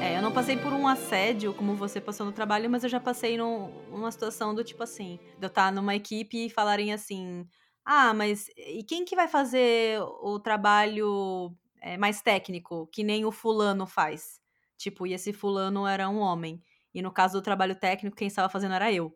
É, 0.00 0.16
eu 0.16 0.22
não 0.22 0.32
passei 0.32 0.56
por 0.56 0.72
um 0.72 0.86
assédio 0.86 1.52
como 1.52 1.74
você 1.74 2.00
passou 2.00 2.24
no 2.24 2.32
trabalho, 2.32 2.70
mas 2.70 2.84
eu 2.84 2.88
já 2.88 2.98
passei 2.98 3.36
numa 3.36 4.10
situação 4.10 4.54
do 4.54 4.64
tipo 4.64 4.82
assim, 4.82 5.18
de 5.38 5.44
eu 5.44 5.48
estar 5.48 5.70
numa 5.70 5.94
equipe 5.94 6.46
e 6.46 6.50
falarem 6.50 6.92
assim: 6.92 7.46
ah, 7.92 8.14
mas 8.14 8.48
e 8.56 8.84
quem 8.84 9.04
que 9.04 9.16
vai 9.16 9.26
fazer 9.26 10.00
o 10.00 10.38
trabalho 10.38 11.52
é, 11.82 11.98
mais 11.98 12.22
técnico, 12.22 12.86
que 12.92 13.02
nem 13.02 13.24
o 13.24 13.32
fulano 13.32 13.84
faz? 13.84 14.40
Tipo, 14.78 15.08
e 15.08 15.12
esse 15.12 15.32
fulano 15.32 15.84
era 15.88 16.08
um 16.08 16.18
homem. 16.20 16.62
E 16.94 17.02
no 17.02 17.10
caso 17.12 17.38
do 17.40 17.42
trabalho 17.42 17.74
técnico, 17.74 18.16
quem 18.16 18.28
estava 18.28 18.48
fazendo 18.48 18.74
era 18.74 18.92
eu. 18.92 19.12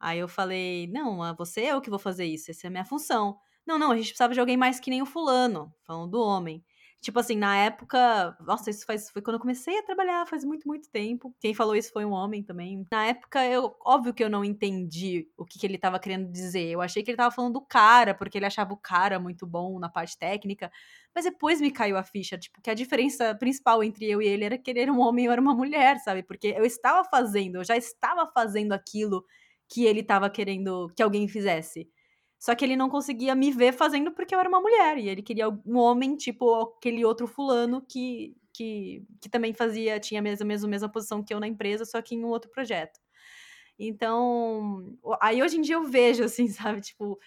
Aí 0.00 0.18
eu 0.18 0.28
falei, 0.28 0.86
não, 0.88 1.18
você 1.36 1.62
é 1.62 1.72
eu 1.72 1.80
que 1.82 1.90
vou 1.90 1.98
fazer 1.98 2.24
isso, 2.24 2.50
essa 2.50 2.66
é 2.66 2.68
a 2.68 2.70
minha 2.70 2.86
função. 2.86 3.38
Não, 3.66 3.78
não, 3.78 3.90
a 3.92 3.96
gente 3.96 4.06
precisava 4.08 4.32
de 4.32 4.40
alguém 4.40 4.56
mais 4.56 4.80
que 4.80 4.90
nem 4.90 5.02
o 5.02 5.06
fulano, 5.06 5.74
falando 5.84 6.12
do 6.12 6.22
homem. 6.22 6.64
Tipo 7.00 7.20
assim, 7.20 7.36
na 7.36 7.56
época. 7.56 8.36
Nossa, 8.40 8.70
isso 8.70 8.84
faz, 8.84 9.10
foi 9.10 9.22
quando 9.22 9.36
eu 9.36 9.40
comecei 9.40 9.78
a 9.78 9.82
trabalhar, 9.82 10.26
faz 10.26 10.44
muito, 10.44 10.66
muito 10.66 10.90
tempo. 10.90 11.34
Quem 11.40 11.54
falou 11.54 11.76
isso 11.76 11.92
foi 11.92 12.04
um 12.04 12.10
homem 12.10 12.42
também. 12.42 12.84
Na 12.90 13.06
época, 13.06 13.44
eu. 13.46 13.76
Óbvio 13.84 14.12
que 14.14 14.24
eu 14.24 14.30
não 14.30 14.44
entendi 14.44 15.28
o 15.36 15.44
que, 15.44 15.58
que 15.58 15.66
ele 15.66 15.78
tava 15.78 16.00
querendo 16.00 16.30
dizer. 16.32 16.68
Eu 16.68 16.80
achei 16.80 17.02
que 17.02 17.10
ele 17.10 17.16
tava 17.16 17.34
falando 17.34 17.54
do 17.54 17.60
cara, 17.60 18.14
porque 18.14 18.38
ele 18.38 18.46
achava 18.46 18.72
o 18.72 18.76
cara 18.76 19.20
muito 19.20 19.46
bom 19.46 19.78
na 19.78 19.88
parte 19.88 20.18
técnica. 20.18 20.70
Mas 21.14 21.24
depois 21.24 21.60
me 21.60 21.70
caiu 21.70 21.96
a 21.96 22.02
ficha, 22.02 22.36
tipo, 22.38 22.60
que 22.60 22.70
a 22.70 22.74
diferença 22.74 23.34
principal 23.34 23.82
entre 23.84 24.06
eu 24.10 24.20
e 24.20 24.26
ele 24.26 24.44
era 24.44 24.58
que 24.58 24.70
ele 24.70 24.80
era 24.80 24.92
um 24.92 25.00
homem 25.00 25.24
e 25.24 25.28
eu 25.28 25.32
era 25.32 25.40
uma 25.40 25.54
mulher, 25.54 25.98
sabe? 26.00 26.22
Porque 26.22 26.48
eu 26.56 26.64
estava 26.64 27.08
fazendo, 27.08 27.56
eu 27.56 27.64
já 27.64 27.76
estava 27.76 28.26
fazendo 28.34 28.72
aquilo 28.72 29.24
que 29.68 29.84
ele 29.84 30.00
estava 30.00 30.28
querendo 30.30 30.88
que 30.94 31.02
alguém 31.02 31.28
fizesse. 31.28 31.88
Só 32.46 32.54
que 32.54 32.64
ele 32.64 32.76
não 32.76 32.88
conseguia 32.88 33.34
me 33.34 33.50
ver 33.50 33.72
fazendo 33.72 34.12
porque 34.12 34.32
eu 34.32 34.38
era 34.38 34.48
uma 34.48 34.60
mulher. 34.60 34.98
E 34.98 35.08
ele 35.08 35.20
queria 35.20 35.48
um 35.48 35.76
homem, 35.78 36.14
tipo 36.14 36.54
aquele 36.78 37.04
outro 37.04 37.26
fulano 37.26 37.82
que, 37.82 38.36
que, 38.52 39.04
que 39.20 39.28
também 39.28 39.52
fazia, 39.52 39.98
tinha 39.98 40.20
a 40.20 40.22
mesma, 40.22 40.46
mesma, 40.46 40.68
mesma 40.68 40.88
posição 40.88 41.24
que 41.24 41.34
eu 41.34 41.40
na 41.40 41.48
empresa, 41.48 41.84
só 41.84 42.00
que 42.00 42.14
em 42.14 42.24
um 42.24 42.28
outro 42.28 42.48
projeto. 42.48 43.00
Então, 43.76 44.96
aí 45.20 45.42
hoje 45.42 45.58
em 45.58 45.60
dia 45.60 45.74
eu 45.74 45.82
vejo, 45.82 46.22
assim, 46.22 46.46
sabe, 46.46 46.80
tipo, 46.82 47.18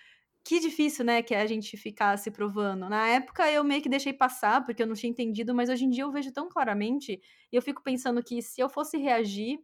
que 0.46 0.62
difícil, 0.62 1.04
né, 1.04 1.22
que 1.22 1.36
é 1.36 1.42
a 1.42 1.48
gente 1.48 1.76
ficar 1.76 2.18
se 2.18 2.32
provando. 2.32 2.88
Na 2.88 3.10
época 3.10 3.52
eu 3.52 3.62
meio 3.62 3.82
que 3.82 3.90
deixei 3.90 4.14
passar, 4.14 4.66
porque 4.66 4.82
eu 4.84 4.88
não 4.88 4.96
tinha 4.96 5.12
entendido, 5.12 5.54
mas 5.54 5.70
hoje 5.70 5.84
em 5.84 5.90
dia 5.90 6.04
eu 6.04 6.12
vejo 6.14 6.32
tão 6.32 6.48
claramente, 6.48 7.20
e 7.52 7.56
eu 7.58 7.62
fico 7.62 7.84
pensando 7.84 8.24
que 8.24 8.42
se 8.42 8.62
eu 8.62 8.70
fosse 8.70 8.98
reagir, 8.98 9.60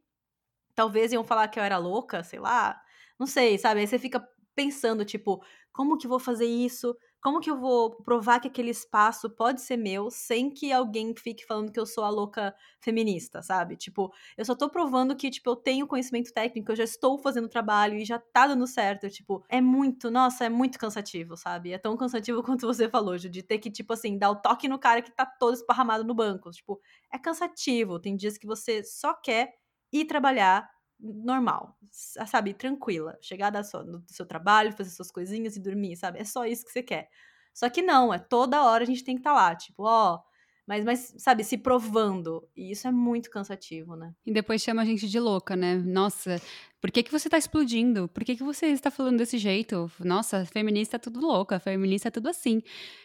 talvez 0.75 1.13
iam 1.13 1.23
falar 1.23 1.47
que 1.47 1.57
eu 1.57 1.63
era 1.63 1.77
louca, 1.77 2.23
sei 2.25 2.39
lá, 2.39 2.81
não 3.17 3.25
sei, 3.25 3.57
sabe? 3.57 3.79
Aí 3.79 3.87
você 3.87 3.97
fica 3.97 4.19
pensando, 4.55 5.05
tipo, 5.05 5.43
como 5.73 5.97
que 5.97 6.07
vou 6.07 6.19
fazer 6.19 6.45
isso? 6.45 6.95
Como 7.21 7.39
que 7.39 7.49
eu 7.49 7.59
vou 7.59 7.95
provar 8.03 8.39
que 8.39 8.47
aquele 8.47 8.69
espaço 8.69 9.29
pode 9.29 9.59
ser 9.61 9.77
meu 9.77 10.11
sem 10.11 10.49
que 10.51 10.71
alguém 10.71 11.13
fique 11.17 11.43
falando 11.45 11.71
que 11.71 11.79
eu 11.79 11.85
sou 11.85 12.03
a 12.03 12.09
louca 12.09 12.55
feminista, 12.79 13.41
sabe? 13.41 13.75
Tipo, 13.75 14.13
eu 14.37 14.45
só 14.45 14.53
tô 14.55 14.69
provando 14.69 15.15
que, 15.15 15.29
tipo, 15.31 15.49
eu 15.49 15.55
tenho 15.55 15.87
conhecimento 15.87 16.31
técnico, 16.31 16.71
eu 16.71 16.75
já 16.75 16.83
estou 16.83 17.17
fazendo 17.17 17.49
trabalho 17.49 17.97
e 17.97 18.05
já 18.05 18.19
tá 18.19 18.45
dando 18.47 18.67
certo. 18.67 19.09
Tipo, 19.09 19.43
é 19.49 19.59
muito, 19.59 20.11
nossa, 20.11 20.45
é 20.45 20.49
muito 20.49 20.77
cansativo, 20.77 21.35
sabe? 21.35 21.73
É 21.73 21.77
tão 21.79 21.97
cansativo 21.97 22.43
quanto 22.43 22.67
você 22.67 22.87
falou, 22.87 23.17
Ju, 23.17 23.27
de 23.29 23.41
ter 23.43 23.57
que, 23.57 23.71
tipo 23.71 23.91
assim, 23.93 24.17
dar 24.17 24.29
o 24.29 24.35
toque 24.35 24.67
no 24.67 24.77
cara 24.79 25.01
que 25.01 25.11
tá 25.11 25.25
todo 25.25 25.55
esparramado 25.55 26.03
no 26.03 26.13
banco. 26.13 26.51
Tipo, 26.51 26.79
é 27.11 27.17
cansativo. 27.17 27.99
Tem 27.99 28.15
dias 28.15 28.37
que 28.37 28.45
você 28.47 28.83
só 28.83 29.13
quer 29.15 29.51
ir 29.91 30.05
trabalhar, 30.05 30.69
normal, 30.99 31.77
sabe? 31.91 32.53
Tranquila. 32.53 33.17
Chegar 33.21 33.49
da 33.49 33.63
sua, 33.63 33.83
do 33.83 34.03
seu 34.07 34.25
trabalho, 34.25 34.71
fazer 34.73 34.89
suas 34.89 35.11
coisinhas 35.11 35.55
e 35.55 35.59
dormir, 35.61 35.95
sabe? 35.95 36.19
É 36.19 36.23
só 36.23 36.45
isso 36.45 36.65
que 36.65 36.71
você 36.71 36.83
quer. 36.83 37.09
Só 37.53 37.69
que 37.69 37.81
não, 37.81 38.13
é 38.13 38.19
toda 38.19 38.63
hora 38.63 38.83
a 38.83 38.87
gente 38.87 39.03
tem 39.03 39.15
que 39.15 39.21
estar 39.21 39.31
tá 39.31 39.35
lá, 39.35 39.55
tipo, 39.55 39.83
ó. 39.83 40.19
Mas, 40.67 40.83
mas, 40.83 41.13
sabe, 41.17 41.43
se 41.43 41.57
provando. 41.57 42.47
E 42.55 42.71
isso 42.71 42.87
é 42.87 42.91
muito 42.91 43.29
cansativo, 43.29 43.95
né? 43.95 44.13
E 44.25 44.33
depois 44.33 44.61
chama 44.61 44.81
a 44.81 44.85
gente 44.85 45.07
de 45.07 45.19
louca, 45.19 45.55
né? 45.55 45.75
Nossa, 45.75 46.41
por 46.81 46.91
que, 46.91 47.03
que 47.03 47.11
você 47.11 47.29
tá 47.29 47.37
explodindo? 47.37 48.07
Por 48.07 48.23
que, 48.23 48.35
que 48.35 48.43
você 48.43 48.67
está 48.67 48.89
falando 48.89 49.17
desse 49.17 49.37
jeito? 49.37 49.91
Nossa, 49.99 50.45
feminista 50.45 50.97
é 50.97 50.99
tudo 50.99 51.19
louca, 51.19 51.59
feminista 51.59 52.07
é 52.07 52.11
tudo 52.11 52.29
assim. 52.29 52.61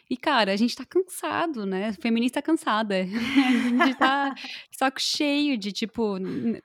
E, 0.08 0.16
cara, 0.16 0.52
a 0.52 0.56
gente 0.56 0.74
tá 0.74 0.84
cansado, 0.84 1.64
né? 1.64 1.92
Feminista 1.94 2.42
cansada. 2.42 2.94
a 3.04 3.86
gente 3.86 3.98
tá 3.98 4.34
saco 4.72 5.00
cheio 5.00 5.56
de, 5.56 5.70
tipo, 5.70 6.16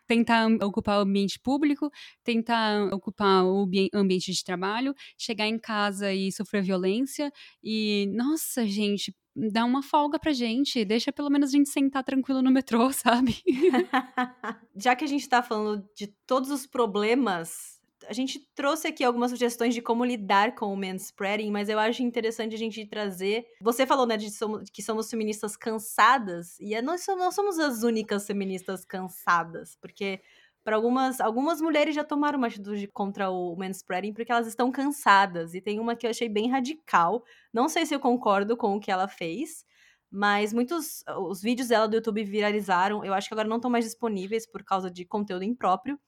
tentar 0.07 0.47
ocupar 0.63 0.99
o 0.99 1.03
ambiente 1.03 1.39
público, 1.39 1.89
tentar 2.23 2.93
ocupar 2.93 3.45
o 3.45 3.69
ambiente 3.93 4.31
de 4.31 4.43
trabalho, 4.43 4.93
chegar 5.17 5.47
em 5.47 5.59
casa 5.59 6.13
e 6.13 6.31
sofrer 6.31 6.63
violência. 6.63 7.31
E, 7.63 8.07
nossa, 8.13 8.65
gente, 8.65 9.13
dá 9.35 9.65
uma 9.65 9.83
folga 9.83 10.17
pra 10.17 10.31
gente, 10.31 10.85
deixa 10.85 11.11
pelo 11.11 11.29
menos 11.29 11.49
a 11.49 11.51
gente 11.51 11.69
sentar 11.69 12.03
tranquilo 12.03 12.41
no 12.41 12.51
metrô, 12.51 12.91
sabe? 12.93 13.43
Já 14.75 14.95
que 14.95 15.03
a 15.03 15.07
gente 15.07 15.27
tá 15.27 15.43
falando 15.43 15.87
de 15.95 16.07
todos 16.25 16.49
os 16.49 16.65
problemas, 16.65 17.75
a 18.07 18.13
gente 18.13 18.39
trouxe 18.55 18.87
aqui 18.87 19.03
algumas 19.03 19.31
sugestões 19.31 19.73
de 19.73 19.81
como 19.81 20.05
lidar 20.05 20.55
com 20.55 20.71
o 20.71 20.77
manspreading, 20.77 21.51
mas 21.51 21.69
eu 21.69 21.79
acho 21.79 22.03
interessante 22.03 22.55
a 22.55 22.57
gente 22.57 22.85
trazer. 22.85 23.45
Você 23.61 23.85
falou, 23.85 24.05
né, 24.05 24.17
de 24.17 24.29
que 24.71 24.81
somos 24.81 25.09
feministas 25.09 25.57
cansadas, 25.57 26.59
e 26.59 26.73
é, 26.73 26.81
nós 26.81 27.05
não 27.07 27.31
somos 27.31 27.59
as 27.59 27.83
únicas 27.83 28.25
feministas 28.25 28.85
cansadas, 28.85 29.75
porque 29.81 30.21
para 30.65 30.75
algumas, 30.75 31.21
algumas 31.21 31.61
mulheres 31.61 31.93
já 31.93 32.03
tomaram 32.03 32.39
uma 32.39 32.47
atitude 32.47 32.87
contra 32.87 33.29
o 33.29 33.55
manspreading 33.55 34.13
porque 34.13 34.31
elas 34.31 34.47
estão 34.47 34.71
cansadas. 34.71 35.53
E 35.53 35.61
tem 35.61 35.79
uma 35.79 35.95
que 35.95 36.07
eu 36.07 36.09
achei 36.09 36.27
bem 36.27 36.49
radical. 36.49 37.23
Não 37.53 37.69
sei 37.69 37.85
se 37.85 37.93
eu 37.93 37.99
concordo 37.99 38.57
com 38.57 38.75
o 38.75 38.79
que 38.79 38.89
ela 38.91 39.07
fez, 39.07 39.63
mas 40.09 40.51
muitos 40.51 41.03
os 41.29 41.39
vídeos 41.39 41.67
dela 41.67 41.87
do 41.87 41.95
YouTube 41.97 42.23
viralizaram. 42.23 43.05
Eu 43.05 43.13
acho 43.13 43.27
que 43.27 43.33
agora 43.35 43.47
não 43.47 43.57
estão 43.57 43.69
mais 43.69 43.85
disponíveis 43.85 44.47
por 44.47 44.63
causa 44.63 44.89
de 44.89 45.05
conteúdo 45.05 45.43
impróprio. 45.43 45.99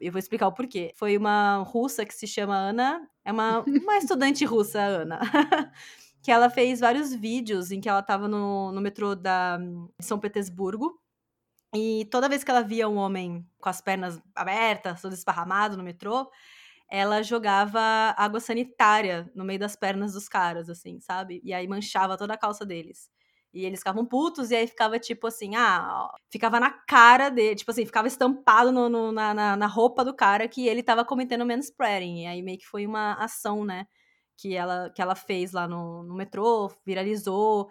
Eu 0.00 0.10
vou 0.10 0.18
explicar 0.18 0.48
o 0.48 0.52
porquê. 0.52 0.92
Foi 0.96 1.16
uma 1.16 1.58
russa 1.58 2.04
que 2.04 2.12
se 2.12 2.26
chama 2.26 2.56
Ana, 2.56 3.08
é 3.24 3.30
uma, 3.30 3.60
uma 3.60 3.98
estudante 3.98 4.44
russa, 4.44 4.80
Ana, 4.80 5.20
que 6.20 6.32
ela 6.32 6.50
fez 6.50 6.80
vários 6.80 7.14
vídeos 7.14 7.70
em 7.70 7.80
que 7.80 7.88
ela 7.88 8.00
estava 8.00 8.26
no, 8.26 8.72
no 8.72 8.80
metrô 8.80 9.14
da, 9.14 9.58
de 9.58 10.04
São 10.04 10.18
Petersburgo. 10.18 11.00
E 11.74 12.06
toda 12.10 12.28
vez 12.28 12.44
que 12.44 12.50
ela 12.50 12.62
via 12.62 12.88
um 12.88 12.96
homem 12.96 13.46
com 13.58 13.68
as 13.68 13.80
pernas 13.80 14.20
abertas, 14.34 15.00
todo 15.00 15.14
esparramado 15.14 15.76
no 15.76 15.82
metrô, 15.82 16.30
ela 16.90 17.22
jogava 17.22 17.80
água 18.18 18.40
sanitária 18.40 19.30
no 19.34 19.44
meio 19.44 19.58
das 19.58 19.74
pernas 19.74 20.12
dos 20.12 20.28
caras, 20.28 20.68
assim, 20.68 21.00
sabe? 21.00 21.40
E 21.42 21.54
aí 21.54 21.66
manchava 21.66 22.18
toda 22.18 22.34
a 22.34 22.38
calça 22.38 22.66
deles. 22.66 23.08
E 23.54 23.64
eles 23.64 23.80
ficavam 23.80 24.04
putos, 24.06 24.50
e 24.50 24.56
aí 24.56 24.66
ficava 24.66 24.98
tipo 24.98 25.26
assim, 25.26 25.56
ah, 25.56 26.10
ficava 26.30 26.58
na 26.60 26.70
cara 26.70 27.30
dele, 27.30 27.54
tipo 27.54 27.70
assim, 27.70 27.84
ficava 27.86 28.08
estampado 28.08 28.72
no, 28.72 28.88
no, 28.88 29.12
na, 29.12 29.34
na, 29.34 29.56
na, 29.56 29.66
roupa 29.66 30.04
do 30.04 30.14
cara 30.14 30.48
que 30.48 30.66
ele 30.66 30.82
tava 30.82 31.04
cometendo 31.04 31.46
manspreading. 31.46 32.22
E 32.24 32.26
aí 32.26 32.42
meio 32.42 32.58
que 32.58 32.66
foi 32.66 32.86
uma 32.86 33.14
ação, 33.14 33.64
né, 33.64 33.86
que 34.38 34.54
ela, 34.54 34.90
que 34.90 35.02
ela 35.02 35.14
fez 35.14 35.52
lá 35.52 35.68
no, 35.68 36.02
no 36.02 36.14
metrô, 36.14 36.70
viralizou. 36.84 37.68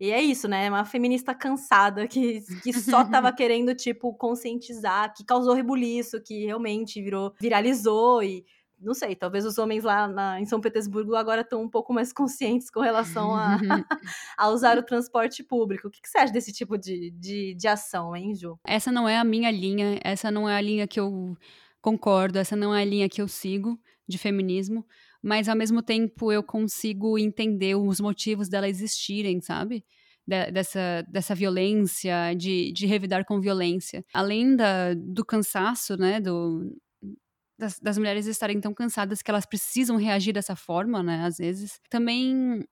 E 0.00 0.10
é 0.10 0.20
isso, 0.20 0.48
né? 0.48 0.68
Uma 0.68 0.84
feminista 0.84 1.34
cansada 1.34 2.06
que, 2.08 2.40
que 2.62 2.72
só 2.72 3.04
tava 3.04 3.32
querendo, 3.34 3.74
tipo, 3.74 4.12
conscientizar, 4.14 5.14
que 5.14 5.24
causou 5.24 5.54
rebuliço, 5.54 6.20
que 6.20 6.44
realmente 6.44 7.00
virou, 7.00 7.32
viralizou 7.40 8.22
e 8.22 8.44
não 8.84 8.92
sei, 8.92 9.14
talvez 9.14 9.46
os 9.46 9.56
homens 9.56 9.82
lá 9.82 10.06
na, 10.06 10.40
em 10.40 10.44
São 10.44 10.60
Petersburgo 10.60 11.14
agora 11.14 11.40
estão 11.40 11.62
um 11.62 11.68
pouco 11.68 11.92
mais 11.92 12.12
conscientes 12.12 12.70
com 12.70 12.80
relação 12.80 13.34
a, 13.34 13.56
a 14.36 14.48
usar 14.50 14.76
o 14.78 14.82
transporte 14.82 15.42
público. 15.42 15.88
O 15.88 15.90
que, 15.90 16.02
que, 16.02 16.08
você 16.08 16.18
acha 16.18 16.32
desse 16.32 16.52
tipo 16.52 16.76
de, 16.76 17.10
de, 17.12 17.54
de 17.54 17.68
ação, 17.68 18.14
hein, 18.14 18.34
Ju? 18.34 18.58
Essa 18.66 18.92
não 18.92 19.08
é 19.08 19.16
a 19.16 19.24
minha 19.24 19.50
linha, 19.50 19.98
essa 20.04 20.30
não 20.30 20.48
é 20.48 20.56
a 20.56 20.60
linha 20.60 20.86
que 20.86 21.00
eu 21.00 21.34
concordo, 21.80 22.38
essa 22.38 22.54
não 22.54 22.74
é 22.74 22.82
a 22.82 22.84
linha 22.84 23.08
que 23.08 23.22
eu 23.22 23.28
sigo 23.28 23.78
de 24.06 24.18
feminismo, 24.18 24.84
mas 25.24 25.48
ao 25.48 25.56
mesmo 25.56 25.82
tempo 25.82 26.30
eu 26.30 26.42
consigo 26.42 27.18
entender 27.18 27.74
os 27.74 27.98
motivos 27.98 28.46
dela 28.46 28.68
existirem, 28.68 29.40
sabe? 29.40 29.82
De, 30.26 30.50
dessa, 30.50 31.02
dessa 31.08 31.34
violência, 31.34 32.34
de, 32.36 32.70
de 32.72 32.84
revidar 32.84 33.24
com 33.24 33.40
violência. 33.40 34.04
Além 34.12 34.54
da, 34.54 34.92
do 34.92 35.24
cansaço, 35.24 35.96
né, 35.96 36.20
do, 36.20 36.76
das, 37.58 37.80
das, 37.80 37.96
mulheres 37.96 38.26
estarem 38.26 38.60
tão 38.60 38.74
cansadas 38.74 39.22
que 39.22 39.30
elas 39.30 39.46
precisam 39.46 39.96
reagir 39.96 40.34
dessa 40.34 40.54
forma, 40.54 41.02
né, 41.02 41.24
às 41.24 41.38
vezes. 41.38 41.80
Também, 41.88 42.62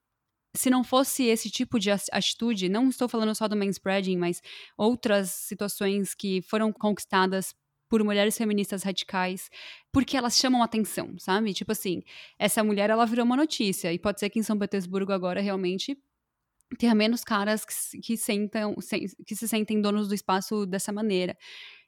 se 0.55 0.69
não 0.69 0.85
fosse 0.85 1.25
esse 1.25 1.51
tipo 1.51 1.79
de 1.79 1.91
atitude, 1.91 2.69
não 2.69 2.91
estou 2.91 3.09
falando 3.09 3.35
só 3.35 3.49
do 3.49 3.57
manspreading, 3.57 4.19
mas 4.19 4.43
outras 4.77 5.31
situações 5.31 6.15
que 6.15 6.43
foram 6.43 6.71
conquistadas 6.71 7.55
por 7.93 8.03
mulheres 8.03 8.39
feministas 8.39 8.83
radicais, 8.83 9.51
porque 9.93 10.17
elas 10.17 10.39
chamam 10.39 10.63
atenção, 10.63 11.15
sabe? 11.19 11.53
Tipo 11.53 11.73
assim, 11.73 12.03
essa 12.39 12.65
mulher, 12.65 12.89
ela 12.89 13.05
virou 13.05 13.23
uma 13.23 13.37
notícia, 13.37 13.93
e 13.93 13.99
pode 13.99 14.19
ser 14.19 14.31
que 14.31 14.39
em 14.39 14.43
São 14.43 14.59
Petersburgo 14.59 15.13
agora 15.13 15.43
realmente 15.43 15.95
tenha 16.79 16.95
menos 16.95 17.23
caras 17.23 17.67
que, 17.67 17.99
que, 18.01 18.17
sentam, 18.17 18.75
que 19.27 19.37
se 19.37 19.47
sentem 19.47 19.79
donos 19.79 20.09
do 20.09 20.15
espaço 20.15 20.65
dessa 20.65 20.91
maneira. 20.91 21.37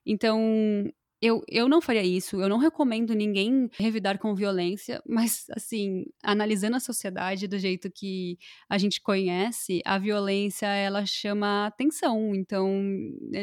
Então, 0.05 0.93
eu, 1.25 1.43
eu 1.49 1.69
não 1.69 1.81
faria 1.81 2.03
isso, 2.03 2.41
eu 2.41 2.49
não 2.49 2.59
recomendo 2.59 3.15
ninguém 3.15 3.69
revidar 3.79 4.19
com 4.19 4.35
violência, 4.35 5.03
mas, 5.09 5.47
assim, 5.57 6.05
analisando 6.23 6.77
a 6.77 6.81
sociedade 6.81 7.47
do 7.49 7.59
jeito 7.59 7.91
que 7.91 8.39
a 8.69 8.79
gente 8.79 9.01
conhece, 9.01 9.81
a 9.85 9.99
violência, 9.99 10.67
ela 10.67 11.07
chama 11.07 11.67
atenção. 11.67 12.35
Então, 12.35 12.69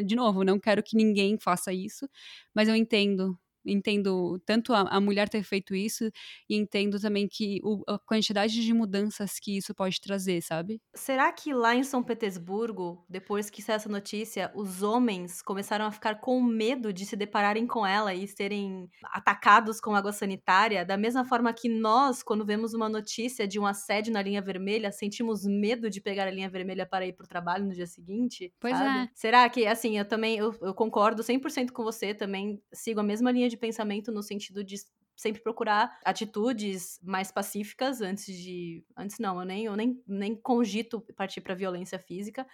de 0.04 0.14
novo, 0.16 0.44
não 0.44 0.58
quero 0.58 0.82
que 0.82 0.96
ninguém 0.96 1.38
faça 1.38 1.72
isso, 1.72 2.08
mas 2.54 2.68
eu 2.68 2.76
entendo 2.76 3.38
entendo 3.64 4.40
tanto 4.44 4.72
a, 4.72 4.80
a, 4.82 5.00
mulher 5.00 5.28
ter 5.28 5.42
feito 5.42 5.74
isso 5.74 6.10
e 6.48 6.56
entendo 6.56 7.00
também 7.00 7.28
que 7.28 7.60
o, 7.62 7.82
a 7.88 7.98
quantidade 7.98 8.62
de 8.62 8.74
mudanças 8.74 9.38
que 9.40 9.56
isso 9.56 9.74
pode 9.74 10.00
trazer, 10.00 10.42
sabe? 10.42 10.80
Será 10.94 11.32
que 11.32 11.52
lá 11.54 11.74
em 11.74 11.82
São 11.82 12.02
Petersburgo, 12.02 13.04
depois 13.08 13.50
que 13.50 13.62
saiu 13.62 13.76
essa 13.76 13.88
notícia, 13.88 14.50
os 14.54 14.82
homens 14.82 15.42
começaram 15.42 15.86
a 15.86 15.90
ficar 15.90 16.20
com 16.20 16.42
medo 16.42 16.92
de 16.92 17.06
se 17.06 17.16
depararem 17.16 17.66
com 17.66 17.86
ela 17.86 18.14
e 18.14 18.26
serem 18.26 18.88
atacados 19.04 19.80
com 19.80 19.94
água 19.94 20.12
sanitária, 20.12 20.84
da 20.84 20.96
mesma 20.96 21.24
forma 21.24 21.52
que 21.52 21.68
nós, 21.68 22.22
quando 22.22 22.44
vemos 22.44 22.74
uma 22.74 22.88
notícia 22.88 23.46
de 23.46 23.58
um 23.58 23.66
assédio 23.66 24.12
na 24.12 24.22
linha 24.22 24.42
vermelha, 24.42 24.90
sentimos 24.92 25.44
medo 25.44 25.88
de 25.88 26.00
pegar 26.00 26.26
a 26.26 26.30
linha 26.30 26.48
vermelha 26.48 26.86
para 26.86 27.06
ir 27.06 27.12
para 27.12 27.24
o 27.24 27.28
trabalho 27.28 27.64
no 27.64 27.72
dia 27.72 27.86
seguinte? 27.86 28.52
Pois 28.60 28.76
sabe? 28.76 29.04
é. 29.04 29.08
Será 29.14 29.48
que, 29.48 29.66
assim, 29.66 29.98
eu 29.98 30.04
também 30.04 30.38
eu, 30.38 30.54
eu 30.60 30.74
concordo 30.74 31.22
100% 31.22 31.70
com 31.72 31.82
você, 31.82 32.14
também 32.14 32.60
sigo 32.72 33.00
a 33.00 33.04
mesma 33.04 33.30
linha 33.30 33.48
de 33.52 33.56
pensamento 33.58 34.10
no 34.10 34.22
sentido 34.22 34.64
de 34.64 34.76
sempre 35.14 35.42
procurar 35.42 35.98
atitudes 36.04 36.98
mais 37.02 37.30
pacíficas 37.30 38.00
antes 38.00 38.34
de. 38.34 38.84
Antes 38.96 39.18
não, 39.18 39.38
eu 39.38 39.46
nem, 39.46 39.64
eu 39.66 39.76
nem, 39.76 40.02
nem 40.06 40.34
cogito 40.34 41.00
partir 41.14 41.40
para 41.40 41.54
violência 41.54 41.98
física. 41.98 42.46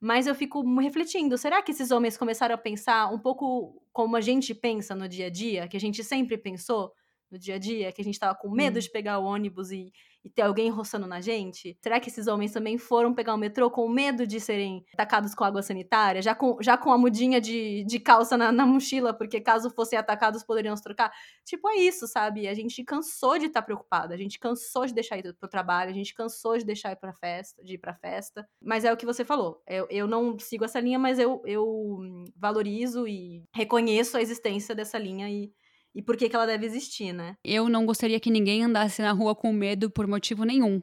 Mas 0.00 0.26
eu 0.26 0.34
fico 0.34 0.62
refletindo, 0.78 1.38
será 1.38 1.62
que 1.62 1.70
esses 1.70 1.90
homens 1.90 2.16
começaram 2.16 2.54
a 2.54 2.58
pensar 2.58 3.12
um 3.12 3.18
pouco 3.18 3.82
como 3.92 4.16
a 4.16 4.20
gente 4.20 4.54
pensa 4.54 4.94
no 4.94 5.08
dia 5.08 5.26
a 5.26 5.30
dia, 5.30 5.68
que 5.68 5.76
a 5.76 5.80
gente 5.80 6.04
sempre 6.04 6.36
pensou 6.36 6.92
no 7.34 7.38
dia 7.38 7.56
a 7.56 7.58
dia, 7.58 7.92
que 7.92 8.00
a 8.00 8.04
gente 8.04 8.18
tava 8.18 8.34
com 8.34 8.48
medo 8.48 8.78
hum. 8.78 8.80
de 8.80 8.90
pegar 8.90 9.18
o 9.18 9.24
ônibus 9.24 9.70
e 9.70 9.92
e 10.24 10.30
ter 10.30 10.42
alguém 10.42 10.70
roçando 10.70 11.06
na 11.06 11.20
gente? 11.20 11.76
Será 11.82 12.00
que 12.00 12.08
esses 12.08 12.26
homens 12.26 12.50
também 12.50 12.78
foram 12.78 13.14
pegar 13.14 13.34
o 13.34 13.36
metrô 13.36 13.70
com 13.70 13.86
medo 13.88 14.26
de 14.26 14.40
serem 14.40 14.82
atacados 14.94 15.34
com 15.34 15.44
água 15.44 15.62
sanitária? 15.62 16.22
Já 16.22 16.34
com, 16.34 16.56
já 16.62 16.78
com 16.78 16.90
a 16.90 16.96
mudinha 16.96 17.40
de, 17.40 17.84
de 17.84 18.00
calça 18.00 18.36
na, 18.36 18.50
na 18.50 18.64
mochila, 18.64 19.12
porque 19.12 19.38
caso 19.38 19.68
fossem 19.68 19.98
atacados 19.98 20.42
poderiam 20.42 20.74
se 20.74 20.82
trocar? 20.82 21.12
Tipo, 21.44 21.68
é 21.68 21.76
isso, 21.76 22.08
sabe? 22.08 22.48
A 22.48 22.54
gente 22.54 22.82
cansou 22.82 23.38
de 23.38 23.46
estar 23.46 23.60
tá 23.60 23.66
preocupada, 23.66 24.14
a 24.14 24.16
gente 24.16 24.38
cansou 24.38 24.86
de 24.86 24.94
deixar 24.94 25.18
ir 25.18 25.34
pro 25.34 25.48
trabalho, 25.48 25.90
a 25.90 25.94
gente 25.94 26.14
cansou 26.14 26.56
de 26.56 26.64
deixar 26.64 26.92
ir 26.92 26.96
pra 26.96 27.12
festa, 27.12 27.62
de 27.62 27.74
ir 27.74 27.78
pra 27.78 27.94
festa. 27.94 28.48
Mas 28.62 28.84
é 28.86 28.92
o 28.92 28.96
que 28.96 29.04
você 29.04 29.26
falou. 29.26 29.62
Eu, 29.68 29.86
eu 29.90 30.06
não 30.06 30.38
sigo 30.38 30.64
essa 30.64 30.80
linha, 30.80 30.98
mas 30.98 31.18
eu, 31.18 31.42
eu 31.44 32.00
valorizo 32.34 33.06
e 33.06 33.44
reconheço 33.54 34.16
a 34.16 34.22
existência 34.22 34.74
dessa 34.74 34.96
linha 34.96 35.28
e 35.28 35.52
e 35.94 36.02
por 36.02 36.16
que, 36.16 36.28
que 36.28 36.34
ela 36.34 36.46
deve 36.46 36.66
existir, 36.66 37.12
né? 37.12 37.36
Eu 37.44 37.68
não 37.68 37.86
gostaria 37.86 38.18
que 38.18 38.30
ninguém 38.30 38.64
andasse 38.64 39.00
na 39.00 39.12
rua 39.12 39.34
com 39.34 39.52
medo 39.52 39.88
por 39.88 40.06
motivo 40.06 40.44
nenhum. 40.44 40.82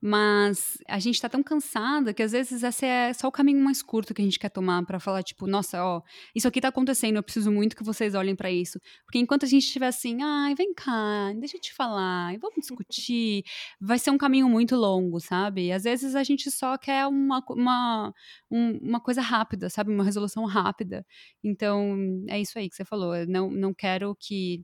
Mas 0.00 0.76
a 0.86 0.98
gente 0.98 1.20
tá 1.20 1.28
tão 1.28 1.42
cansada 1.42 2.12
que 2.12 2.22
às 2.22 2.32
vezes 2.32 2.62
esse 2.62 2.84
é 2.84 3.12
só 3.14 3.28
o 3.28 3.32
caminho 3.32 3.62
mais 3.62 3.82
curto 3.82 4.12
que 4.12 4.20
a 4.20 4.24
gente 4.24 4.38
quer 4.38 4.50
tomar 4.50 4.84
para 4.84 5.00
falar, 5.00 5.22
tipo, 5.22 5.46
nossa, 5.46 5.82
ó, 5.82 6.02
isso 6.34 6.46
aqui 6.46 6.60
tá 6.60 6.68
acontecendo, 6.68 7.16
eu 7.16 7.22
preciso 7.22 7.50
muito 7.50 7.74
que 7.74 7.82
vocês 7.82 8.14
olhem 8.14 8.36
para 8.36 8.50
isso. 8.50 8.78
Porque 9.04 9.18
enquanto 9.18 9.44
a 9.44 9.48
gente 9.48 9.64
estiver 9.64 9.88
assim, 9.88 10.22
ai, 10.22 10.54
vem 10.54 10.74
cá, 10.74 11.32
deixa 11.38 11.56
eu 11.56 11.60
te 11.60 11.72
falar, 11.74 12.36
vamos 12.38 12.56
discutir, 12.60 13.42
vai 13.80 13.98
ser 13.98 14.10
um 14.10 14.18
caminho 14.18 14.48
muito 14.48 14.76
longo, 14.76 15.18
sabe? 15.20 15.66
E 15.66 15.72
às 15.72 15.84
vezes 15.84 16.14
a 16.14 16.22
gente 16.22 16.50
só 16.50 16.76
quer 16.76 17.06
uma, 17.06 17.42
uma, 17.50 18.12
um, 18.50 18.78
uma 18.82 19.00
coisa 19.00 19.22
rápida, 19.22 19.70
sabe? 19.70 19.92
Uma 19.92 20.04
resolução 20.04 20.44
rápida. 20.44 21.06
Então, 21.42 21.96
é 22.28 22.40
isso 22.40 22.58
aí 22.58 22.68
que 22.68 22.76
você 22.76 22.84
falou. 22.84 23.14
Eu 23.16 23.26
não, 23.26 23.50
não 23.50 23.74
quero 23.74 24.14
que 24.18 24.62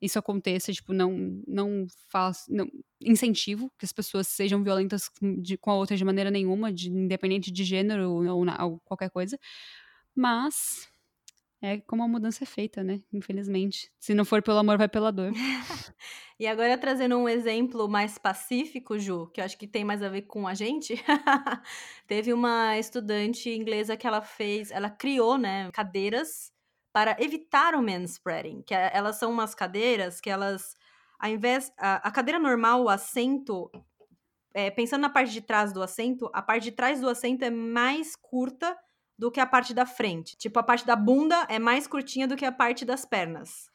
isso 0.00 0.18
aconteça, 0.18 0.72
tipo, 0.72 0.92
não, 0.92 1.42
não 1.46 1.86
faço, 2.08 2.52
não 2.52 2.68
incentivo 3.00 3.70
que 3.78 3.84
as 3.84 3.92
pessoas 3.92 4.28
sejam 4.28 4.62
violentas 4.62 5.10
de, 5.40 5.56
com 5.56 5.70
a 5.70 5.76
outra 5.76 5.96
de 5.96 6.04
maneira 6.04 6.30
nenhuma, 6.30 6.72
de, 6.72 6.88
independente 6.88 7.50
de 7.50 7.64
gênero 7.64 8.10
ou, 8.10 8.24
ou, 8.26 8.80
qualquer 8.84 9.10
coisa, 9.10 9.38
mas 10.14 10.88
é 11.60 11.78
como 11.80 12.04
a 12.04 12.08
mudança 12.08 12.44
é 12.44 12.46
feita, 12.46 12.84
né, 12.84 13.00
infelizmente. 13.12 13.90
Se 13.98 14.14
não 14.14 14.24
for 14.24 14.40
pelo 14.42 14.58
amor, 14.58 14.78
vai 14.78 14.88
pela 14.88 15.10
dor. 15.10 15.32
e 16.38 16.46
agora 16.46 16.78
trazendo 16.78 17.16
um 17.16 17.28
exemplo 17.28 17.88
mais 17.88 18.16
pacífico, 18.16 18.98
Ju, 18.98 19.28
que 19.32 19.40
eu 19.40 19.44
acho 19.44 19.58
que 19.58 19.66
tem 19.66 19.84
mais 19.84 20.00
a 20.02 20.08
ver 20.08 20.22
com 20.22 20.46
a 20.46 20.54
gente, 20.54 20.94
teve 22.06 22.32
uma 22.32 22.78
estudante 22.78 23.50
inglesa 23.50 23.96
que 23.96 24.06
ela 24.06 24.22
fez, 24.22 24.70
ela 24.70 24.88
criou, 24.88 25.36
né, 25.36 25.68
cadeiras 25.72 26.52
para 26.92 27.16
evitar 27.20 27.74
o 27.74 27.82
manspreading, 27.82 28.62
que 28.62 28.74
é, 28.74 28.90
elas 28.94 29.16
são 29.16 29.30
umas 29.30 29.54
cadeiras 29.54 30.20
que 30.20 30.30
elas, 30.30 30.74
ao 31.18 31.30
invés, 31.30 31.72
a, 31.78 32.08
a 32.08 32.10
cadeira 32.10 32.38
normal, 32.38 32.82
o 32.82 32.88
assento, 32.88 33.70
é, 34.54 34.70
pensando 34.70 35.02
na 35.02 35.10
parte 35.10 35.32
de 35.32 35.40
trás 35.40 35.72
do 35.72 35.82
assento, 35.82 36.30
a 36.32 36.42
parte 36.42 36.64
de 36.64 36.72
trás 36.72 37.00
do 37.00 37.08
assento 37.08 37.44
é 37.44 37.50
mais 37.50 38.16
curta 38.16 38.76
do 39.18 39.30
que 39.30 39.40
a 39.40 39.46
parte 39.46 39.74
da 39.74 39.84
frente. 39.84 40.36
Tipo, 40.36 40.60
a 40.60 40.62
parte 40.62 40.86
da 40.86 40.94
bunda 40.94 41.46
é 41.48 41.58
mais 41.58 41.86
curtinha 41.86 42.28
do 42.28 42.36
que 42.36 42.44
a 42.44 42.52
parte 42.52 42.84
das 42.84 43.04
pernas. 43.04 43.68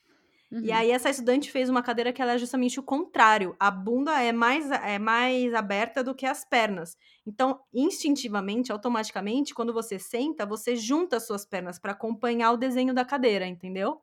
Uhum. 0.51 0.61
E 0.61 0.71
aí 0.71 0.91
essa 0.91 1.09
estudante 1.09 1.51
fez 1.51 1.69
uma 1.69 1.81
cadeira 1.81 2.13
que 2.13 2.21
ela 2.21 2.33
é 2.33 2.37
justamente 2.37 2.79
o 2.79 2.83
contrário. 2.83 3.55
A 3.59 3.71
bunda 3.71 4.21
é 4.21 4.31
mais, 4.31 4.69
é 4.69 4.99
mais 4.99 5.53
aberta 5.53 6.03
do 6.03 6.13
que 6.13 6.25
as 6.25 6.45
pernas. 6.45 6.95
Então, 7.25 7.59
instintivamente, 7.73 8.71
automaticamente, 8.71 9.53
quando 9.53 9.73
você 9.73 9.97
senta, 9.97 10.45
você 10.45 10.75
junta 10.75 11.17
as 11.17 11.25
suas 11.25 11.45
pernas 11.45 11.79
para 11.79 11.93
acompanhar 11.93 12.51
o 12.51 12.57
desenho 12.57 12.93
da 12.93 13.03
cadeira, 13.03 13.47
entendeu? 13.47 13.99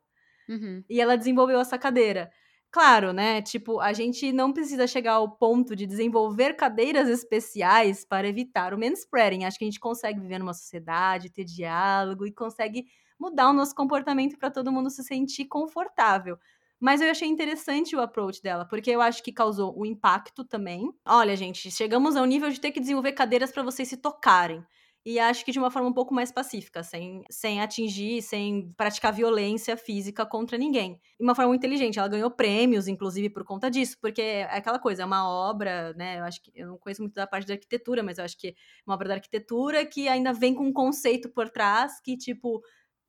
Uhum. 0.49 0.83
E 0.89 0.99
ela 0.99 1.17
desenvolveu 1.17 1.59
essa 1.59 1.77
cadeira. 1.77 2.31
Claro, 2.71 3.11
né? 3.11 3.41
Tipo, 3.41 3.81
a 3.81 3.91
gente 3.91 4.31
não 4.31 4.53
precisa 4.53 4.87
chegar 4.87 5.13
ao 5.13 5.29
ponto 5.37 5.75
de 5.75 5.85
desenvolver 5.85 6.55
cadeiras 6.55 7.09
especiais 7.09 8.05
para 8.05 8.27
evitar 8.27 8.73
o 8.73 8.79
manspreading. 8.79 9.43
Acho 9.43 9.57
que 9.57 9.65
a 9.65 9.67
gente 9.67 9.79
consegue 9.79 10.19
viver 10.21 10.39
numa 10.39 10.53
sociedade, 10.53 11.29
ter 11.29 11.43
diálogo 11.43 12.25
e 12.25 12.31
consegue 12.31 12.85
mudar 13.21 13.49
o 13.49 13.53
nosso 13.53 13.75
comportamento 13.75 14.37
para 14.37 14.49
todo 14.51 14.71
mundo 14.71 14.89
se 14.89 15.03
sentir 15.03 15.45
confortável. 15.45 16.37
Mas 16.79 16.99
eu 17.01 17.11
achei 17.11 17.27
interessante 17.27 17.95
o 17.95 18.01
approach 18.01 18.41
dela, 18.41 18.65
porque 18.65 18.89
eu 18.89 19.01
acho 19.01 19.21
que 19.23 19.31
causou 19.31 19.79
um 19.79 19.85
impacto 19.85 20.43
também. 20.43 20.91
Olha, 21.07 21.35
gente, 21.35 21.69
chegamos 21.71 22.15
ao 22.15 22.25
nível 22.25 22.49
de 22.49 22.59
ter 22.59 22.71
que 22.71 22.79
desenvolver 22.79 23.11
cadeiras 23.13 23.51
para 23.51 23.61
vocês 23.63 23.87
se 23.87 23.97
tocarem. 23.97 24.65
e 25.03 25.19
acho 25.19 25.43
que 25.43 25.51
de 25.51 25.57
uma 25.57 25.71
forma 25.71 25.89
um 25.89 25.93
pouco 25.93 26.13
mais 26.13 26.31
pacífica, 26.31 26.83
sem, 26.83 27.23
sem 27.29 27.59
atingir, 27.59 28.21
sem 28.21 28.71
praticar 28.77 29.11
violência 29.11 29.75
física 29.75 30.25
contra 30.27 30.57
ninguém. 30.59 30.99
De 31.19 31.23
uma 31.23 31.33
forma 31.35 31.55
inteligente. 31.55 31.97
Ela 31.97 32.07
ganhou 32.07 32.29
prêmios, 32.29 32.87
inclusive, 32.87 33.29
por 33.29 33.43
conta 33.43 33.69
disso, 33.71 33.97
porque 33.99 34.21
é 34.21 34.43
aquela 34.43 34.77
coisa, 34.79 35.01
é 35.01 35.05
uma 35.05 35.27
obra, 35.27 35.93
né? 35.93 36.19
Eu 36.19 36.23
acho 36.25 36.41
que 36.43 36.51
eu 36.55 36.67
não 36.67 36.77
conheço 36.77 37.01
muito 37.01 37.15
da 37.15 37.25
parte 37.25 37.47
da 37.47 37.55
arquitetura, 37.55 38.03
mas 38.03 38.19
eu 38.19 38.25
acho 38.25 38.37
que 38.37 38.49
é 38.49 38.53
uma 38.85 38.93
obra 38.95 39.07
da 39.07 39.15
arquitetura 39.15 39.83
que 39.85 40.07
ainda 40.07 40.33
vem 40.33 40.53
com 40.53 40.65
um 40.65 40.73
conceito 40.73 41.29
por 41.29 41.49
trás 41.49 41.99
que, 41.99 42.15
tipo, 42.15 42.61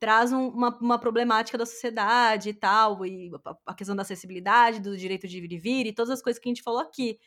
traz 0.02 0.32
um, 0.32 0.48
uma, 0.48 0.76
uma 0.80 0.98
problemática 0.98 1.56
da 1.56 1.64
sociedade 1.64 2.48
e 2.48 2.52
tal, 2.52 3.06
e 3.06 3.30
a 3.64 3.72
questão 3.72 3.94
da 3.94 4.02
acessibilidade, 4.02 4.80
do 4.80 4.96
direito 4.96 5.28
de 5.28 5.40
vir 5.40 5.52
e 5.52 5.58
vir, 5.58 5.86
e 5.86 5.92
todas 5.92 6.10
as 6.10 6.20
coisas 6.20 6.42
que 6.42 6.48
a 6.48 6.50
gente 6.50 6.60
falou 6.60 6.80
aqui. 6.80 7.20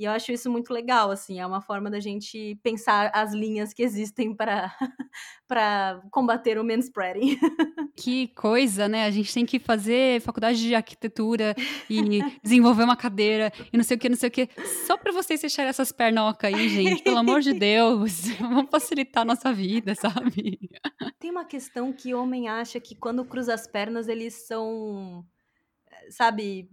E 0.00 0.04
eu 0.04 0.12
acho 0.12 0.32
isso 0.32 0.50
muito 0.50 0.72
legal, 0.72 1.10
assim, 1.10 1.40
é 1.40 1.46
uma 1.46 1.60
forma 1.60 1.90
da 1.90 2.00
gente 2.00 2.58
pensar 2.62 3.10
as 3.12 3.34
linhas 3.34 3.74
que 3.74 3.82
existem 3.82 4.34
para 4.34 4.74
para 5.46 6.00
combater 6.10 6.58
o 6.58 6.64
manspreading. 6.64 7.38
Que 7.96 8.28
coisa, 8.28 8.88
né? 8.88 9.04
A 9.04 9.10
gente 9.10 9.34
tem 9.34 9.44
que 9.44 9.58
fazer 9.58 10.22
faculdade 10.22 10.58
de 10.58 10.74
arquitetura 10.74 11.54
e 11.88 12.20
desenvolver 12.42 12.84
uma 12.84 12.96
cadeira 12.96 13.52
e 13.70 13.76
não 13.76 13.84
sei 13.84 13.98
o 13.98 14.00
que, 14.00 14.08
não 14.08 14.16
sei 14.16 14.30
o 14.30 14.32
que, 14.32 14.48
só 14.86 14.96
para 14.96 15.12
vocês 15.12 15.38
fecharem 15.38 15.68
essas 15.68 15.92
pernocas 15.92 16.54
aí, 16.54 16.66
gente. 16.70 17.02
Pelo 17.02 17.18
amor 17.18 17.42
de 17.42 17.52
Deus, 17.60 18.28
vamos 18.38 18.70
facilitar 18.70 19.20
a 19.20 19.26
nossa 19.26 19.52
vida, 19.52 19.94
sabe? 19.94 20.70
Tem 21.18 21.30
uma 21.30 21.44
questão 21.44 21.92
que 21.92 22.14
o 22.14 22.22
homem 22.22 22.48
acha 22.48 22.80
que 22.80 22.94
quando 22.94 23.22
cruza 23.22 23.52
as 23.52 23.66
pernas 23.66 24.08
eles 24.08 24.46
são, 24.46 25.22
eh, 25.90 26.10
sabe, 26.10 26.70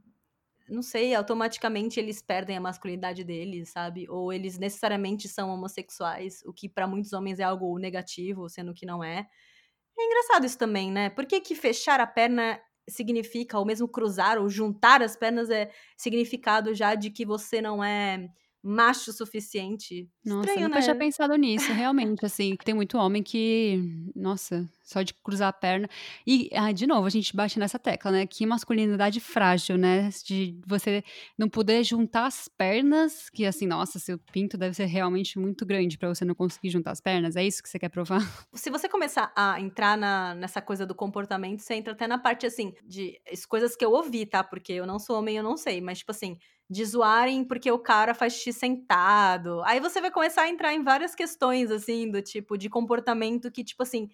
não 0.69 0.81
sei, 0.81 1.15
automaticamente 1.15 1.99
eles 1.99 2.21
perdem 2.21 2.57
a 2.57 2.61
masculinidade 2.61 3.23
deles, 3.23 3.69
sabe? 3.71 4.07
Ou 4.09 4.33
eles 4.33 4.57
necessariamente 4.57 5.27
são 5.29 5.49
homossexuais, 5.49 6.41
o 6.45 6.53
que 6.53 6.67
para 6.69 6.87
muitos 6.87 7.13
homens 7.13 7.39
é 7.39 7.43
algo 7.43 7.77
negativo, 7.79 8.49
sendo 8.49 8.73
que 8.73 8.85
não 8.85 9.03
é. 9.03 9.27
É 9.99 10.05
engraçado 10.05 10.45
isso 10.45 10.57
também, 10.57 10.91
né? 10.91 11.09
Por 11.09 11.25
que, 11.25 11.41
que 11.41 11.55
fechar 11.55 11.99
a 11.99 12.07
perna 12.07 12.59
significa, 12.89 13.59
ou 13.59 13.65
mesmo 13.65 13.87
cruzar 13.87 14.37
ou 14.39 14.49
juntar 14.49 15.01
as 15.01 15.15
pernas 15.15 15.49
é 15.49 15.71
significado 15.97 16.73
já 16.73 16.95
de 16.95 17.09
que 17.09 17.25
você 17.25 17.61
não 17.61 17.83
é 17.83 18.29
macho 18.63 19.11
o 19.11 19.13
suficiente. 19.13 20.09
Nossa, 20.25 20.49
Estranho, 20.49 20.67
nunca 20.67 20.79
né? 20.79 20.83
tinha 20.83 20.95
pensado 20.95 21.35
nisso, 21.35 21.71
realmente, 21.71 22.25
assim. 22.25 22.55
Tem 22.63 22.73
muito 22.73 22.97
homem 22.97 23.23
que, 23.23 24.11
nossa, 24.15 24.67
só 24.83 25.01
de 25.01 25.13
cruzar 25.13 25.49
a 25.49 25.53
perna. 25.53 25.89
E, 26.25 26.49
ah, 26.53 26.71
de 26.71 26.87
novo, 26.87 27.05
a 27.05 27.09
gente 27.09 27.35
bate 27.35 27.59
nessa 27.59 27.77
tecla, 27.77 28.11
né? 28.11 28.25
Que 28.25 28.45
masculinidade 28.45 29.19
frágil, 29.19 29.77
né? 29.77 30.09
De 30.25 30.59
você 30.65 31.03
não 31.37 31.49
poder 31.49 31.83
juntar 31.83 32.25
as 32.25 32.47
pernas, 32.47 33.29
que 33.29 33.45
assim, 33.45 33.67
nossa, 33.67 33.99
seu 33.99 34.17
pinto 34.17 34.57
deve 34.57 34.73
ser 34.73 34.85
realmente 34.85 35.37
muito 35.37 35.65
grande 35.65 35.97
para 35.97 36.09
você 36.09 36.25
não 36.25 36.35
conseguir 36.35 36.69
juntar 36.69 36.91
as 36.91 37.01
pernas. 37.01 37.35
É 37.35 37.43
isso 37.43 37.61
que 37.61 37.69
você 37.69 37.79
quer 37.79 37.89
provar? 37.89 38.19
Se 38.53 38.69
você 38.69 38.89
começar 38.89 39.31
a 39.35 39.59
entrar 39.59 39.97
na, 39.97 40.33
nessa 40.35 40.61
coisa 40.61 40.85
do 40.85 40.95
comportamento, 40.95 41.59
você 41.59 41.75
entra 41.75 41.93
até 41.93 42.07
na 42.07 42.17
parte, 42.17 42.45
assim, 42.45 42.73
de 42.85 43.19
as 43.31 43.45
coisas 43.45 43.75
que 43.75 43.85
eu 43.85 43.91
ouvi, 43.91 44.25
tá? 44.25 44.43
Porque 44.43 44.73
eu 44.73 44.85
não 44.85 44.99
sou 44.99 45.19
homem, 45.19 45.37
eu 45.37 45.43
não 45.43 45.57
sei. 45.57 45.79
Mas, 45.81 45.99
tipo 45.99 46.11
assim, 46.11 46.37
de 46.69 46.83
zoarem 46.85 47.45
porque 47.45 47.71
o 47.71 47.79
cara 47.79 48.13
faz 48.13 48.33
xixi 48.33 48.53
sentado. 48.53 49.61
Aí 49.63 49.79
você 49.79 50.01
vai 50.01 50.11
começar 50.11 50.43
a 50.43 50.49
entrar 50.49 50.73
em 50.73 50.83
várias 50.83 51.15
questões, 51.15 51.71
assim, 51.71 52.09
do 52.11 52.21
tipo, 52.21 52.57
de 52.57 52.69
comportamento 52.69 53.51
que, 53.51 53.63
tipo 53.63 53.83
assim, 53.83 54.09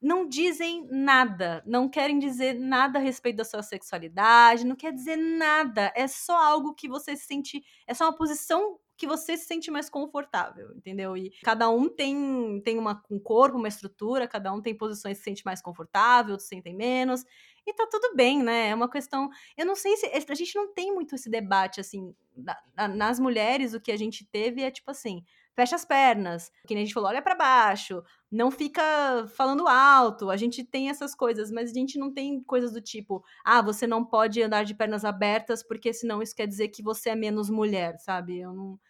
não 0.00 0.28
dizem 0.28 0.86
nada, 0.90 1.62
não 1.64 1.88
querem 1.88 2.18
dizer 2.18 2.54
nada 2.58 2.98
a 2.98 3.02
respeito 3.02 3.36
da 3.36 3.44
sua 3.44 3.62
sexualidade, 3.62 4.66
não 4.66 4.74
quer 4.74 4.92
dizer 4.92 5.16
nada, 5.16 5.92
é 5.94 6.08
só 6.08 6.36
algo 6.36 6.74
que 6.74 6.88
você 6.88 7.16
se 7.16 7.24
sente, 7.26 7.62
é 7.86 7.94
só 7.94 8.06
uma 8.06 8.16
posição 8.16 8.80
que 8.96 9.06
você 9.06 9.36
se 9.36 9.46
sente 9.46 9.70
mais 9.70 9.88
confortável, 9.88 10.72
entendeu? 10.76 11.16
E 11.16 11.30
cada 11.42 11.68
um 11.70 11.88
tem, 11.88 12.60
tem 12.64 12.78
uma, 12.78 13.00
um 13.10 13.18
corpo, 13.18 13.58
uma 13.58 13.68
estrutura, 13.68 14.28
cada 14.28 14.52
um 14.52 14.60
tem 14.60 14.76
posições 14.76 15.18
que 15.18 15.24
se 15.24 15.30
sente 15.30 15.44
mais 15.44 15.62
confortável, 15.62 16.32
outros 16.32 16.48
se 16.48 16.54
sentem 16.54 16.74
menos. 16.74 17.24
E 17.66 17.72
tá 17.74 17.86
tudo 17.90 18.14
bem, 18.16 18.42
né? 18.42 18.70
É 18.70 18.74
uma 18.74 18.90
questão. 18.90 19.30
Eu 19.56 19.66
não 19.66 19.76
sei 19.76 19.96
se. 19.96 20.06
A 20.06 20.34
gente 20.34 20.54
não 20.54 20.72
tem 20.72 20.92
muito 20.92 21.14
esse 21.14 21.30
debate, 21.30 21.80
assim. 21.80 22.14
Na, 22.36 22.88
nas 22.88 23.20
mulheres, 23.20 23.74
o 23.74 23.80
que 23.80 23.92
a 23.92 23.96
gente 23.96 24.24
teve 24.26 24.62
é 24.62 24.70
tipo 24.70 24.90
assim: 24.90 25.22
fecha 25.54 25.76
as 25.76 25.84
pernas, 25.84 26.50
que 26.66 26.74
nem 26.74 26.82
a 26.82 26.86
gente 26.86 26.94
falou, 26.94 27.10
olha 27.10 27.22
para 27.22 27.34
baixo, 27.34 28.02
não 28.30 28.50
fica 28.50 28.82
falando 29.36 29.68
alto. 29.68 30.30
A 30.30 30.36
gente 30.36 30.64
tem 30.64 30.88
essas 30.88 31.14
coisas, 31.14 31.50
mas 31.50 31.70
a 31.70 31.74
gente 31.74 31.98
não 31.98 32.12
tem 32.12 32.42
coisas 32.42 32.72
do 32.72 32.80
tipo: 32.80 33.22
ah, 33.44 33.62
você 33.62 33.86
não 33.86 34.04
pode 34.04 34.42
andar 34.42 34.64
de 34.64 34.74
pernas 34.74 35.04
abertas 35.04 35.62
porque 35.62 35.92
senão 35.92 36.22
isso 36.22 36.34
quer 36.34 36.46
dizer 36.46 36.68
que 36.68 36.82
você 36.82 37.10
é 37.10 37.16
menos 37.16 37.50
mulher, 37.50 37.98
sabe? 37.98 38.40
Eu 38.40 38.52
não. 38.52 38.80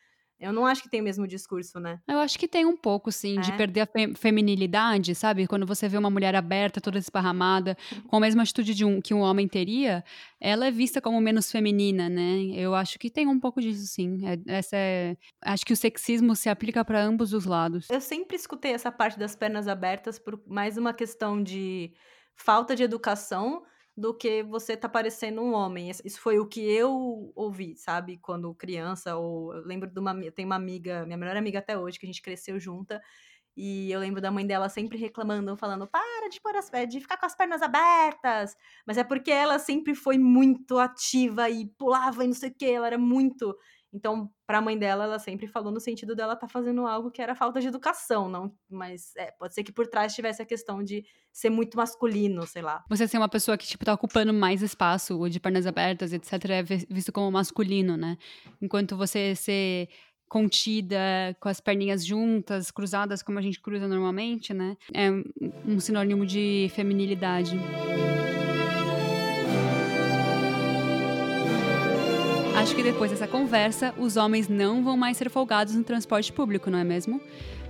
Eu 0.42 0.52
não 0.52 0.66
acho 0.66 0.82
que 0.82 0.88
tem 0.90 1.00
o 1.00 1.04
mesmo 1.04 1.26
discurso, 1.26 1.78
né? 1.78 2.00
Eu 2.08 2.18
acho 2.18 2.36
que 2.36 2.48
tem 2.48 2.66
um 2.66 2.76
pouco, 2.76 3.12
sim, 3.12 3.40
de 3.40 3.52
É? 3.52 3.56
perder 3.56 3.80
a 3.82 3.86
fe- 3.86 4.12
feminilidade, 4.16 5.14
sabe? 5.14 5.46
Quando 5.46 5.64
você 5.64 5.88
vê 5.88 5.96
uma 5.96 6.10
mulher 6.10 6.34
aberta, 6.34 6.80
toda 6.80 6.98
esparramada, 6.98 7.76
com 8.08 8.16
a 8.16 8.20
mesma 8.20 8.42
atitude 8.42 8.74
de 8.74 8.84
um, 8.84 9.00
que 9.00 9.14
um 9.14 9.20
homem 9.20 9.46
teria, 9.46 10.04
ela 10.40 10.66
é 10.66 10.70
vista 10.70 11.00
como 11.00 11.20
menos 11.20 11.50
feminina, 11.50 12.08
né? 12.08 12.40
Eu 12.54 12.74
acho 12.74 12.98
que 12.98 13.08
tem 13.08 13.26
um 13.28 13.38
pouco 13.38 13.60
disso, 13.60 13.86
sim. 13.86 14.18
É- 14.26 14.38
essa 14.58 14.76
é, 14.76 15.16
acho 15.40 15.64
que 15.64 15.72
o 15.72 15.76
sexismo 15.76 16.34
se 16.34 16.48
aplica 16.48 16.84
para 16.84 17.00
ambos 17.00 17.32
os 17.32 17.44
lados. 17.44 17.86
Eu 17.88 18.00
sempre 18.00 18.34
escutei 18.36 18.72
essa 18.72 18.90
parte 18.90 19.16
das 19.18 19.36
pernas 19.36 19.68
abertas 19.68 20.18
por 20.18 20.42
mais 20.46 20.76
uma 20.76 20.92
questão 20.92 21.40
de 21.40 21.92
falta 22.34 22.74
de 22.74 22.82
educação 22.82 23.62
do 23.96 24.14
que 24.14 24.42
você 24.42 24.76
tá 24.76 24.88
parecendo 24.88 25.42
um 25.42 25.52
homem. 25.52 25.90
Isso 25.90 26.20
foi 26.20 26.38
o 26.38 26.46
que 26.46 26.60
eu 26.60 27.32
ouvi, 27.34 27.76
sabe? 27.76 28.18
Quando 28.18 28.54
criança, 28.54 29.16
ou 29.16 29.54
eu 29.54 29.62
lembro 29.64 29.90
de 29.90 30.00
uma, 30.00 30.12
eu 30.24 30.32
tenho 30.32 30.46
uma 30.46 30.56
amiga, 30.56 31.04
minha 31.04 31.18
melhor 31.18 31.36
amiga 31.36 31.58
até 31.58 31.78
hoje, 31.78 31.98
que 31.98 32.06
a 32.06 32.08
gente 32.08 32.22
cresceu 32.22 32.58
junta, 32.58 33.00
e 33.56 33.92
eu 33.92 34.00
lembro 34.00 34.20
da 34.20 34.30
mãe 34.30 34.46
dela 34.46 34.68
sempre 34.68 34.96
reclamando, 34.96 35.56
falando, 35.56 35.86
para 35.86 36.28
de, 36.30 36.40
pôr 36.40 36.56
as, 36.56 36.70
de 36.88 37.00
ficar 37.00 37.18
com 37.18 37.26
as 37.26 37.34
pernas 37.36 37.60
abertas. 37.60 38.56
Mas 38.86 38.96
é 38.96 39.04
porque 39.04 39.30
ela 39.30 39.58
sempre 39.58 39.94
foi 39.94 40.16
muito 40.16 40.78
ativa 40.78 41.50
e 41.50 41.66
pulava 41.78 42.24
e 42.24 42.28
não 42.28 42.34
sei 42.34 42.48
o 42.50 42.54
que, 42.54 42.64
ela 42.64 42.86
era 42.86 42.98
muito 42.98 43.54
então, 43.92 44.30
para 44.46 44.58
a 44.58 44.60
mãe 44.62 44.78
dela, 44.78 45.04
ela 45.04 45.18
sempre 45.18 45.46
falou 45.46 45.70
no 45.72 45.78
sentido 45.80 46.14
dela 46.16 46.32
estar 46.34 46.48
fazendo 46.48 46.86
algo 46.86 47.10
que 47.10 47.20
era 47.20 47.34
falta 47.34 47.60
de 47.60 47.68
educação, 47.68 48.28
não, 48.28 48.52
mas 48.70 49.14
é, 49.16 49.30
pode 49.38 49.54
ser 49.54 49.62
que 49.62 49.72
por 49.72 49.86
trás 49.86 50.14
tivesse 50.14 50.40
a 50.40 50.46
questão 50.46 50.82
de 50.82 51.04
ser 51.32 51.50
muito 51.50 51.76
masculino, 51.76 52.46
sei 52.46 52.62
lá. 52.62 52.82
Você 52.88 53.06
ser 53.06 53.18
uma 53.18 53.28
pessoa 53.28 53.56
que, 53.58 53.66
tipo, 53.66 53.84
tá 53.84 53.92
ocupando 53.94 54.32
mais 54.32 54.62
espaço, 54.62 55.28
de 55.28 55.38
pernas 55.40 55.66
abertas, 55.66 56.12
etc., 56.12 56.32
é 56.50 56.62
vi- 56.62 56.86
visto 56.90 57.12
como 57.12 57.30
masculino, 57.30 57.96
né? 57.96 58.16
Enquanto 58.60 58.96
você 58.96 59.34
ser 59.34 59.88
contida, 60.28 60.96
com 61.38 61.48
as 61.50 61.60
perninhas 61.60 62.04
juntas, 62.06 62.70
cruzadas, 62.70 63.22
como 63.22 63.38
a 63.38 63.42
gente 63.42 63.60
cruza 63.60 63.86
normalmente, 63.86 64.54
né? 64.54 64.76
É 64.94 65.10
um 65.66 65.78
sinônimo 65.78 66.24
de 66.24 66.70
feminilidade. 66.74 67.54
Acho 72.62 72.76
que 72.76 72.82
depois 72.84 73.10
dessa 73.10 73.26
conversa, 73.26 73.92
os 73.98 74.16
homens 74.16 74.48
não 74.48 74.84
vão 74.84 74.96
mais 74.96 75.16
ser 75.16 75.28
folgados 75.28 75.74
no 75.74 75.82
transporte 75.82 76.32
público, 76.32 76.70
não 76.70 76.78
é 76.78 76.84
mesmo? 76.84 77.20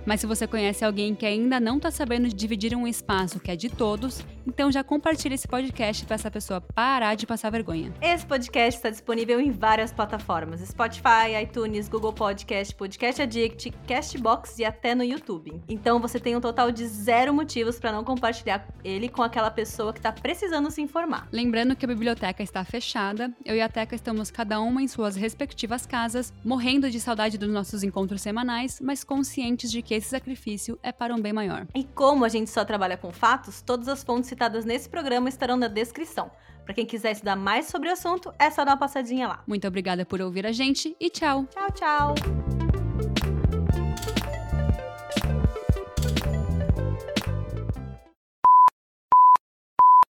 Mas 0.05 0.21
se 0.21 0.27
você 0.27 0.45
conhece 0.45 0.85
alguém 0.85 1.15
que 1.15 1.25
ainda 1.25 1.59
não 1.59 1.79
tá 1.79 1.89
sabendo 1.89 2.29
dividir 2.29 2.75
um 2.75 2.87
espaço 2.87 3.39
que 3.39 3.49
é 3.49 3.55
de 3.55 3.69
todos, 3.69 4.23
então 4.45 4.71
já 4.71 4.83
compartilha 4.83 5.35
esse 5.35 5.47
podcast 5.47 6.05
para 6.05 6.15
essa 6.15 6.29
pessoa 6.29 6.61
parar 6.61 7.15
de 7.15 7.25
passar 7.25 7.49
vergonha. 7.49 7.93
Esse 8.01 8.25
podcast 8.25 8.77
está 8.77 8.89
disponível 8.89 9.39
em 9.39 9.51
várias 9.51 9.91
plataformas: 9.91 10.61
Spotify, 10.61 11.41
iTunes, 11.41 11.87
Google 11.87 12.13
Podcast, 12.13 12.75
Podcast 12.75 13.21
Addict, 13.21 13.71
Castbox 13.87 14.59
e 14.59 14.65
até 14.65 14.93
no 14.93 15.03
YouTube. 15.03 15.61
Então 15.67 15.99
você 15.99 16.19
tem 16.19 16.35
um 16.35 16.41
total 16.41 16.71
de 16.71 16.85
zero 16.85 17.33
motivos 17.33 17.79
para 17.79 17.91
não 17.91 18.03
compartilhar 18.03 18.67
ele 18.83 19.09
com 19.09 19.21
aquela 19.21 19.49
pessoa 19.49 19.93
que 19.93 20.01
tá 20.01 20.11
precisando 20.11 20.69
se 20.69 20.81
informar. 20.81 21.27
Lembrando 21.31 21.75
que 21.75 21.85
a 21.85 21.87
biblioteca 21.87 22.43
está 22.43 22.63
fechada, 22.63 23.31
eu 23.45 23.55
e 23.55 23.61
a 23.61 23.69
Teca 23.69 23.95
estamos 23.95 24.29
cada 24.29 24.59
uma 24.59 24.81
em 24.81 24.87
suas 24.87 25.15
respectivas 25.15 25.85
casas, 25.85 26.33
morrendo 26.43 26.89
de 26.89 26.99
saudade 26.99 27.37
dos 27.37 27.49
nossos 27.49 27.83
encontros 27.83 28.21
semanais, 28.21 28.79
mas 28.81 29.03
conscientes 29.03 29.71
de 29.71 29.81
que 29.81 29.93
esse 29.93 30.09
sacrifício 30.09 30.77
é 30.83 30.91
para 30.91 31.13
um 31.13 31.21
bem 31.21 31.33
maior. 31.33 31.65
E 31.73 31.83
como 31.83 32.25
a 32.25 32.29
gente 32.29 32.49
só 32.49 32.65
trabalha 32.65 32.97
com 32.97 33.11
fatos, 33.11 33.61
todas 33.61 33.87
as 33.87 34.03
fontes 34.03 34.32
citadas 34.33 34.65
nesse 34.65 34.89
programa 34.89 35.29
estarão 35.29 35.55
na 35.55 35.67
descrição. 35.67 36.31
Para 36.65 36.73
quem 36.73 36.85
quiser 36.85 37.11
estudar 37.11 37.35
mais 37.35 37.67
sobre 37.67 37.89
o 37.89 37.91
assunto, 37.91 38.33
é 38.39 38.49
só 38.49 38.65
dar 38.65 38.71
uma 38.71 38.77
passadinha 38.77 39.27
lá. 39.27 39.43
Muito 39.47 39.67
obrigada 39.67 40.05
por 40.05 40.21
ouvir 40.21 40.45
a 40.45 40.51
gente 40.51 40.95
e 40.99 41.09
tchau! 41.09 41.45
Tchau, 41.45 41.71
tchau! 41.71 42.72